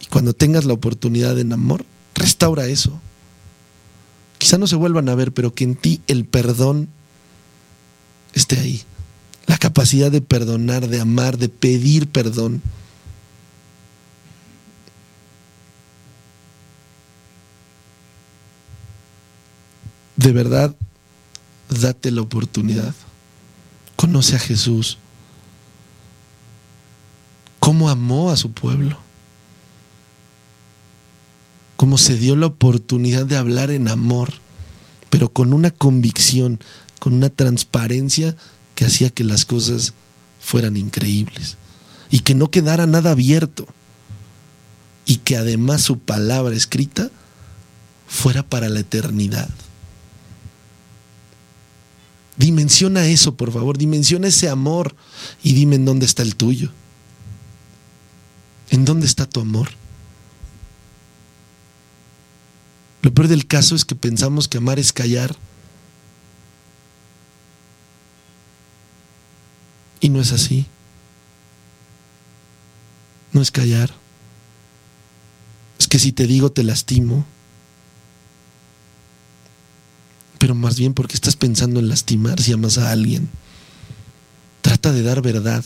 Y 0.01 0.07
cuando 0.07 0.35
tengas 0.35 0.65
la 0.65 0.75
oportunidad 0.75 1.39
en 1.39 1.53
amor, 1.53 1.85
restaura 2.15 2.67
eso. 2.67 3.01
Quizá 4.39 4.59
no 4.59 4.67
se 4.67 4.77
vuelvan 4.77 5.09
a 5.09 5.15
ver, 5.15 5.33
pero 5.33 5.55
que 5.55 5.65
en 5.65 5.75
ti 5.75 6.01
el 6.07 6.25
perdón 6.25 6.89
esté 8.35 8.59
ahí. 8.59 8.83
La 9.47 9.59
capacidad 9.59 10.11
de 10.11 10.21
perdonar, 10.21 10.89
de 10.89 11.01
amar, 11.01 11.39
de 11.39 11.49
pedir 11.49 12.09
perdón. 12.09 12.63
de 20.27 20.33
verdad, 20.33 20.75
date 21.69 22.11
la 22.11 22.23
oportunidad. 22.23 22.95
Conoce 23.95 24.35
a 24.35 24.41
Jesús. 24.41 24.99
Cómo 27.61 27.89
amó 27.89 28.31
a 28.31 28.37
su 28.37 28.51
pueblo. 28.51 28.99
Cómo 31.77 31.99
se 31.99 32.17
dio 32.17 32.37
la 32.37 32.47
oportunidad 32.47 33.27
de 33.27 33.37
hablar 33.37 33.71
en 33.71 33.89
amor, 33.89 34.33
pero 35.11 35.31
con 35.31 35.53
una 35.53 35.71
convicción, 35.71 36.61
con 36.99 37.15
una 37.15 37.29
transparencia 37.29 38.37
que 38.75 38.87
hacía 38.87 39.11
que 39.11 39.25
las 39.25 39.45
cosas 39.45 39.95
fueran 40.41 40.77
increíbles. 40.77 41.57
Y 42.11 42.21
que 42.21 42.35
no 42.35 42.51
quedara 42.51 42.87
nada 42.87 43.11
abierto. 43.11 43.67
Y 45.05 45.17
que 45.19 45.37
además 45.37 45.83
su 45.83 45.99
palabra 45.99 46.55
escrita 46.55 47.11
fuera 48.07 48.43
para 48.43 48.69
la 48.69 48.81
eternidad. 48.81 49.49
Dimensiona 52.37 53.07
eso, 53.07 53.35
por 53.35 53.53
favor, 53.53 53.79
dimensiona 53.79 54.29
ese 54.29 54.49
amor 54.49 54.95
y 55.43 55.55
dime 55.55 55.77
en 55.77 55.85
dónde 55.85 56.07
está 56.07 56.23
el 56.23 56.37
tuyo. 56.37 56.71
¿En 58.71 58.85
dónde 58.85 59.07
está 59.07 59.27
tu 59.27 59.41
amor? 59.41 59.69
Lo 63.07 63.15
peor 63.15 63.29
del 63.29 63.47
caso 63.47 63.77
es 63.77 63.85
que 63.85 63.95
pensamos 63.95 64.49
que 64.49 64.59
amar 64.59 64.81
es 64.81 64.93
callar. 64.93 65.37
Y 70.01 70.09
no 70.09 70.21
es 70.21 70.33
así. 70.33 70.67
No 73.31 73.41
es 73.41 73.53
callar. 73.53 73.95
Es 75.79 75.87
que 75.87 76.01
si 76.01 76.11
te 76.11 76.27
digo 76.27 76.51
te 76.51 76.65
lastimo, 76.65 77.25
pero 80.39 80.57
más 80.57 80.77
bien 80.77 80.93
porque 80.93 81.15
estás 81.15 81.37
pensando 81.37 81.79
en 81.79 81.89
lastimar 81.89 82.43
si 82.43 82.55
amas 82.55 82.77
a 82.77 82.91
alguien. 82.91 83.29
Trata 84.63 84.91
de 84.91 85.05
dar 85.05 85.23
verdad 85.23 85.65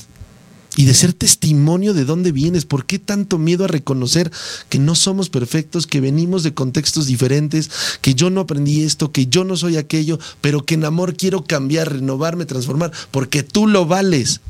y 0.76 0.84
de 0.84 0.94
ser 0.94 1.12
testimonio 1.12 1.94
de 1.94 2.04
dónde 2.04 2.32
vienes. 2.32 2.64
¿Por 2.64 2.86
qué 2.86 2.98
tanto 2.98 3.38
miedo 3.38 3.64
a 3.64 3.68
reconocer 3.68 4.30
que 4.68 4.78
no 4.78 4.94
somos 4.94 5.28
perfectos, 5.28 5.86
que 5.86 6.00
venimos 6.00 6.42
de 6.42 6.54
contextos 6.54 7.06
diferentes, 7.06 7.70
que 8.00 8.14
yo 8.14 8.30
no 8.30 8.42
aprendí 8.42 8.82
esto, 8.82 9.12
que 9.12 9.26
yo 9.26 9.44
no 9.44 9.56
soy 9.56 9.76
aquello, 9.76 10.18
pero 10.40 10.64
que 10.64 10.74
en 10.74 10.84
amor 10.84 11.16
quiero 11.16 11.44
cambiar, 11.44 11.92
renovarme, 11.92 12.46
transformar, 12.46 12.92
porque 13.10 13.42
tú 13.42 13.66
lo 13.66 13.86
vales. 13.86 14.40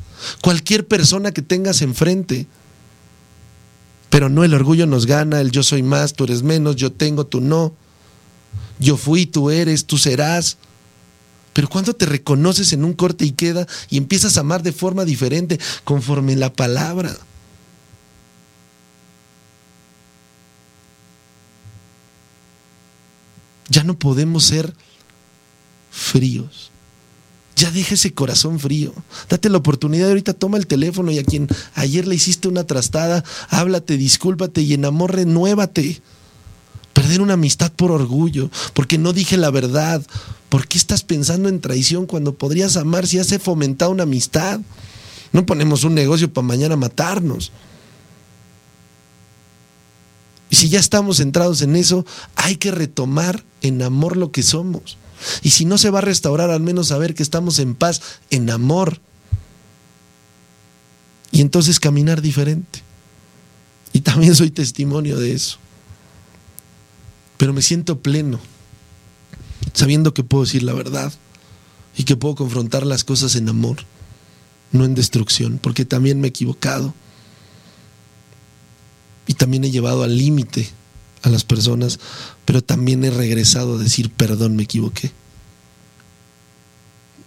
Cualquier 0.41 0.87
persona 0.87 1.31
que 1.31 1.41
tengas 1.41 1.81
enfrente. 1.81 2.47
Pero 4.09 4.29
no 4.29 4.43
el 4.43 4.53
orgullo 4.53 4.85
nos 4.85 5.05
gana, 5.05 5.39
el 5.39 5.51
yo 5.51 5.63
soy 5.63 5.83
más, 5.83 6.13
tú 6.13 6.25
eres 6.25 6.43
menos, 6.43 6.75
yo 6.75 6.91
tengo, 6.91 7.25
tú 7.25 7.41
no. 7.41 7.73
Yo 8.77 8.97
fui, 8.97 9.25
tú 9.25 9.49
eres, 9.49 9.85
tú 9.85 9.97
serás. 9.97 10.57
Pero 11.53 11.67
cuando 11.67 11.93
te 11.93 12.05
reconoces 12.05 12.73
en 12.73 12.83
un 12.83 12.93
corte 12.93 13.25
y 13.25 13.31
queda 13.31 13.67
y 13.89 13.97
empiezas 13.97 14.37
a 14.37 14.41
amar 14.41 14.63
de 14.63 14.71
forma 14.71 15.05
diferente, 15.05 15.59
conforme 15.83 16.35
la 16.35 16.53
palabra. 16.53 17.15
Ya 23.69 23.83
no 23.83 23.97
podemos 23.97 24.45
ser 24.45 24.73
fríos. 25.91 26.71
Ya 27.55 27.69
deja 27.69 27.95
ese 27.95 28.13
corazón 28.13 28.59
frío. 28.59 28.93
Date 29.29 29.49
la 29.49 29.57
oportunidad 29.57 30.09
ahorita, 30.09 30.33
toma 30.33 30.57
el 30.57 30.67
teléfono 30.67 31.11
y 31.11 31.19
a 31.19 31.23
quien 31.23 31.47
ayer 31.75 32.07
le 32.07 32.15
hiciste 32.15 32.47
una 32.47 32.65
trastada, 32.65 33.23
háblate, 33.49 33.97
discúlpate 33.97 34.61
y 34.61 34.73
en 34.73 34.85
amor 34.85 35.15
renuévate. 35.15 36.01
Perder 37.01 37.21
una 37.21 37.33
amistad 37.33 37.71
por 37.71 37.89
orgullo, 37.89 38.51
porque 38.75 38.99
no 38.99 39.11
dije 39.11 39.35
la 39.35 39.49
verdad. 39.49 40.05
¿Por 40.49 40.67
qué 40.67 40.77
estás 40.77 41.01
pensando 41.01 41.49
en 41.49 41.59
traición 41.59 42.05
cuando 42.05 42.35
podrías 42.35 42.77
amar 42.77 43.07
si 43.07 43.17
has 43.17 43.35
fomentado 43.41 43.89
una 43.89 44.03
amistad? 44.03 44.59
No 45.33 45.43
ponemos 45.47 45.83
un 45.83 45.95
negocio 45.95 46.31
para 46.31 46.45
mañana 46.45 46.75
matarnos. 46.75 47.51
Y 50.51 50.57
si 50.57 50.69
ya 50.69 50.79
estamos 50.79 51.17
centrados 51.17 51.63
en 51.63 51.75
eso, 51.75 52.05
hay 52.35 52.57
que 52.57 52.69
retomar 52.69 53.43
en 53.63 53.81
amor 53.81 54.15
lo 54.15 54.31
que 54.31 54.43
somos. 54.43 54.99
Y 55.41 55.49
si 55.49 55.65
no 55.65 55.79
se 55.79 55.89
va 55.89 55.97
a 55.97 56.03
restaurar, 56.03 56.51
al 56.51 56.61
menos 56.61 56.89
saber 56.89 57.15
que 57.15 57.23
estamos 57.23 57.57
en 57.57 57.73
paz, 57.73 57.99
en 58.29 58.51
amor. 58.51 58.99
Y 61.31 61.41
entonces 61.41 61.79
caminar 61.79 62.21
diferente. 62.21 62.83
Y 63.91 64.01
también 64.01 64.35
soy 64.35 64.51
testimonio 64.51 65.17
de 65.17 65.33
eso 65.33 65.60
pero 67.41 67.53
me 67.53 67.63
siento 67.63 68.03
pleno, 68.03 68.39
sabiendo 69.73 70.13
que 70.13 70.23
puedo 70.23 70.43
decir 70.43 70.61
la 70.61 70.73
verdad 70.73 71.11
y 71.97 72.03
que 72.03 72.15
puedo 72.15 72.35
confrontar 72.35 72.85
las 72.85 73.03
cosas 73.03 73.35
en 73.35 73.49
amor, 73.49 73.77
no 74.71 74.85
en 74.85 74.93
destrucción, 74.93 75.57
porque 75.57 75.83
también 75.83 76.21
me 76.21 76.27
he 76.27 76.29
equivocado. 76.29 76.93
Y 79.25 79.33
también 79.33 79.63
he 79.63 79.71
llevado 79.71 80.03
al 80.03 80.15
límite 80.15 80.69
a 81.23 81.29
las 81.29 81.43
personas, 81.43 81.99
pero 82.45 82.63
también 82.63 83.03
he 83.05 83.09
regresado 83.09 83.73
a 83.73 83.79
decir, 83.79 84.11
perdón, 84.11 84.55
me 84.55 84.61
equivoqué. 84.61 85.11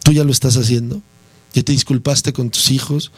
Tú 0.04 0.12
ya 0.12 0.22
lo 0.22 0.30
estás 0.30 0.56
haciendo, 0.56 1.02
ya 1.54 1.64
te 1.64 1.72
disculpaste 1.72 2.32
con 2.32 2.50
tus 2.50 2.70
hijos, 2.70 3.10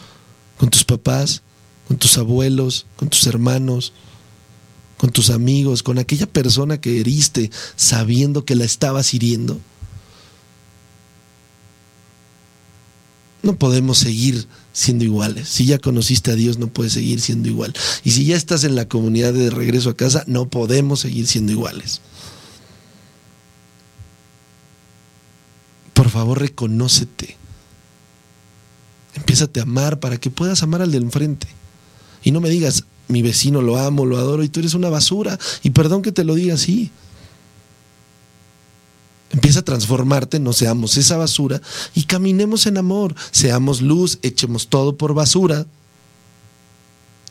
con 0.56 0.70
tus 0.70 0.84
papás, 0.84 1.42
con 1.88 1.98
tus 1.98 2.16
abuelos, 2.16 2.86
con 2.96 3.10
tus 3.10 3.26
hermanos, 3.26 3.92
con 4.96 5.10
tus 5.10 5.30
amigos, 5.30 5.82
con 5.82 5.98
aquella 5.98 6.26
persona 6.26 6.80
que 6.80 7.00
heriste 7.00 7.50
sabiendo 7.76 8.44
que 8.44 8.56
la 8.56 8.64
estabas 8.64 9.12
hiriendo. 9.14 9.60
No 13.42 13.56
podemos 13.56 13.98
seguir 13.98 14.48
siendo 14.72 15.04
iguales. 15.04 15.48
Si 15.48 15.66
ya 15.66 15.78
conociste 15.78 16.32
a 16.32 16.34
Dios, 16.34 16.58
no 16.58 16.66
puedes 16.66 16.94
seguir 16.94 17.20
siendo 17.20 17.48
igual. 17.48 17.74
Y 18.02 18.10
si 18.10 18.24
ya 18.24 18.36
estás 18.36 18.64
en 18.64 18.74
la 18.74 18.88
comunidad 18.88 19.32
de 19.32 19.50
regreso 19.50 19.90
a 19.90 19.96
casa, 19.96 20.24
no 20.26 20.48
podemos 20.48 21.00
seguir 21.00 21.26
siendo 21.26 21.52
iguales. 21.52 22.00
Por 25.92 26.10
favor, 26.10 26.40
reconócete. 26.40 27.36
Empiezate 29.14 29.60
a 29.60 29.62
amar 29.62 30.00
para 30.00 30.18
que 30.18 30.30
puedas 30.30 30.62
amar 30.62 30.82
al 30.82 30.90
del 30.90 31.04
enfrente. 31.04 31.46
Y 32.22 32.32
no 32.32 32.40
me 32.40 32.50
digas, 32.50 32.84
mi 33.08 33.22
vecino 33.22 33.62
lo 33.62 33.78
amo, 33.78 34.04
lo 34.04 34.18
adoro 34.18 34.42
y 34.42 34.48
tú 34.48 34.60
eres 34.60 34.74
una 34.74 34.90
basura. 34.90 35.38
Y 35.62 35.70
perdón 35.70 36.02
que 36.02 36.12
te 36.12 36.24
lo 36.24 36.34
diga 36.34 36.54
así. 36.54 36.90
Empieza 39.30 39.60
a 39.60 39.64
transformarte, 39.64 40.40
no 40.40 40.52
seamos 40.52 40.96
esa 40.96 41.16
basura 41.16 41.60
y 41.94 42.04
caminemos 42.04 42.66
en 42.66 42.78
amor. 42.78 43.14
Seamos 43.30 43.80
luz, 43.82 44.18
echemos 44.22 44.68
todo 44.68 44.96
por 44.96 45.14
basura. 45.14 45.66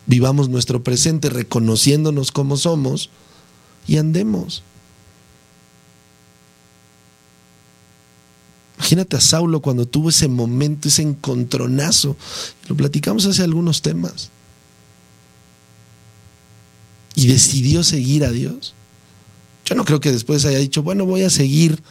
Vivamos 0.05 0.49
nuestro 0.49 0.83
presente 0.83 1.29
reconociéndonos 1.29 2.31
como 2.31 2.57
somos 2.57 3.09
y 3.87 3.97
andemos. 3.97 4.63
Imagínate 8.77 9.15
a 9.17 9.21
Saulo 9.21 9.61
cuando 9.61 9.87
tuvo 9.87 10.09
ese 10.09 10.27
momento, 10.27 10.89
ese 10.89 11.01
encontronazo. 11.01 12.15
Lo 12.67 12.75
platicamos 12.75 13.25
hace 13.25 13.41
algunos 13.41 13.81
temas 13.81 14.29
y 17.15 17.27
decidió 17.27 17.83
seguir 17.83 18.25
a 18.25 18.31
Dios. 18.31 18.73
Yo 19.65 19.75
no 19.75 19.85
creo 19.85 19.99
que 19.99 20.11
después 20.11 20.45
haya 20.45 20.59
dicho, 20.59 20.83
bueno, 20.83 21.05
voy 21.05 21.23
a 21.23 21.29
seguir 21.29 21.81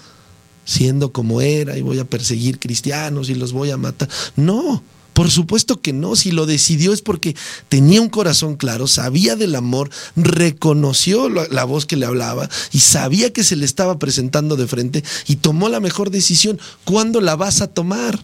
siendo 0.64 1.12
como 1.12 1.40
era 1.40 1.76
y 1.76 1.82
voy 1.82 1.98
a 1.98 2.04
perseguir 2.04 2.58
cristianos 2.58 3.28
y 3.28 3.34
los 3.34 3.52
voy 3.52 3.70
a 3.70 3.76
matar. 3.76 4.08
No, 4.36 4.82
por 5.12 5.30
supuesto 5.30 5.80
que 5.80 5.92
no. 5.92 6.16
Si 6.16 6.30
lo 6.30 6.46
decidió 6.46 6.92
es 6.92 7.02
porque 7.02 7.36
tenía 7.68 8.00
un 8.00 8.08
corazón 8.08 8.56
claro, 8.56 8.86
sabía 8.86 9.36
del 9.36 9.54
amor, 9.54 9.90
reconoció 10.16 11.28
la, 11.28 11.64
voz 11.64 11.86
que 11.86 11.96
le 11.96 12.06
hablaba 12.06 12.48
y 12.72 12.80
sabía 12.80 13.32
que 13.32 13.44
se 13.44 13.56
le 13.56 13.64
estaba 13.64 13.98
presentando 13.98 14.56
de 14.56 14.66
frente 14.66 15.04
y 15.26 15.36
tomó 15.36 15.68
la 15.68 15.80
mejor 15.80 16.10
decisión. 16.10 16.60
¿Cuándo 16.84 17.20
la 17.20 17.36
vas 17.36 17.60
a 17.60 17.66
tomar? 17.66 18.20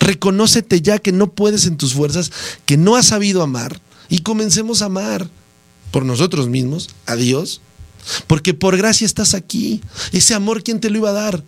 Reconócete 0.00 0.80
ya 0.82 0.98
que 0.98 1.12
no 1.12 1.32
puedes 1.32 1.66
en 1.66 1.76
tus 1.76 1.94
fuerzas, 1.94 2.30
que 2.64 2.76
no 2.76 2.96
has 2.96 3.06
sabido 3.06 3.42
amar 3.42 3.80
y 4.08 4.20
comencemos 4.20 4.82
a 4.82 4.86
amar 4.86 5.28
por 5.90 6.04
nosotros 6.04 6.48
mismos, 6.48 6.90
a 7.06 7.16
Dios, 7.16 7.60
porque 8.26 8.54
por 8.54 8.76
gracia 8.76 9.04
estás 9.04 9.34
aquí. 9.34 9.80
Ese 10.12 10.34
amor, 10.34 10.62
¿quién 10.62 10.80
te 10.80 10.90
lo 10.90 10.98
iba 10.98 11.10
a 11.10 11.14
dar? 11.14 11.42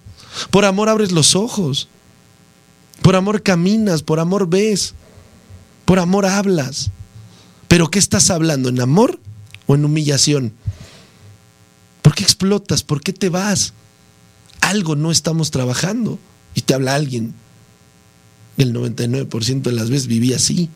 Por 0.50 0.64
amor 0.64 0.88
abres 0.88 1.12
los 1.12 1.36
ojos, 1.36 1.88
por 3.02 3.16
amor 3.16 3.42
caminas, 3.42 4.02
por 4.02 4.20
amor 4.20 4.48
ves, 4.48 4.94
por 5.84 5.98
amor 5.98 6.26
hablas. 6.26 6.90
Pero 7.68 7.90
¿qué 7.90 7.98
estás 7.98 8.30
hablando? 8.30 8.68
¿En 8.68 8.80
amor 8.80 9.20
o 9.66 9.74
en 9.74 9.84
humillación? 9.84 10.54
¿Por 12.02 12.14
qué 12.14 12.22
explotas? 12.22 12.82
¿Por 12.82 13.02
qué 13.02 13.12
te 13.12 13.28
vas? 13.28 13.74
Algo 14.60 14.96
no 14.96 15.10
estamos 15.10 15.50
trabajando. 15.50 16.18
Y 16.54 16.62
te 16.62 16.74
habla 16.74 16.94
alguien. 16.94 17.34
El 18.56 18.72
99% 18.72 19.62
de 19.62 19.72
las 19.72 19.90
veces 19.90 20.06
viví 20.06 20.32
así. 20.32 20.70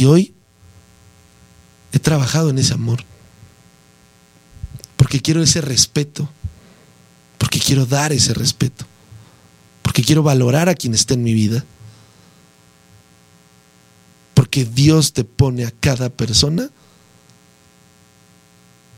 Y 0.00 0.06
hoy 0.06 0.32
he 1.92 1.98
trabajado 1.98 2.48
en 2.48 2.58
ese 2.58 2.72
amor. 2.72 3.04
Porque 4.96 5.20
quiero 5.20 5.42
ese 5.42 5.60
respeto. 5.60 6.26
Porque 7.36 7.60
quiero 7.60 7.84
dar 7.84 8.10
ese 8.10 8.32
respeto. 8.32 8.86
Porque 9.82 10.02
quiero 10.02 10.22
valorar 10.22 10.70
a 10.70 10.74
quien 10.74 10.94
está 10.94 11.12
en 11.12 11.22
mi 11.22 11.34
vida. 11.34 11.66
Porque 14.32 14.64
Dios 14.64 15.12
te 15.12 15.24
pone 15.24 15.66
a 15.66 15.70
cada 15.70 16.08
persona 16.08 16.70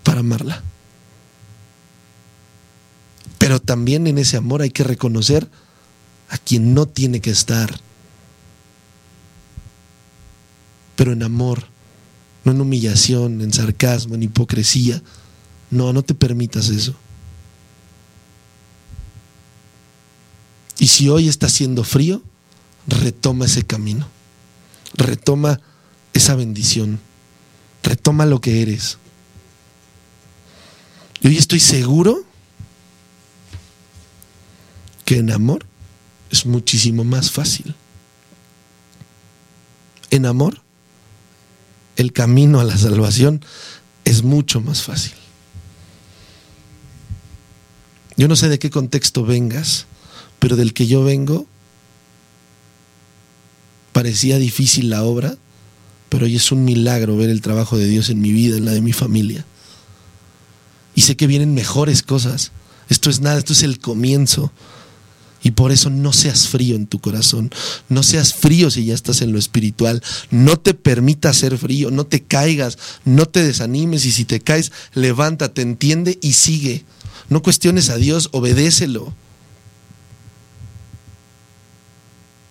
para 0.04 0.20
amarla. 0.20 0.62
Pero 3.38 3.60
también 3.60 4.06
en 4.06 4.18
ese 4.18 4.36
amor 4.36 4.62
hay 4.62 4.70
que 4.70 4.84
reconocer 4.84 5.50
a 6.28 6.38
quien 6.38 6.74
no 6.74 6.86
tiene 6.86 7.20
que 7.20 7.30
estar. 7.30 7.74
Pero 11.02 11.14
en 11.14 11.24
amor, 11.24 11.64
no 12.44 12.52
en 12.52 12.60
humillación, 12.60 13.40
en 13.40 13.52
sarcasmo, 13.52 14.14
en 14.14 14.22
hipocresía. 14.22 15.02
No, 15.68 15.92
no 15.92 16.04
te 16.04 16.14
permitas 16.14 16.68
eso. 16.68 16.94
Y 20.78 20.86
si 20.86 21.08
hoy 21.08 21.26
está 21.26 21.46
haciendo 21.46 21.82
frío, 21.82 22.22
retoma 22.86 23.46
ese 23.46 23.64
camino 23.64 24.06
retoma 24.94 25.60
esa 26.12 26.34
bendición, 26.34 27.00
retoma 27.82 28.26
lo 28.26 28.40
que 28.40 28.62
eres. 28.62 28.98
Y 31.20 31.28
hoy 31.28 31.38
estoy 31.38 31.60
seguro 31.60 32.24
que 35.04 35.18
en 35.18 35.30
amor 35.30 35.64
es 36.30 36.46
muchísimo 36.46 37.04
más 37.04 37.30
fácil. 37.30 37.74
En 40.10 40.26
amor, 40.26 40.60
el 41.96 42.12
camino 42.12 42.60
a 42.60 42.64
la 42.64 42.76
salvación 42.76 43.44
es 44.04 44.22
mucho 44.22 44.60
más 44.60 44.82
fácil. 44.82 45.12
Yo 48.16 48.28
no 48.28 48.36
sé 48.36 48.48
de 48.48 48.58
qué 48.58 48.70
contexto 48.70 49.24
vengas, 49.24 49.86
pero 50.38 50.56
del 50.56 50.74
que 50.74 50.86
yo 50.86 51.02
vengo, 51.02 51.46
parecía 53.92 54.38
difícil 54.38 54.90
la 54.90 55.02
obra, 55.02 55.36
pero 56.08 56.26
hoy 56.26 56.36
es 56.36 56.52
un 56.52 56.64
milagro 56.64 57.16
ver 57.16 57.30
el 57.30 57.40
trabajo 57.40 57.78
de 57.78 57.86
Dios 57.86 58.10
en 58.10 58.20
mi 58.20 58.32
vida, 58.32 58.56
en 58.56 58.64
la 58.64 58.72
de 58.72 58.82
mi 58.82 58.92
familia. 58.92 59.44
Y 60.94 61.02
sé 61.02 61.16
que 61.16 61.26
vienen 61.26 61.54
mejores 61.54 62.02
cosas. 62.02 62.52
Esto 62.88 63.08
es 63.08 63.20
nada, 63.20 63.38
esto 63.38 63.54
es 63.54 63.62
el 63.62 63.78
comienzo. 63.78 64.52
Y 65.42 65.52
por 65.52 65.72
eso 65.72 65.90
no 65.90 66.12
seas 66.12 66.48
frío 66.48 66.76
en 66.76 66.86
tu 66.86 67.00
corazón. 67.00 67.50
No 67.88 68.02
seas 68.02 68.32
frío 68.34 68.70
si 68.70 68.84
ya 68.84 68.94
estás 68.94 69.22
en 69.22 69.32
lo 69.32 69.38
espiritual. 69.38 70.02
No 70.30 70.56
te 70.56 70.74
permitas 70.74 71.36
ser 71.36 71.58
frío. 71.58 71.90
No 71.90 72.04
te 72.04 72.22
caigas. 72.22 72.78
No 73.04 73.26
te 73.26 73.42
desanimes. 73.42 74.04
Y 74.04 74.12
si 74.12 74.24
te 74.24 74.40
caes, 74.40 74.70
levántate, 74.94 75.62
entiende 75.62 76.18
y 76.22 76.34
sigue. 76.34 76.84
No 77.28 77.42
cuestiones 77.42 77.90
a 77.90 77.96
Dios, 77.96 78.28
obedécelo. 78.32 79.14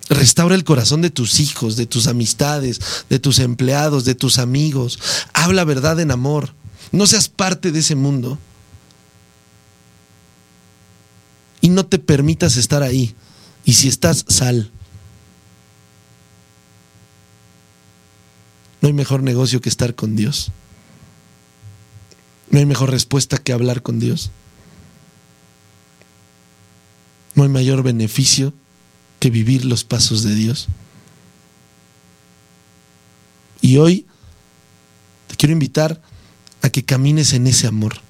Restaura 0.09 0.55
el 0.55 0.65
corazón 0.65 1.01
de 1.01 1.09
tus 1.09 1.39
hijos, 1.39 1.77
de 1.77 1.85
tus 1.85 2.07
amistades, 2.07 2.81
de 3.09 3.19
tus 3.19 3.39
empleados, 3.39 4.03
de 4.03 4.15
tus 4.15 4.39
amigos. 4.39 4.99
Habla 5.31 5.63
verdad 5.63 6.01
en 6.01 6.11
amor. 6.11 6.53
No 6.91 7.07
seas 7.07 7.29
parte 7.29 7.71
de 7.71 7.79
ese 7.79 7.95
mundo. 7.95 8.37
Y 11.61 11.69
no 11.69 11.85
te 11.85 11.99
permitas 11.99 12.57
estar 12.57 12.83
ahí. 12.83 13.15
Y 13.63 13.73
si 13.73 13.87
estás, 13.87 14.25
sal. 14.27 14.71
No 18.81 18.87
hay 18.87 18.93
mejor 18.93 19.21
negocio 19.21 19.61
que 19.61 19.69
estar 19.69 19.93
con 19.93 20.15
Dios. 20.15 20.51
No 22.49 22.59
hay 22.59 22.65
mejor 22.65 22.89
respuesta 22.89 23.37
que 23.37 23.53
hablar 23.53 23.81
con 23.81 23.99
Dios. 23.99 24.31
No 27.35 27.43
hay 27.43 27.49
mayor 27.49 27.83
beneficio 27.83 28.53
que 29.19 29.29
vivir 29.29 29.65
los 29.65 29.83
pasos 29.83 30.23
de 30.23 30.33
Dios. 30.33 30.67
Y 33.61 33.77
hoy 33.77 34.07
te 35.27 35.35
quiero 35.35 35.53
invitar 35.53 36.01
a 36.63 36.69
que 36.69 36.83
camines 36.83 37.33
en 37.33 37.47
ese 37.47 37.67
amor. 37.67 38.01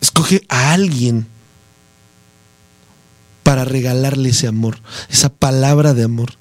Escoge 0.00 0.42
a 0.48 0.72
alguien 0.72 1.26
para 3.42 3.64
regalarle 3.64 4.30
ese 4.30 4.46
amor, 4.46 4.78
esa 5.08 5.30
palabra 5.30 5.94
de 5.94 6.04
amor, 6.04 6.34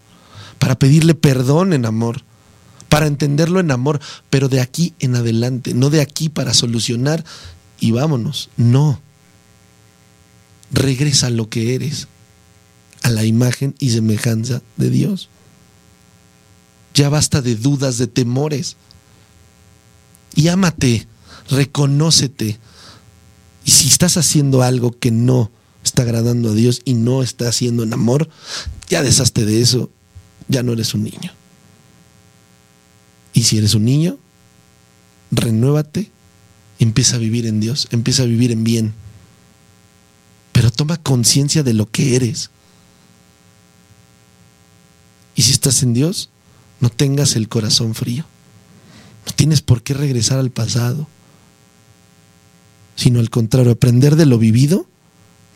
para 0.59 0.77
pedirle 0.77 1.15
perdón 1.15 1.73
en 1.73 1.85
amor, 1.85 2.23
para 2.89 3.07
entenderlo 3.07 3.59
en 3.59 3.71
amor, 3.71 3.99
pero 4.29 4.49
de 4.49 4.61
aquí 4.61 4.93
en 4.99 5.15
adelante, 5.15 5.73
no 5.73 5.89
de 5.89 6.01
aquí 6.01 6.29
para 6.29 6.53
solucionar 6.53 7.23
y 7.79 7.91
vámonos, 7.91 8.49
no 8.57 8.99
regresa 10.71 11.27
a 11.27 11.31
lo 11.31 11.49
que 11.49 11.75
eres, 11.75 12.07
a 13.03 13.09
la 13.09 13.23
imagen 13.23 13.75
y 13.79 13.91
semejanza 13.91 14.61
de 14.75 14.89
Dios. 14.89 15.29
Ya 16.93 17.09
basta 17.09 17.41
de 17.41 17.55
dudas, 17.55 17.97
de 17.97 18.07
temores. 18.07 18.75
Y 20.35 20.47
ámate, 20.47 21.07
reconócete. 21.49 22.59
Y 23.67 23.71
si 23.71 23.87
estás 23.87 24.17
haciendo 24.17 24.63
algo 24.63 24.97
que 24.97 25.11
no 25.11 25.51
está 25.83 26.01
agradando 26.01 26.49
a 26.49 26.53
Dios 26.55 26.81
y 26.85 26.95
no 26.95 27.21
está 27.21 27.47
haciendo 27.47 27.83
en 27.83 27.93
amor, 27.93 28.27
ya 28.89 29.03
deshazte 29.03 29.45
de 29.45 29.61
eso, 29.61 29.91
ya 30.47 30.63
no 30.63 30.73
eres 30.73 30.95
un 30.95 31.03
niño. 31.03 31.31
Y 33.33 33.43
si 33.43 33.59
eres 33.59 33.75
un 33.75 33.85
niño, 33.85 34.17
renuévate, 35.29 36.09
empieza 36.79 37.17
a 37.17 37.19
vivir 37.19 37.45
en 37.45 37.59
Dios, 37.59 37.87
empieza 37.91 38.23
a 38.23 38.25
vivir 38.25 38.51
en 38.51 38.63
bien 38.63 38.95
pero 40.57 40.71
toma 40.71 40.97
conciencia 40.97 41.61
de 41.61 41.75
lo 41.75 41.91
que 41.91 42.15
eres. 42.15 42.49
Y 45.35 45.43
si 45.43 45.51
estás 45.51 45.83
en 45.83 45.93
Dios, 45.93 46.31
no 46.79 46.89
tengas 46.89 47.35
el 47.35 47.47
corazón 47.47 47.93
frío. 47.93 48.25
No 49.27 49.33
tienes 49.33 49.61
por 49.61 49.83
qué 49.83 49.93
regresar 49.93 50.39
al 50.39 50.49
pasado, 50.49 51.07
sino 52.97 53.19
al 53.19 53.29
contrario, 53.29 53.71
aprender 53.71 54.17
de 54.17 54.25
lo 54.25 54.37
vivido 54.37 54.85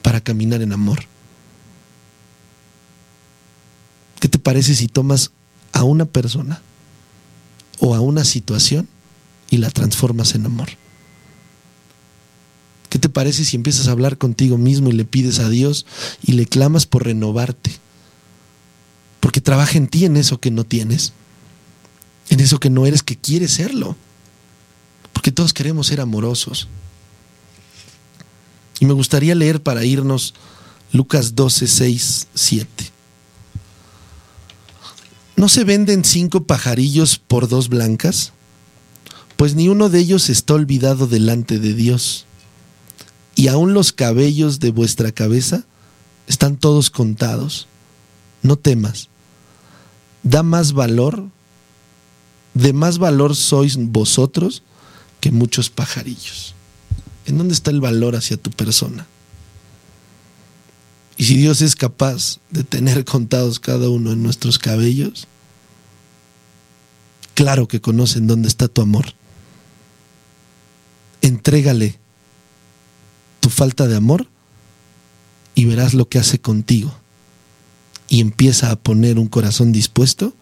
para 0.04 0.22
caminar 0.22 0.62
en 0.62 0.72
amor. 0.72 1.00
¿Qué 4.22 4.30
te 4.30 4.40
parece 4.40 4.76
si 4.76 4.88
tomas 4.88 5.32
a 5.74 5.84
una 5.84 6.06
persona 6.06 6.62
o 7.80 7.96
a 7.96 8.00
una 8.00 8.24
situación 8.24 8.88
y 9.50 9.58
la 9.58 9.72
transformas 9.72 10.36
en 10.36 10.46
amor? 10.46 10.70
¿Qué 12.90 13.00
te 13.00 13.10
parece 13.10 13.44
si 13.44 13.56
empiezas 13.56 13.88
a 13.88 13.92
hablar 13.92 14.18
contigo 14.20 14.60
mismo 14.60 14.90
y 14.90 14.94
le 14.94 15.06
pides 15.06 15.40
a 15.40 15.50
Dios 15.50 15.88
y 16.22 16.34
le 16.34 16.46
clamas 16.46 16.86
por 16.86 17.06
renovarte? 17.06 17.72
Porque 19.20 19.42
trabaja 19.42 19.78
en 19.80 19.88
ti 19.88 20.06
en 20.06 20.16
eso 20.16 20.40
que 20.40 20.52
no 20.52 20.64
tienes, 20.64 21.14
en 22.30 22.40
eso 22.40 22.60
que 22.60 22.70
no 22.70 22.86
eres, 22.86 23.02
que 23.02 23.16
quieres 23.16 23.52
serlo. 23.54 23.96
Porque 25.14 25.32
todos 25.32 25.54
queremos 25.54 25.88
ser 25.88 26.02
amorosos. 26.02 26.68
Y 28.82 28.86
me 28.86 28.94
gustaría 28.94 29.36
leer 29.36 29.62
para 29.62 29.86
irnos 29.86 30.34
Lucas 30.92 31.36
12, 31.36 31.68
6, 31.68 32.28
7. 32.34 32.92
¿No 35.36 35.48
se 35.48 35.64
venden 35.64 36.04
cinco 36.04 36.44
pajarillos 36.44 37.20
por 37.20 37.48
dos 37.48 37.70
blancas? 37.70 38.34
Pues 39.38 39.54
ni 39.54 39.70
uno 39.70 39.90
de 39.90 40.00
ellos 40.00 40.30
está 40.30 40.56
olvidado 40.56 41.06
delante 41.06 41.60
de 41.60 41.76
Dios 41.76 42.26
y 43.36 43.50
aún 43.50 43.76
los 43.76 43.94
cabellos 43.94 44.60
de 44.60 44.72
vuestra 44.72 45.12
cabeza 45.12 45.64
están 46.28 46.58
todos 46.58 46.90
contados. 46.90 47.68
No 48.42 48.56
temas. 48.56 49.10
Da 50.24 50.42
más 50.42 50.74
valor, 50.74 51.30
de 52.56 52.74
más 52.74 52.98
valor 52.98 53.36
sois 53.36 53.78
vosotros 53.78 54.64
que 55.20 55.32
muchos 55.32 55.70
pajarillos. 55.70 56.56
¿En 57.26 57.38
dónde 57.38 57.54
está 57.54 57.72
el 57.72 57.82
valor 57.82 58.16
hacia 58.16 58.38
tu 58.38 58.50
persona? 58.52 59.08
Y 61.18 61.26
si 61.26 61.36
Dios 61.36 61.62
es 61.62 61.76
capaz 61.76 62.40
de 62.50 62.64
tener 62.64 63.06
contados 63.06 63.60
cada 63.60 63.90
uno 63.90 64.12
en 64.12 64.24
nuestros 64.24 64.58
cabellos, 64.58 65.28
claro 67.36 67.68
que 67.68 67.82
conocen 67.82 68.28
dónde 68.28 68.48
está 68.48 68.68
tu 68.68 68.82
amor. 68.82 69.14
Entrégale 71.22 72.00
tu 73.40 73.50
falta 73.50 73.88
de 73.88 73.96
amor 73.96 74.28
y 75.54 75.66
verás 75.66 75.94
lo 75.94 76.10
que 76.10 76.20
hace 76.20 76.40
contigo. 76.40 76.92
Y 78.08 78.20
empieza 78.20 78.72
a 78.72 78.76
poner 78.76 79.20
un 79.20 79.28
corazón 79.28 79.72
dispuesto 79.72 80.34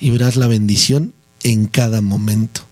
y 0.00 0.10
verás 0.10 0.36
la 0.36 0.46
bendición 0.46 1.14
en 1.42 1.66
cada 1.66 2.00
momento. 2.00 2.62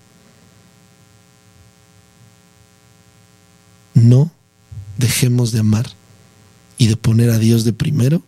No 3.94 4.30
dejemos 4.98 5.52
de 5.52 5.60
amar 5.60 5.86
y 6.78 6.88
de 6.88 6.96
poner 6.96 7.30
a 7.30 7.38
Dios 7.38 7.64
de 7.64 7.72
primero 7.72 8.22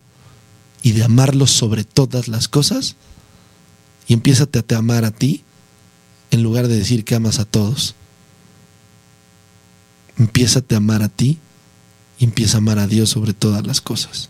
y 0.83 0.93
de 0.93 1.05
amarlo 1.05 1.47
sobre 1.47 1.85
todas 1.85 2.29
las 2.29 2.49
cosas 2.49 2.97
y 4.09 4.15
empiézate 4.15 4.61
a 4.75 4.79
amar 4.79 5.05
a 5.05 5.11
ti 5.11 5.43
en 6.31 6.43
lugar 6.43 6.69
de 6.69 6.77
decir 6.77 7.05
que 7.05 7.15
amas 7.15 7.39
a 7.39 7.45
todos. 7.45 7.95
Empiézate 10.19 10.75
a 10.75 10.79
amar 10.79 11.03
a 11.03 11.09
ti 11.09 11.39
y 12.19 12.25
empieza 12.25 12.57
a 12.57 12.59
amar 12.59 12.79
a 12.79 12.87
Dios 12.87 13.11
sobre 13.11 13.35
todas 13.35 13.67
las 13.67 13.81
cosas. 13.81 14.29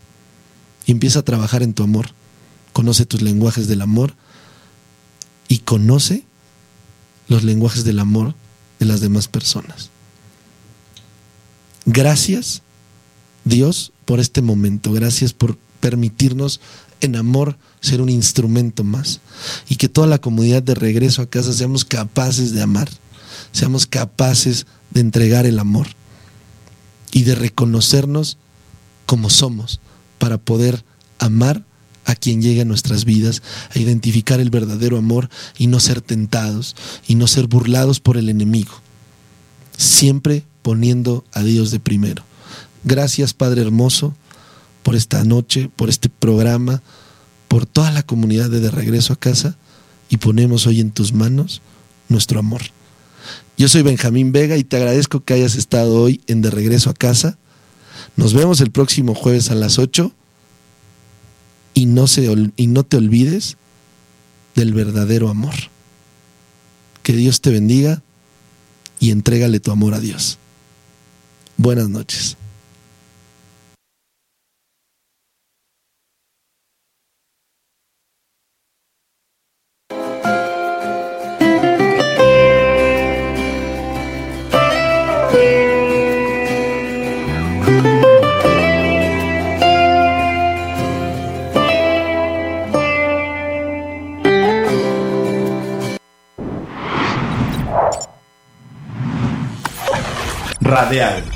Y 0.87 0.93
empieza 0.93 1.20
a 1.20 1.24
trabajar 1.24 1.62
en 1.62 1.74
tu 1.74 1.82
amor. 1.82 2.11
Conoce 2.72 3.07
tus 3.07 3.22
lenguajes 3.22 3.68
del 3.68 3.82
amor 3.82 4.14
y 5.49 5.59
conoce 5.59 6.24
los 7.28 7.45
lenguajes 7.45 7.84
del 7.84 7.99
amor 7.99 8.34
de 8.78 8.87
las 8.87 9.01
demás 9.01 9.28
personas. 9.28 9.91
Gracias, 11.87 12.62
Dios, 13.45 13.93
por 14.05 14.18
este 14.18 14.43
momento. 14.43 14.93
Gracias 14.93 15.32
por 15.32 15.57
permitirnos 15.80 16.61
en 17.01 17.14
amor 17.14 17.57
ser 17.80 18.01
un 18.01 18.09
instrumento 18.09 18.82
más. 18.84 19.20
Y 19.68 19.76
que 19.76 19.89
toda 19.89 20.09
la 20.09 20.18
comunidad 20.18 20.62
de 20.62 20.74
regreso 20.74 21.22
a 21.22 21.30
casa 21.30 21.53
seamos 21.53 21.84
capaces 21.84 22.53
de 22.53 22.62
amar. 22.62 22.89
Seamos 23.53 23.87
capaces 23.87 24.66
de 24.91 25.01
entregar 25.01 25.47
el 25.47 25.61
amor. 25.61 25.87
Y 27.12 27.22
de 27.22 27.37
reconocernos 27.37 28.37
como 29.07 29.30
somos 29.30 29.80
para 30.18 30.39
poder 30.39 30.84
amar 31.18 31.64
a 32.05 32.14
quien 32.14 32.43
llegue 32.43 32.62
a 32.62 32.64
nuestras 32.64 33.05
vidas, 33.05 33.43
a 33.74 33.78
identificar 33.78 34.41
el 34.41 34.51
verdadero 34.51 34.97
amor 34.97 35.28
y 35.57 35.66
no 35.66 35.80
ser 35.80 36.01
tentados 36.01 36.74
y 37.07 37.14
no 37.14 37.26
ser 37.26 37.47
burlados 37.47 38.01
por 38.01 38.16
el 38.16 38.28
enemigo. 38.28 38.72
Siempre 39.76 40.45
poniendo 40.67 41.25
a 41.31 41.45
Dios 41.45 41.71
de 41.71 41.79
primero. 41.79 42.25
Gracias 42.83 43.35
Padre 43.35 43.62
hermoso 43.62 44.17
por 44.83 44.97
esta 44.97 45.23
noche, 45.23 45.71
por 45.77 45.89
este 45.89 46.09
programa, 46.09 46.83
por 47.47 47.67
toda 47.67 47.93
la 47.93 48.03
comunidad 48.03 48.51
de 48.51 48.59
De 48.59 48.73
Regreso 48.73 49.12
a 49.12 49.17
Casa 49.17 49.57
y 50.09 50.17
ponemos 50.17 50.67
hoy 50.67 50.81
en 50.81 50.91
tus 50.91 51.12
manos 51.12 51.62
nuestro 52.09 52.41
amor. 52.41 52.62
Yo 53.57 53.69
soy 53.69 53.83
Benjamín 53.83 54.33
Vega 54.33 54.57
y 54.57 54.64
te 54.64 54.77
agradezco 54.77 55.21
que 55.21 55.35
hayas 55.35 55.55
estado 55.55 56.03
hoy 56.03 56.21
en 56.27 56.43
De 56.43 56.51
Regreso 56.51 56.91
a 56.91 56.95
Casa. 56.95 57.39
Nos 58.17 58.35
vemos 58.35 58.61
el 58.61 58.73
próximo 58.73 59.14
jueves 59.14 59.53
a 59.53 59.55
las 59.55 59.79
8 59.79 60.11
y 61.75 61.87
no, 61.87 62.09
se, 62.09 62.29
y 62.57 62.67
no 62.67 62.83
te 62.83 62.97
olvides 62.97 63.57
del 64.57 64.75
verdadero 64.75 65.29
amor. 65.29 65.55
Que 67.05 67.12
Dios 67.12 67.41
te 67.41 67.51
bendiga 67.51 68.03
y 68.99 69.12
entrégale 69.12 69.61
tu 69.61 69.71
amor 69.71 69.95
a 69.95 70.01
Dios. 70.01 70.41
Buenas 71.59 71.89
noches. 71.89 72.37
Radial 100.61 101.36